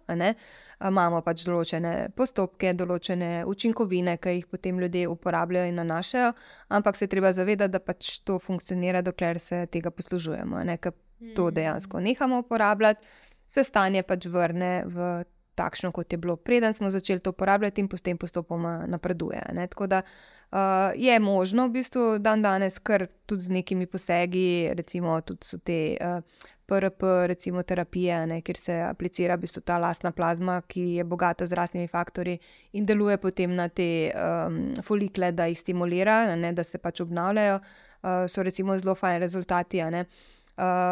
[0.85, 6.33] Imamo pač določene postopke, določene učinkovine, ki jih potem ljudje uporabljajo in nanašajo,
[6.79, 10.63] ampak se treba zavedati, da pač to funkcionira, dokler se tega poslužujemo.
[10.79, 10.95] Ker
[11.35, 11.55] to mhm.
[11.59, 13.07] dejansko nehamo uporabljati,
[13.49, 15.25] se stanje pač vrne v
[15.55, 19.43] takšno, kot je bilo, preden smo začeli to uporabljati, in potem postopoma napreduje.
[19.53, 19.67] Ne?
[19.67, 20.59] Tako da uh,
[20.97, 25.97] je možno, v bistvu, dan danes, kar tudi z nekimi posegi, recimo tudi so te.
[26.01, 31.05] Uh, PRP, recimo terapije, ne, kjer se aplicira v bistvu ta lastna plazma, ki je
[31.05, 32.39] bogata z rastnimi faktorji
[32.73, 37.59] in deluje potem na te um, folikle, da jih stimulira, ne, da se pač obnavljajo,
[37.61, 39.83] uh, so recimo zelo fajni rezultati.
[39.85, 40.33] Uh,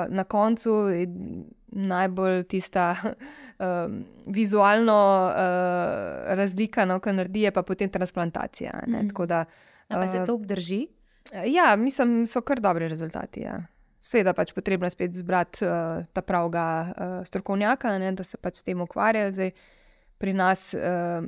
[0.08, 1.06] na koncu je
[1.72, 8.82] najbolj tista um, vizualna uh, razlika, no, kar naredi, pa potem transplantacija.
[8.86, 9.26] Ne, mm.
[9.26, 10.86] da, uh, pa se to obdrži?
[11.46, 13.40] Ja, mislim, so kar dobri rezultati.
[13.40, 13.60] Ja.
[14.02, 18.66] Seveda pač potrebno spet zbrati uh, ta pravega uh, strokovnjaka, ne, da se pač s
[18.66, 19.32] tem ukvarjajo.
[19.32, 19.52] Zdaj,
[20.22, 20.80] pri nas, uh,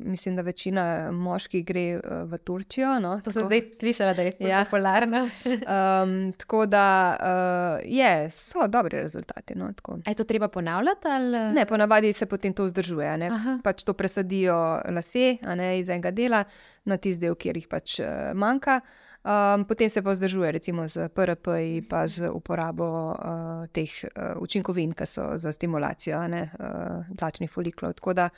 [0.04, 2.92] mislim, da večina moških gre uh, v Turčijo.
[3.02, 4.60] No, to sem zdaj slišala, da je ja.
[4.64, 5.24] popularno.
[5.26, 6.84] um, tako da
[7.18, 9.58] uh, je, so dobri rezultati.
[9.58, 9.72] No,
[10.06, 11.08] je to treba ponavljati?
[11.08, 11.42] Ali?
[11.54, 13.18] Ne, ponavadi se potem to vzdržuje.
[13.64, 16.44] Pač to presadijo lase ne, iz enega dela
[16.84, 18.78] na tisti del, kjer jih pač uh, manjka.
[19.24, 24.36] Um, potem se pa vzdržuje, recimo z PRP in pa z uporabo uh, teh uh,
[24.38, 27.98] učinkovin, ki so za stimulacijo uh, tlačnih foliklov.
[27.98, 28.28] Tako da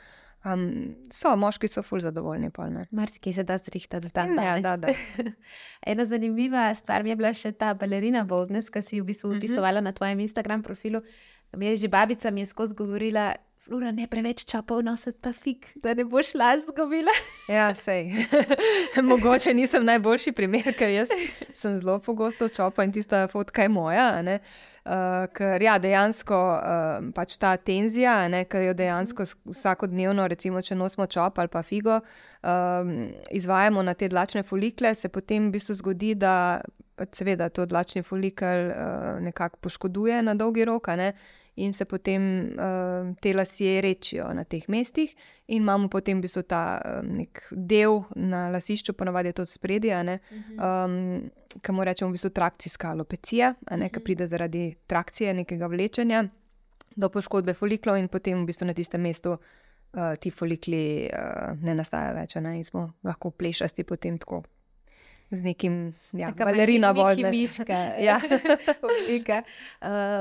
[0.53, 2.51] um, so, moški so fulj zadovoljni.
[2.91, 4.37] Marsikaj se da zrihtati tam.
[4.39, 4.89] Ja, da, da.
[5.93, 9.33] Ena zanimiva stvar mi je bila še ta balerina Boldness, ki si jo v bistvu
[9.37, 9.91] upisovala uh -huh.
[9.91, 11.03] na tvojem Instagram profilu.
[11.57, 13.35] Mi je že babica mi je skozi govorila,
[13.67, 17.11] Flora, ne preveč čapov nositi, pa fik, da ne boš las zgubila.
[17.51, 18.13] ja, sej.
[19.09, 21.11] Mogoče nisem najboljši primer, ker jaz
[21.51, 24.07] sem zelo pogosto čapa in tista fotka je moja.
[24.23, 31.11] Uh, ker ja, dejansko uh, pač ta tenzija, ki jo dejansko vsakodnevno, recimo, če nosimo
[31.11, 32.95] čop ali pa figo, uh,
[33.35, 36.63] izvajamo na te dlačne folikle, se potem v bistvu zgodi, da
[36.97, 40.95] pač seveda to dlačni folikel uh, nekako poškoduje na dolgi rok
[41.57, 45.15] in se potem uh, te lasje rečijo na teh mestih,
[45.47, 50.01] in imamo potem v bistvu ta um, del na lasišču, ponavadi je to spredje,
[50.61, 51.31] um,
[51.63, 54.05] ki mu rečemo v bistvu trakcijska alopecija, ne, ki mhm.
[54.05, 56.27] pride zaradi trakcije, nekega vlečenja
[56.97, 59.39] do poškodbe foliklov, in potem v bistvu na tistem mestu.
[59.97, 62.57] Uh, ti folikli uh, ne nastajajo več, ne?
[62.59, 64.43] in smo lahko plešasti potem tako
[65.31, 67.79] z nekim ja, balerina vodnega miška.
[68.09, 68.21] ja.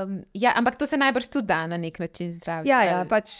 [0.02, 2.70] um, ja, ampak to se najbrž tudi da na nek način zdraviti.
[2.70, 3.30] Ja, ja, pač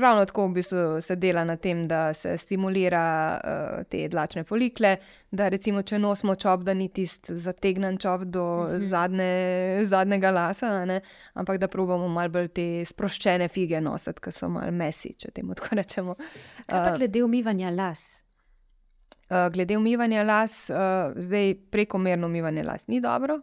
[0.00, 4.96] ravno tako v bistvu se dela na tem, da se stimulira uh, te dlačne folikle,
[5.30, 8.84] da recimo, če nosimo čop, da ni tisti zategnen čop do mhm.
[8.84, 11.00] zadnje, zadnjega lasa, ne?
[11.34, 15.54] ampak da probamo malo bolj te sproščene fige nositi, ki so malo mesi, če temu
[15.54, 16.16] tako rečemo.
[16.64, 18.19] Kaj pa glede umivanja las?
[19.30, 20.76] Eh, glede umivanja las, uh,
[21.22, 23.40] zdaj prekomerno umivanje las ni dobro,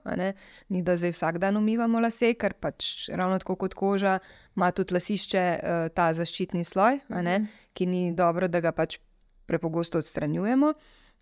[0.70, 4.18] ni da zdaj vsak dan umivamo lase, ker pač ravno tako kot koža
[4.56, 7.46] ima tudi lasišče uh, ta zaščitni sloj, mhm.
[7.74, 8.98] ki ni dobro, da ga pač
[9.46, 10.74] prepogosto odstranjujemo.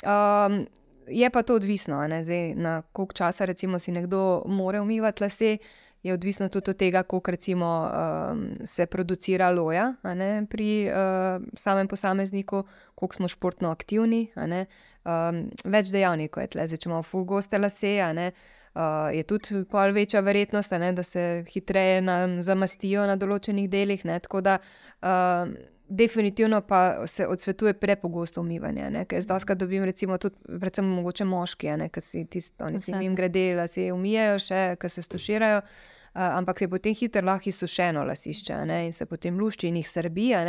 [0.02, 0.66] Um,
[1.08, 5.58] je pa to odvisno, Zdaj, na koliko časa recimo, si nekdo more umivati lase,
[6.06, 7.92] je odvisno tudi od tega, koliko recimo,
[8.32, 12.64] um, se producira loja ne, pri uh, samem posamezniku,
[12.96, 14.28] koliko smo športno aktivni.
[14.36, 17.96] Um, več dejavnikov je tle, zdaj, če imamo fulgoste lase.
[18.06, 22.04] Uh, je tudi pol večja verjetnost, ne, da se hitreje
[22.46, 24.06] zamastijo na določenih delih.
[24.06, 25.58] Ne, tako da uh,
[25.90, 28.92] definitivno pa se odsvetuje prepogosto umivanje.
[29.10, 33.56] Jaz dosta dobim, recimo, tudi, predvsem mogoče moški, ki si tisto, oni si jim grede,
[33.58, 35.66] da se umijejo, še, ki se stoširajo.
[35.66, 38.86] Uh, ampak je potem hitro lahko izsušeno lasišče ne?
[38.88, 40.44] in se potem lušči in jih srbija,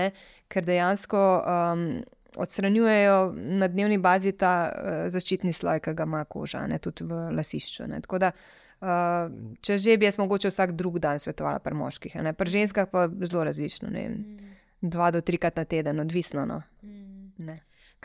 [0.48, 1.88] ker dejansko um,
[2.36, 6.78] odstranjujejo na dnevni bazi ta uh, zaščitni sloj, ki ga ima koža, ne?
[6.78, 7.88] tudi v lasišču.
[8.18, 8.32] Da,
[8.80, 13.08] uh, če že bi jaz mogoče vsak drug dan svetovala pri moških, pri ženskah pa
[13.24, 13.90] zelo različno.
[13.90, 16.46] Mm dva do trikrat na teden, odvisno.
[16.46, 16.62] No.
[16.82, 17.56] Mm.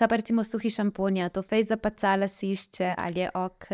[0.01, 3.65] Kaj pa recimo suhi šamponija, to fej zapacala sišče ali je ok?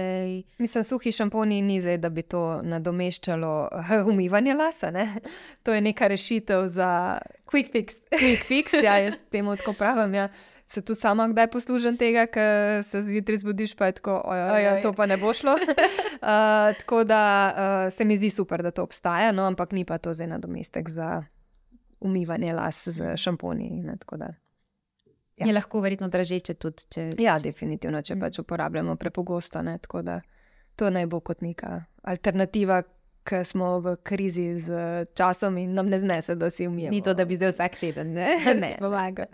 [0.57, 3.69] Mislim, suhi šamponi ni zdaj, da bi to nadomeščalo
[4.11, 4.91] umivanje lasa.
[4.91, 5.05] Ne?
[5.63, 8.01] To je neka rešitev za quick fix.
[8.11, 10.13] quick fix, ja, jaz temu tako pravim.
[10.13, 10.27] Ja.
[10.65, 14.93] Se tudi sama kdaj poslužim tega, ker se zjutraj zbudiš, pa je tako, da to
[14.93, 15.53] pa ne bo šlo.
[15.55, 17.21] uh, tako da
[17.55, 20.89] uh, se mi zdi super, da to obstaja, no, ampak ni pa to zdaj nadomestek
[20.89, 21.23] za
[21.99, 23.71] umivanje las z šamponi.
[25.37, 25.47] Ja.
[25.47, 26.87] Je lahko verjetno dražeče tudi.
[26.89, 28.25] Če, ja, definitivno, če mm.
[28.25, 29.61] pač uporabljamo prepogosto.
[29.61, 29.77] Ne,
[30.77, 32.81] to naj bo kot neka alternativa,
[33.27, 36.95] ker smo v krizi z časom in nam ne znese, da si umijemo.
[36.95, 38.71] Ni to, da bi zdaj vsak teden ne, ne.
[38.83, 39.27] pomagal.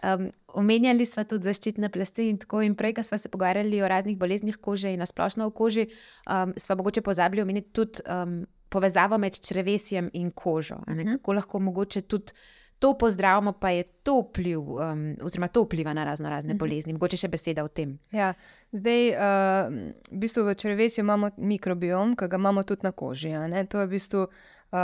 [0.00, 3.88] Um, omenjali smo tudi zaščitne plasti in tako in prej, ko smo se pogovarjali o
[3.92, 5.88] raznih boleznih kože in nasplošno o koži,
[6.24, 8.38] um, smo mogoče pozabili omeniti tudi um,
[8.72, 10.80] povezavo med črvesjem in kožo.
[10.88, 11.18] Mhm.
[11.18, 12.32] Kako lahko mogoče tudi
[12.78, 16.58] to pozdravimo, pa je to vpliv, um, oziroma to vpliva na razno razne Mhm.
[16.58, 16.92] bolezni.
[16.92, 17.98] Mogoče še beseda o tem.
[18.12, 18.34] Ja,
[18.72, 19.72] zdaj, uh,
[20.10, 23.32] v bistvu v črevesju imamo mikrobiom, ki ga imamo tudi na koži.
[23.68, 24.78] To je v bistvu uh,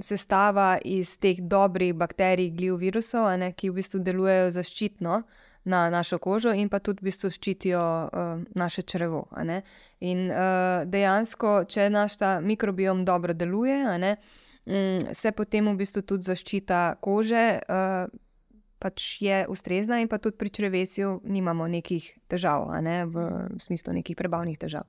[0.00, 5.22] sestava iz teh dobrih bakterij, gljiv, virusov, ne, ki v bistvu delujejo zaščitno
[5.64, 9.28] na našo kožo in pa tudi v bistvu ščitijo uh, naše črevo.
[10.00, 14.49] In uh, dejansko, če naš ta mikrobiom dobro deluje, ne, mm,
[15.12, 17.46] se potem v bistvu tudi zaščita kože.
[17.68, 18.18] Uh,
[18.80, 23.28] pač je ustrezna, in pa tudi pri črevesju nimamo nekih težav, ne, v
[23.60, 24.88] smislu nekih prebavnih težav.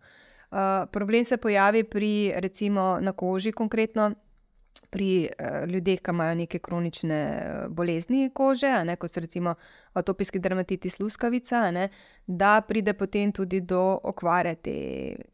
[0.51, 4.13] Uh, problem se pojavi pri, recimo, na koži, konkretno
[4.91, 9.55] pri uh, ljudeh, ki imajo neke kronične eh, bolezni kože, ne, kot so recimo
[9.99, 11.89] atopijski dermatitis, luskavica, ne,
[12.27, 14.75] da pride potem tudi do okvare te,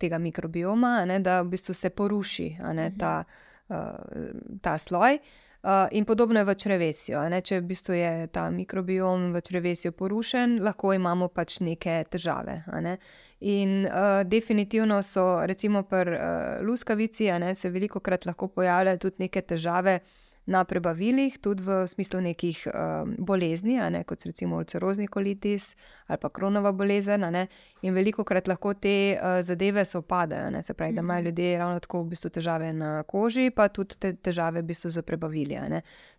[0.02, 5.20] tega mikrobioma, ne, da v bistvu se poruši ne, ta, uh, ta sloj.
[5.68, 7.22] Uh, in podobno je v črevesju.
[7.30, 7.42] Ne?
[7.42, 12.62] Če v bistvu je ta mikrobiom v črevesju porušen, lahko imamo pač neke težave.
[12.86, 12.94] Ne?
[13.42, 16.22] In uh, definitivno so, recimo pri uh,
[16.64, 20.00] luskavici, ne, se veliko krat lahko pojavljajo tudi neke težave
[20.48, 25.74] na prebavilih, tudi v smislu nekih um, bolezni, ne, kot so recimo ulcerozni kolitis
[26.08, 27.26] ali pa kronova bolezen.
[27.32, 27.48] ne.
[27.82, 31.80] In veliko krat lahko te uh, zadeve sopadajo, ne, se pravi, da imajo ljudje ravno
[31.80, 35.60] tako v bistvu težave na koži, pa tudi te težave v bistvu za prebavili.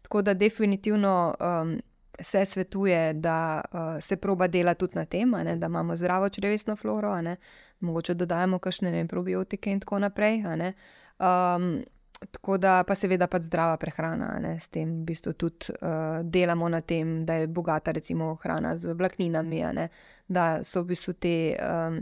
[0.03, 1.35] Tako da definitivno.
[1.41, 1.79] Um,
[2.21, 6.75] Se svetuje, da uh, se proba delati tudi na tem, ne, da imamo zdravo črevesno
[6.77, 7.37] floro, ne,
[7.81, 10.43] mogoče dodajemo kakšne ne probiotike in tako naprej.
[10.43, 10.73] ne.
[11.19, 11.85] Um,
[12.31, 16.69] tako da pa seveda pač zdrava prehrana, ne, s tem v bistvu tudi uh, delamo
[16.69, 19.89] na tem, da je bogata recimo hrana z vlakninami, ne,
[20.27, 22.01] da so v bistvu te um,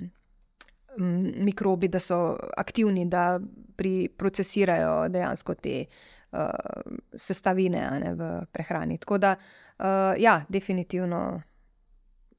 [1.44, 3.38] mikrobi, da so aktivni, da
[3.76, 8.98] pri, procesirajo dejansko te uh, sestavine ne, v prehrani.
[8.98, 11.42] Tako da, uh, ja, definitivno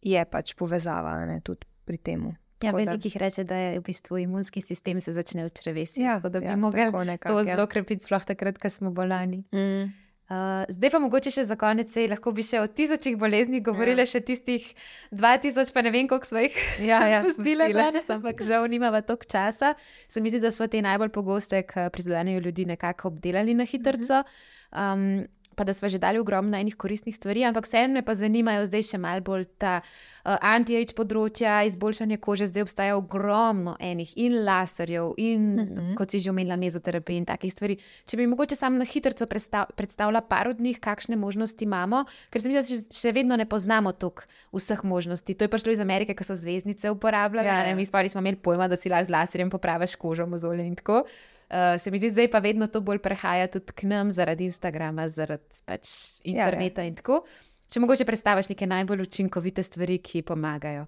[0.01, 2.27] je pač povezava ne, tudi pri tem.
[2.63, 6.03] Ja, da- velikih reče, da je v bistvu imunski sistem se začne v črevesju.
[6.03, 6.81] Ja, tako da bi ja, mogli
[7.21, 7.55] to ja.
[7.55, 9.43] zelo krepiti, sploh takrat, ko smo bolani.
[9.53, 9.93] Mm.
[10.27, 14.03] Uh, zdaj pa mogoče še za konec, sej, lahko bi še o tisočih boleznih govorili,
[14.03, 14.09] ja.
[14.11, 14.65] še tistih
[15.15, 16.57] 2000, pa ne vem, koliko smo jih
[16.89, 19.71] Ja, ja, spustili danes, ampak žal nimamo toliko časa.
[20.11, 23.95] Se mi zdi, da so te najbolj pogoste, ki prizadenejo ljudi, nekako obdelali na hitro.
[24.75, 25.23] Um,
[25.57, 28.83] pa da smo že dali ogromno enih koristnih stvari, ampak vseeno me pa zanimajo zdaj
[28.91, 32.45] še malo bolj ta uh, anti-age področja, izboljšanje kože.
[32.51, 35.95] Zdaj obstaja ogromno enih in laserjev, in uh -huh.
[35.97, 37.77] kot si že omenila, mezoterapije in takih stvari.
[38.05, 42.41] Če bi mogoče sam na hitro predstav, predstavila par od njih, kakšne možnosti imamo, ker
[42.41, 45.33] se mi zdi, da še, še vedno ne poznamo toliko vseh možnosti.
[45.33, 48.35] To je prišlo iz Amerike, ko so zvezdnice uporabljali, Ja, ja, mi sploh nismo imeli
[48.35, 51.03] pojma, da si lahko z laserjem popraviš kožo, mozolje in tako.
[51.47, 55.07] Uh, se mi zdi, zdaj pa vedno to bolj prehaja tudi k nam zaradi Instagrama,
[55.07, 55.89] zaradi pač
[56.27, 56.91] interneta ja, ja.
[56.91, 57.21] in tako.
[57.71, 60.85] Če mogoče predstaviš neke najbolj učinkovite stvari, ki pomagajo.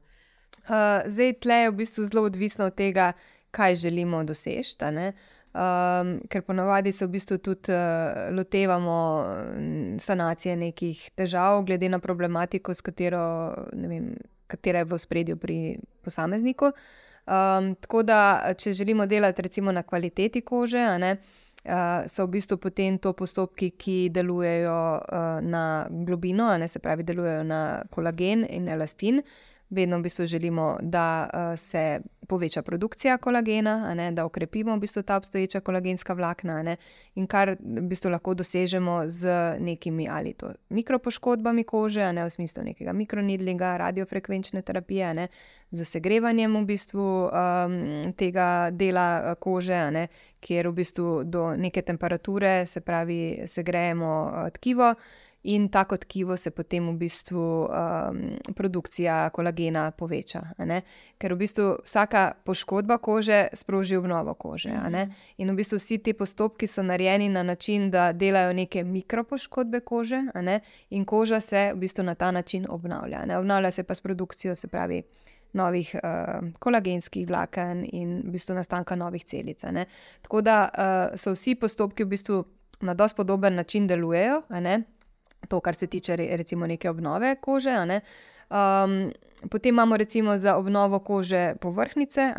[0.68, 3.14] Uh, zdaj, tle je v bistvu zelo odvisno od tega,
[3.56, 4.76] kaj želimo doseči.
[5.50, 8.98] Um, ker ponavadi se v bistvu tudi uh, lotevamo
[9.58, 14.12] mm, sanacije nekih težav, glede na problematiko, s katero, vem,
[14.48, 15.58] katera je v spredju pri
[16.06, 16.70] posamezniku.
[17.30, 21.12] Um, tako da, če želimo delati recimo na kvaliteti kože, ne,
[21.66, 27.06] uh, so v bistvu potem to postopki, ki delujejo uh, na globino, ne, se pravi,
[27.06, 29.22] delujejo na kolagen in elastin.
[29.70, 35.02] Vedno v bistvu želimo, da uh, se poveča produkcija kolagena, ne, da okrepimo v bistvu
[35.04, 36.64] ta obstoječa kolagenska vlakna.
[36.64, 36.76] Ne,
[37.16, 42.64] in kar v bistvu lahko dosežemo z nekimi ali to mikropoškodbami kože, ne v smislu
[42.64, 45.28] nekega mikronidlinga, radiofrekvenčne terapije, ne,
[45.72, 47.80] z segrevanjem v bistvu um,
[48.18, 50.08] tega dela eh, kože, ne,
[50.40, 54.94] kjer v bistvu do neke temperature, se pravi, segrejemo uh, tkivo.
[55.44, 58.20] In tako tkivo se potem v bistvu um,
[58.56, 60.42] produkcija kolagena poveča.
[61.18, 64.70] Ker v bistvu vsaka poškodba kože sproži obnovo kože.
[64.90, 65.08] ne.
[65.38, 70.22] In v bistvu vsi ti postopki so narejeni na način, da delajo neke mikropoškodbe kože,
[70.42, 70.60] ne.
[70.90, 73.26] in koža se v bistvu na ta način obnavlja.
[73.26, 73.38] Ne.
[73.38, 75.04] Obnavlja se pa s produkcijo, se pravi.
[75.54, 79.64] Novih uh, kolagenskih vlaken in v bistvu nastanka novih celic.
[80.22, 82.44] Tako da uh, so vsi postopki v bistvu
[82.82, 84.42] na dosti podoben način delujejo.
[85.50, 87.74] To, kar se tiče re- recimo neke obnove kože.
[87.86, 88.02] ne.
[88.50, 89.12] Um,
[89.50, 92.34] potem imamo recimo za obnovo kože povrhnjice,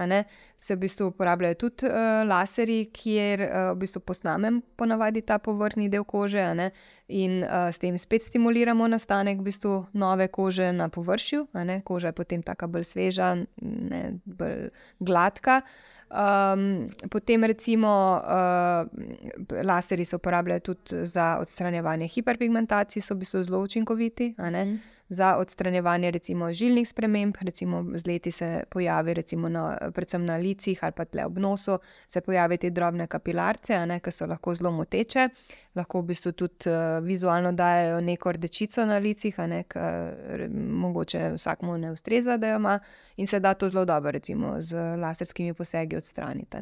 [0.58, 1.92] se v bistvu uporabljajo tudi uh,
[2.28, 6.70] laserji, kjer uh, v bistvu posnamem ponavadi ta povrhnji del kože.
[7.08, 11.46] in uh, s tem spet stimuliramo nastanek v bistvu nove kože na površju.
[11.84, 14.70] Koža je potem tako bolj sveža, ne, bolj
[15.00, 15.62] gladka.
[16.10, 23.62] Um, potem recimo uh, laserji se uporabljajo tudi za odstranjevanje hiperpigmentacije, so v bistvu zelo
[23.62, 24.34] učinkoviti.
[24.38, 29.14] Mm za odstranjevanje recimo žilnih sprememb, recimo z leti se pojavi,
[29.50, 31.78] na, predvsem na licih ali pa tle ob nosu,
[32.08, 35.28] se pojavijo te drobne kapilarce, ki so lahko zelo moteče,
[35.74, 41.90] lahko v bistvu tudi uh, vizualno dajo neko rdečico na licih, ki mogoče vsakmu ne
[41.90, 42.78] ustreza, da jo ima
[43.16, 46.56] in se da to zelo dobro, recimo z laserskimi posegi odstraniti.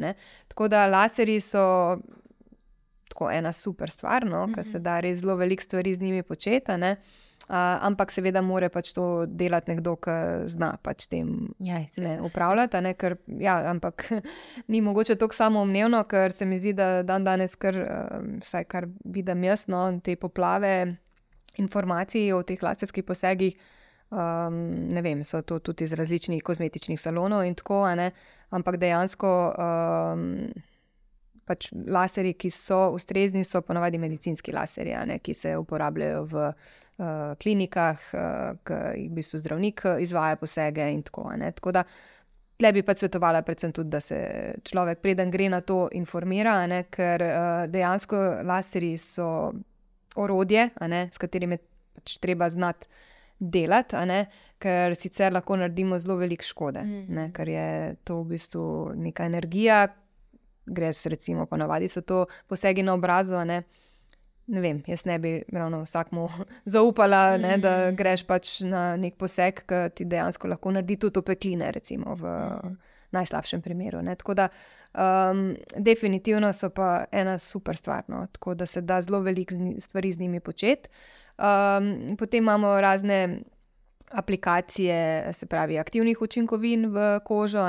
[0.48, 1.98] Tako da laserji so.
[3.08, 4.54] Tako ena super stvar, no, mm -hmm.
[4.54, 6.72] ker se da res zelo veliko stvari z njimi početi
[7.48, 10.16] ampak seveda mora pač to delati nekdo, ki
[10.52, 12.82] zna pač tem ne, upravljati.
[12.84, 14.04] Ne, ker, ja, ampak
[14.72, 17.78] ni mogoče tako samoumevno, ker se mi zdi, da dan danes, kar,
[18.44, 20.74] vsaj kar vidim jaz, no, te poplave
[21.58, 23.56] informacij o teh laserskih posegih.
[24.08, 27.82] Um, ne vem, so to tudi iz različnih kozmetičnih salonov in tako,
[28.56, 30.22] ampak dejansko um,
[31.44, 36.72] pač laserji, ki so ustrezni, so ponovadi medicinski laserji, ki se uporabljajo v uh,
[37.38, 41.84] klinikah, uh, ki jih v bistvu zdravnik eh, izvaja posege in tako naprej.
[42.58, 44.16] Tle bi pa svetovala, predvsem tudi, da se
[44.66, 49.28] človek, preden gre na to, informira, ne, ker uh, dejansko laserji so
[50.18, 51.60] orodje, ne, s katerim je
[51.94, 52.90] pač treba znati
[53.38, 54.24] delati, ne,
[54.58, 57.04] ker sicer lahko naredimo zelo veliko škode, mm.
[57.14, 57.68] ne, ker je
[58.02, 58.64] to v bistvu
[59.06, 59.84] neka energija,
[60.66, 63.38] gre se recimo, ponavadi so to posegi na obrazu.
[63.46, 63.87] Ne, uh,
[64.48, 66.28] ne vem, jaz ne bi ravno vsakmu
[66.76, 67.96] zaupala, ne, da mhm.
[67.96, 72.78] greš pač na nek poseg, ki ti dejansko lahko naredi tudi opekline, recimo v mhm.
[73.16, 74.02] najslabšem primeru.
[74.04, 74.16] Ne.
[74.20, 74.48] Tako da,
[74.92, 78.26] um, definitivno so pa ena super stvar, no.
[78.32, 80.88] tako da se da zelo veliko stvari z njimi početi.
[81.38, 83.40] Um, potem imamo razne
[84.10, 87.64] aplikacije, se pravi, aktivnih učinkovin v kožo.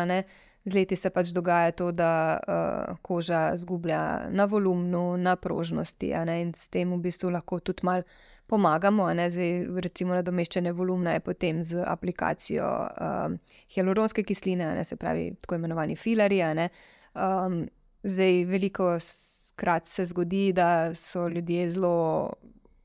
[0.69, 6.51] Z leti se pač dogaja to, da uh, koža izgublja na volumnu, na prožnosti, in
[6.53, 8.03] s tem v bistvu lahko tudi malo
[8.49, 9.07] pomagamo.
[9.09, 13.33] Zdaj, recimo, nadomeščanje volumna je potem z aplikacijo uh,
[13.73, 16.69] hialuronske kisline, ne, se pravi, tako imenovani filarji.
[17.15, 17.63] Um,
[18.03, 18.97] zdaj, veliko
[19.59, 22.33] krat se zgodi, da so ljudje zelo,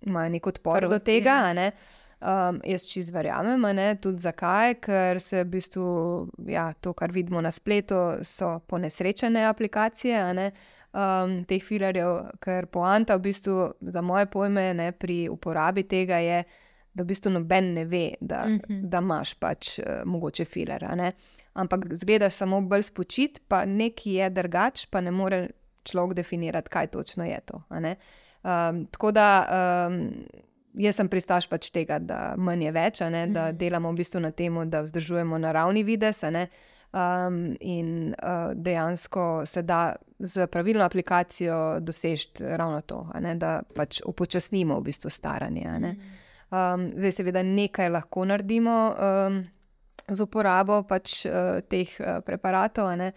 [0.06, 1.52] imajo nek odpor do tega.
[1.52, 1.72] Ne.
[2.24, 5.88] Um, jaz čez verjamem, ne, tudi zakaj, ker se v bistvu
[6.48, 10.46] ja, to, kar vidimo na spletu, so ponesrečene aplikacije ne,
[10.96, 16.38] um, teh filarjev, ker poanta v bistvu za moje pojme ne, pri uporabi tega je,
[16.94, 18.80] da v bistvu noben ne ve, da, mm -hmm.
[18.88, 20.86] da imaš pač uh, mogoče filar.
[21.52, 25.48] Ampak zgledaš samo bolj spočit, pa nekaj je drugač, pa ne more
[25.84, 27.62] človek definirati, kaj točno je to.
[27.68, 29.28] Um, tako da.
[29.90, 30.24] Um,
[30.74, 33.58] jaz sem pristaš pač tega, da manj je več, ne, da mhm.
[33.60, 36.24] delamo v bistvu na tem, da vzdržujemo naravni vides.
[36.94, 43.98] Um, in uh, dejansko se da z pravilno aplikacijo doseči ravno to, ne, da pač
[44.06, 45.72] upočasnimo v bistvu staranje.
[46.54, 49.40] Um, zdaj, seveda, nekaj lahko naredimo um,
[50.06, 52.92] z uporabo pač, uh, teh uh, preparatov.
[52.98, 53.14] Ne,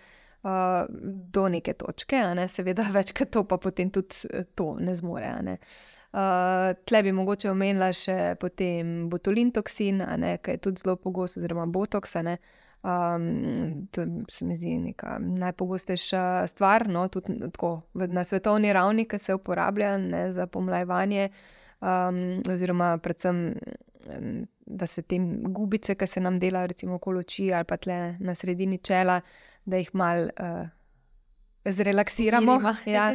[0.48, 0.86] Uh,
[1.34, 2.46] do neke točke, ne?
[2.48, 5.32] seveda, večkrat to pa potem tudi to ne zmore.
[5.44, 5.56] Ne?
[5.58, 10.00] Uh, Uh, tle bi mogoče omenila še potem botulin toksin,
[10.42, 12.16] ki je tudi zelo pogost, oziroma botoks.
[12.88, 19.20] Um, to se mi zdi neka najpogostejša stvar, no, tudi tako, na svetovni ravni, ki
[19.22, 21.30] se uporablja ne, za pomlajevanje,
[21.82, 23.44] um, oziroma predvsem,
[24.66, 28.34] da se te gubice, ki se nam delajo, recimo okoli oči ali pa tle na
[28.36, 29.20] sredini čela,
[29.66, 30.32] da jih mal.
[30.34, 30.66] Uh,
[31.72, 32.62] zrelaksiramo.
[32.88, 33.12] Ja.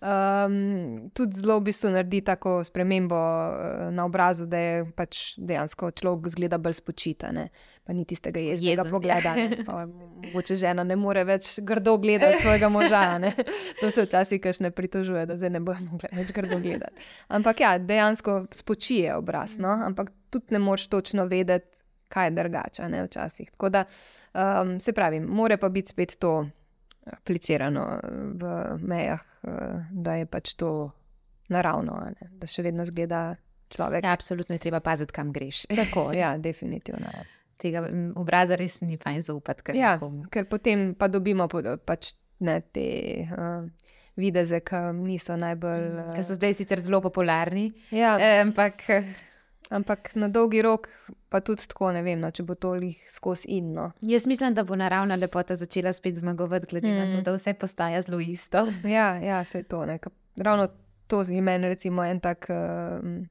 [0.00, 5.90] Um, tudi zelo v bistvu naredi tako spremembo eh, na obrazu, da je pač dejansko
[5.96, 7.38] človek zgleda bolj spočitan,
[7.84, 9.32] pa ni tistega jeznega Jezen, pogleda.
[9.38, 9.86] Ja.
[9.86, 13.04] Mogoče žena ne more več grdo gledati svojega moža.
[13.22, 13.32] Ne?
[13.80, 17.08] To se včasih kaš ne pritožuje, da zdaj ne bo mogla več grdo gledati.
[17.28, 19.72] Ampak ja, dejansko spočije obraz, no?
[19.86, 21.72] ampak tudi ne moš točno vedeti.
[22.08, 23.48] Kaj je drugače, včasih.
[23.50, 23.80] Tako da,
[24.30, 26.44] um, se pravi, mora pa biti spet to
[27.06, 28.00] aplicirano
[28.34, 30.90] v mejah, eh, da je pač to
[31.48, 32.00] naravno,
[32.30, 33.36] da še vedno zgleda
[33.70, 34.04] človek.
[34.04, 35.66] Ja, absolutno je treba paziti, kam greš.
[35.82, 37.06] Tako, ja, definitivno.
[37.06, 37.24] Ja.
[37.56, 37.86] Tega
[38.20, 39.64] obraza res ni fajn zaupati.
[39.64, 39.94] Ker, ja,
[40.30, 42.12] ker potem pa dobimo pač
[42.44, 42.88] ne, te
[43.32, 43.64] uh,
[44.20, 45.86] videze, ki niso najbolj.
[45.86, 47.70] Uh, ki so zdaj sicer zelo popularni.
[47.96, 48.84] Ja, eh, ampak.
[49.70, 50.88] Ampak na dolgi rok
[51.28, 53.88] pa tudi tako, ne vem, no, če bo to jih skozi inno.
[54.00, 56.98] Jaz mislim, da bo naravna lepota začela spet zmagovati, glede mm.
[56.98, 57.24] na to, mm.
[57.26, 58.66] da vse postaja zelo isto.
[58.96, 59.86] Ja, ja se to.
[59.86, 59.98] Ne,
[60.36, 60.68] ravno
[61.06, 62.46] to je meni recimo en tak.
[62.50, 63.26] Uh,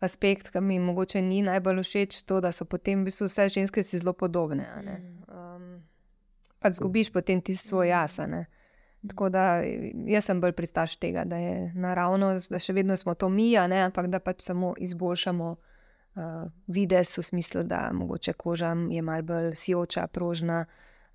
[0.00, 3.82] Aspekt, ki mi morda ni najbolj všeč, je, da so potem v bistvu vse ženske
[3.82, 4.62] si zelo podobne.
[5.26, 5.80] Um,
[6.62, 8.20] pa zgubiš potem ti svoj jaz.
[9.06, 9.60] Tako da
[10.06, 13.82] jaz sem bolj pristaš tega, da je naravno, da še vedno smo to mi, ne,
[13.86, 15.50] ampak da pač samo izboljšamo
[16.18, 20.64] uh, videz v smislu, da mogoče koža je malo bolj sijoča, prožna,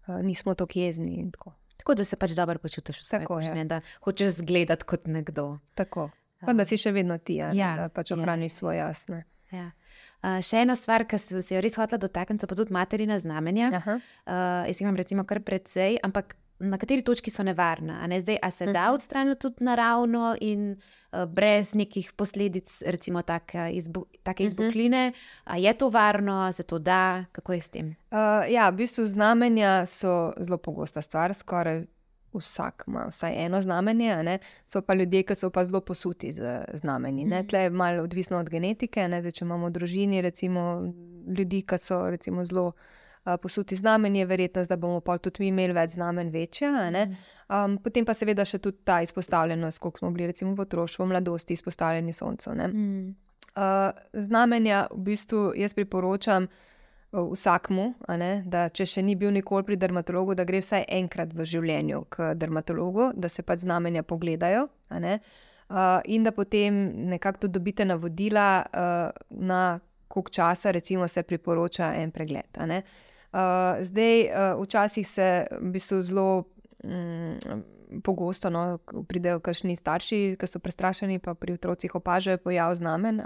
[0.07, 1.27] uh, nismo tako jezni.
[1.31, 1.53] Tako.
[1.77, 3.63] tako da se pač dobro počutiš v svetu, ja.
[3.63, 5.57] da hočeš zgledati kot nekdo.
[5.75, 6.09] Tako.
[6.45, 8.17] Pa da si še vedno ti, ja, da pač ja.
[8.17, 8.57] ohraniš ja.
[8.57, 9.23] svoje jasne.
[9.51, 9.69] Ja.
[10.23, 13.69] Uh, še ena stvar, ki se je res hotela dotakniti, pa tudi materina znamenja.
[13.83, 16.33] Uh, jaz imam recimo kar precej, ampak
[16.63, 18.07] na kateri točki so nevarna.
[18.07, 18.19] Ne?
[18.21, 18.93] Zdaj, a se da mhm.
[18.93, 24.47] odstraniti tudi naravno in uh, brez nekih posledic, recimo take, izbu take mhm.
[24.47, 25.11] izbukline.
[25.43, 27.95] A je to varno, se to da, kako je s tem?
[28.11, 28.17] Uh,
[28.49, 31.85] ja, v bistvu znamenja so zelo pogosta stvar, skoraj.
[32.33, 34.39] Vsak ima vsaj eno znamenje, ne?
[34.65, 37.25] so pa ljudje, ki so pa zelo posuti z znamenji.
[37.25, 37.47] Mm.
[37.47, 39.05] Tle je malo odvisno od genetike.
[39.05, 40.93] Zdaj, če imamo v družini recimo,
[41.37, 42.73] ljudi, ki so recimo, zelo uh,
[43.41, 46.71] posuti znamen, je verjetnost, da bomo pa tudi mi imeli več znamen večja.
[47.47, 51.11] Um, potem pa seveda še tudi ta izpostavljenost, koliko smo bili recimo v otroštvu, v
[51.13, 52.51] mladosti izpostavljeni soncu.
[52.51, 53.15] Mm.
[53.53, 56.51] Uh, znamenja v bistvu jaz priporočam.
[57.13, 57.91] Vsakmu,
[58.49, 62.31] da če še ni bil nikoli pri dermatologu, da gre vsaj enkrat v življenju k
[62.33, 64.63] dermatologu, da se pač znamenja pogledajo.
[64.89, 66.73] Uh, in da potem
[67.11, 69.61] nekako dobite navodila, uh, na
[70.07, 72.49] koliko časa, recimo, se priporoča en pregled.
[72.57, 72.81] Uh,
[73.81, 76.43] zdaj, uh, včasih se v bistvu zelo
[76.83, 77.37] um,
[78.03, 78.77] pogosto no,
[79.07, 83.21] pridejo kakšni starši, ki so prestrašeni, pa pri otrocih opažajo pojav znamen.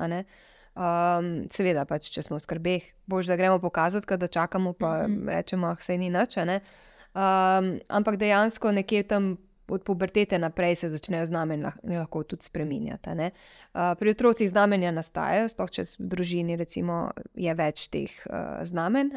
[0.78, 5.12] Um, seveda, pač, če smo v skrbeh, boš da gremo pokazati, da čakamo, pa mm
[5.12, 5.30] -hmm.
[5.30, 6.38] rečemo, da se ni nič.
[6.38, 9.38] Um, ampak dejansko nekje tam
[9.68, 13.10] od pubertete naprej se začnejo znamenja lahko tudi spreminjati.
[13.10, 19.12] Uh, pri otrocih znamenja nastajajo, sploh če v družini recimo, je več teh uh, znamen.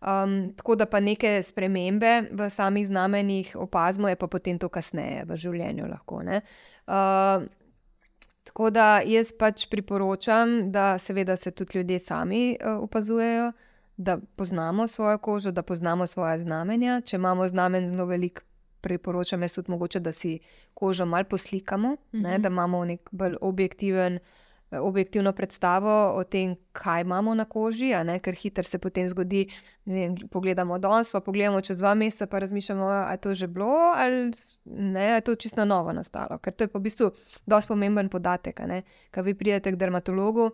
[0.00, 5.24] Um, tako da pa neke spremembe v samih znamenjih opazimo, je pa potem to kasneje
[5.28, 6.20] v življenju lahko.
[6.20, 7.48] Uh,
[8.44, 13.52] tako da jaz pač priporočam, da seveda se tudi ljudje sami uh, opazujejo.
[14.00, 17.02] Da poznamo svojo kožo, da poznamo svoje znamenja.
[17.04, 18.40] Če imamo znamen zelo velik,
[18.80, 20.38] priporočam jaz tudi, mogoče, da si
[20.74, 22.22] kožo malo poslikamo, mm -hmm.
[22.22, 22.42] ne, mhm.
[22.42, 24.18] da imamo nek bolj objektiven.
[24.72, 29.46] Objektivno predstavo o tem, kaj imamo na koži, ne, ker hitro se potem zgodi,
[29.84, 33.92] da pogledamo danes, pa pogledamo čez dva meseca, pa razmišljamo, ali je to že bilo
[33.96, 34.32] ali
[34.64, 36.38] ne, je to čisto novo nastalo.
[36.38, 37.10] Ker to je pa v bistvu
[37.46, 38.60] dosti pomemben podatek.
[39.10, 40.50] Kaj vi pridete k dermatologu,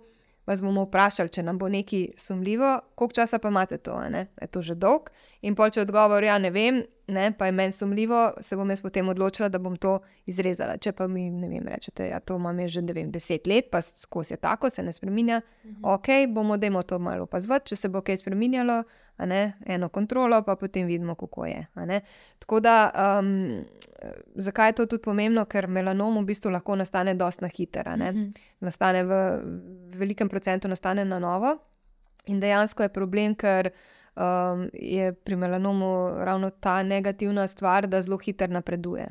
[0.46, 4.62] vas bomo vprašali, če nam bo nekaj sumljivo, koliko časa pa imate to, je to
[4.62, 5.10] že dolg.
[5.42, 6.80] In pa če odgovor, ja, ne vem,
[7.12, 10.78] ne, pa je meni sumljivo, se bom jaz potem odločila, da bom to izrezala.
[10.82, 13.80] Če pa mi ne vem, rečete, da ja, to imam že vem, deset let, pa
[13.80, 15.40] skozi je tako, se ne spremenja.
[15.64, 15.84] Mhm.
[15.84, 18.82] Ok, bomo demo to malo opazovati, če se bo kaj spremenjalo,
[19.28, 21.66] ne, eno kontrolo, pa potem vidimo, kako je.
[22.38, 22.76] Tako da,
[23.20, 23.62] um,
[24.34, 25.44] zakaj je to tudi pomembno?
[25.44, 28.32] Ker melanom v bistvu lahko nastane dosta hitro, mhm.
[28.60, 29.22] nastane v
[29.96, 31.56] velikem procentu, nastane na novo.
[32.26, 33.70] In dejansko je problem, ker
[34.16, 39.08] um, je pri melanomu ravno ta negativna stvar, da zelo hitro napreduje.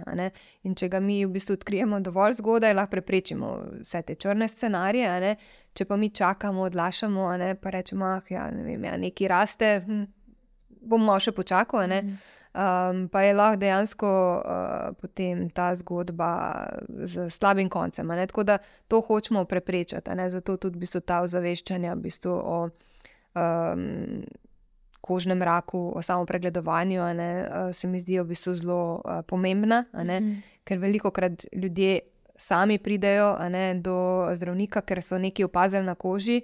[0.64, 3.52] In če ga mi v bistvu odkrijemo dovolj zgodaj, lahko preprečimo
[3.82, 5.36] vse te črne scenarije.
[5.74, 7.30] Če pa mi čakamo, odlašamo,
[7.62, 10.08] pa rečemo, da ja, ne vem, ja, nekaj raste, hm,
[10.82, 12.02] bomo še počakali.
[12.56, 14.10] Um, pa je lahko dejansko
[14.96, 16.30] uh, ta zgodba
[16.88, 18.08] z slabim koncem.
[18.08, 18.58] Tako da
[18.88, 20.12] to hočemo preprečiti.
[20.30, 22.60] Zato tudi v bistvu ta ozaveščanja v bistvu o
[23.36, 24.24] um,
[25.06, 27.30] kožnem raku, o samem pregledovanju, ne,
[27.74, 28.80] se mi zdijo v bistvu zelo
[29.30, 30.44] pomembna, ne, mm.
[30.66, 32.00] ker veliko krat ljudje
[32.38, 36.42] sami pridejo ne, do zdravnika, ker so nekaj opazili na koži,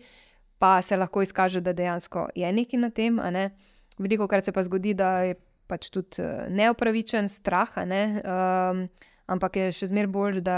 [0.61, 3.17] pa se lahko izkaže, da dejansko je nekaj na tem.
[3.33, 3.49] Ne.
[3.97, 5.35] Veliko krat se pa zgodi, da je
[5.67, 8.85] pač tudi eh, neopravičen strah, ne, um,
[9.31, 10.57] ampak je še zmeraj bolj, da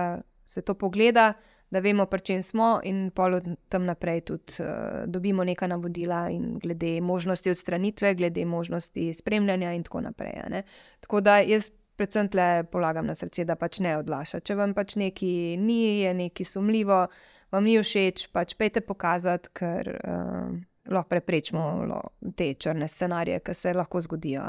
[0.50, 1.34] se to pogleda
[1.74, 6.28] da vemo, pri čem smo, in pol od tam naprej tudi uh, dobimo neka navodila,
[6.62, 10.64] glede možnosti odstranitve, glede možnosti spremljanja, in tako naprej.
[11.02, 14.42] Tako da jaz predvsem tle polagam na srce, da pač ne odlaša.
[14.46, 17.06] Če vam pač nekaj ni, je nekaj sumljivo,
[17.54, 20.54] vam ni všeč, pač pejte pokazati, ker uh,
[20.90, 22.02] lahko preprečimo
[22.38, 24.46] te črne scenarije, ki se lahko zgodijo.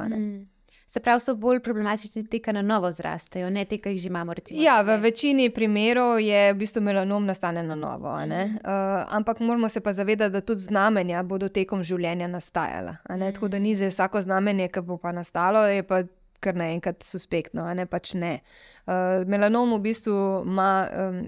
[0.87, 4.09] Se pravi, so bolj problematični ti, ki na novo zrastejo, ne ti, ki jih že
[4.09, 4.35] imamo.
[4.35, 8.13] Recimo, ja, v večini primerov je v bistvu melanom nastane na novo.
[8.15, 8.61] Uh,
[9.09, 12.97] ampak moramo se pa zavedati, da tudi znamenja bodo tekom življenja nastajala.
[13.09, 16.05] Tako da ni za vsako znamenje, ki bo pa nastalo, je pa
[16.45, 18.39] kar naenkrat suspektno, a ne pač ne.
[18.85, 21.21] Uh, melanom v bistvu ima, um,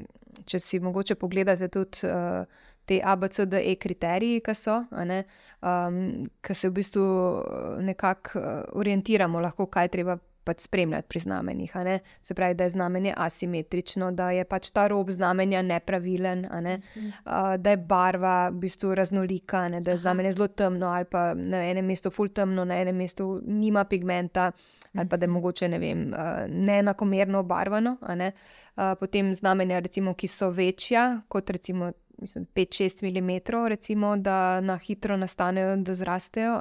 [0.44, 2.04] če si mogoče pogledate tudi.
[2.04, 2.44] Uh,
[2.86, 5.98] Te ABCDE kriteriji, ki so, um,
[6.42, 7.06] ki se v bistvu
[7.82, 8.42] nekako
[8.78, 11.72] orientiramo, lahko kaj treba pač spremljati pri znamenjih.
[12.22, 16.78] Se pravi, da je znamenje asimetrično, da je pač ta rob znamenja nepravilen, ne?
[16.94, 19.80] uh, da je barva v bistvu raznolika, ne?
[19.80, 23.40] da je znamenje zelo temno ali pa na enem mestu full temno, na enem mestu
[23.46, 24.52] nima pigmenta
[24.94, 27.96] ali pa da je mogoče ne vem, uh, neenakomerno obarvano.
[28.16, 28.32] Ne?
[28.76, 31.92] Uh, potem znamenja, recimo, ki so večja kot recimo.
[32.18, 36.60] 5-6 mm, recimo, da na hitro nastanejo, da zrastejo.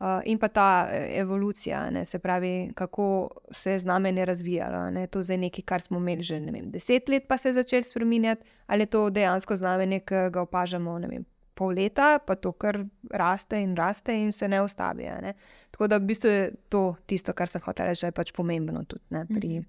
[0.00, 4.90] Uh, in pa ta e, evolucija, ne, se pravi, kako se je znamenje razvijalo.
[4.90, 5.06] Ne.
[5.06, 8.42] To je nekaj, kar smo imeli že vem, deset let, pa se je začelo spremenjati,
[8.66, 11.24] ali je to dejansko znamenje, ki ga opažamo vem,
[11.54, 12.78] pol leta, pa to kar
[13.10, 15.04] raste in raste in se ne ustavi.
[15.20, 15.34] Ne.
[15.70, 18.84] Tako da v bistvu je to tisto, kar sem hotel reči, da je pač pomembno
[18.88, 19.68] tudi ne, pri mhm.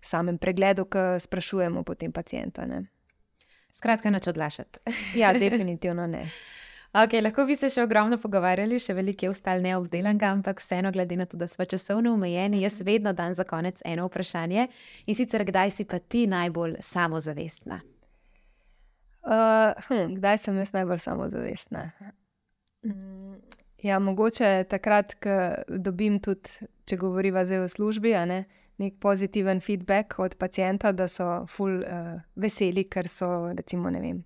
[0.00, 2.64] samem pregledu, ki sprašujemo potem pacijenta.
[2.66, 2.86] Ne.
[3.72, 4.82] Skratka, neč odlašati.
[5.20, 6.24] ja, definitivno ne.
[6.90, 11.14] Okay, lahko bi se še ogromno pogovarjali, še veliko je ostalo neobdelanega, ampak vseeno, glede
[11.20, 14.66] na to, da smo časovno omejeni, jaz vedno dam za konec eno vprašanje
[15.06, 17.78] in sicer, kdaj si pa ti najbolj samozavestna?
[19.22, 21.84] Uh, hm, kdaj sem jaz najbolj samozavestna?
[22.82, 23.38] Mm,
[23.86, 25.36] ja, mogoče takrat, ko
[25.70, 28.42] dobim tudi, če govoriva zdaj o službi, ne,
[28.80, 34.24] nek pozitiven feedback od pacijenta, da so ful uh, veseli, ker so, recimo, ne vem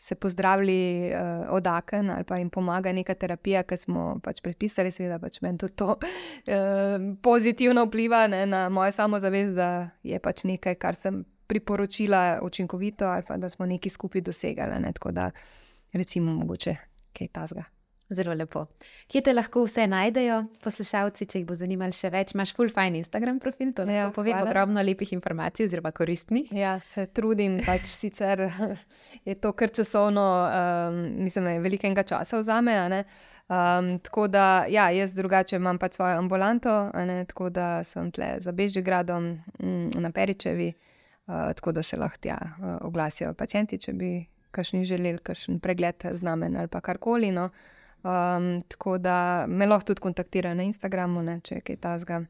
[0.00, 4.88] se pozdravili uh, od Aken ali pa jim pomaga neka terapija, ki smo pač predpisali,
[4.92, 10.46] seveda pač meni tudi to uh, pozitivno vpliva ne, na mojo samozavest, da je pač
[10.48, 14.80] nekaj, kar sem priporočila učinkovito ali pa da smo nekaj skupaj dosegali.
[14.80, 15.30] Ne, tako da
[15.92, 16.76] recimo mogoče
[17.12, 17.66] kaj tasga.
[18.10, 18.64] Zelo lepo.
[19.06, 22.32] Kje te lahko vse najdejo, poslušalci, če jih bo zanimalo še več?
[22.34, 26.50] Imáš full fine Instagram profil, to lahko ja, povem, ogromno lepih informacij, oziroma koristnih.
[26.50, 28.48] Ja, se trudim, pač sicer
[29.28, 32.74] je to kar časovno, um, mislim, velikega časa vzame.
[32.90, 36.74] Um, tako da, ja, jaz drugače imam pač svojo ambulanto,
[37.30, 42.42] tako da sem tle za Bežigradom mm, na Peričevi, uh, tako da se lahko tja
[42.42, 44.16] uh, oglasijo pacijenti, če bi
[44.50, 47.30] kakšni želeli kakšen pregled znamen ali pa karkoli.
[47.30, 47.52] No.
[48.02, 52.24] Um, tako da me lahko tudi kontaktirajo na Instagramu, ne, če je kaj tasga.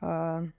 [0.00, 0.50] Uh,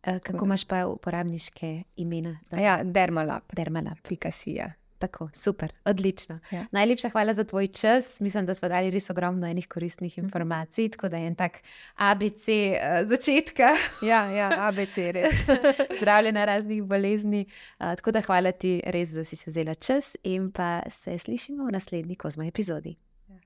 [0.00, 2.38] Kako imaš pa uporabniške imena?
[2.56, 3.52] Ja, Dermalab.
[3.52, 4.00] Dermalab.
[4.08, 4.72] Pikasija.
[5.00, 6.38] Tako, super, odlično.
[6.50, 6.66] Ja.
[6.70, 8.20] Najlepša hvala za tvoj čas.
[8.20, 10.26] Mislim, da smo dali res ogromno enih koristnih mhm.
[10.26, 11.58] informacij, tako da je en tak
[11.96, 13.68] ABC uh, začetka.
[14.02, 15.44] Ja, ja ABC je res.
[16.00, 17.46] Zdravljenje raznih bolezni.
[17.78, 21.64] Uh, tako da hvala ti res, da si se vzela čas in pa se slišimo
[21.64, 22.96] v naslednji kozmo epizodi.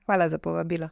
[0.05, 0.89] Hvala za povabilo.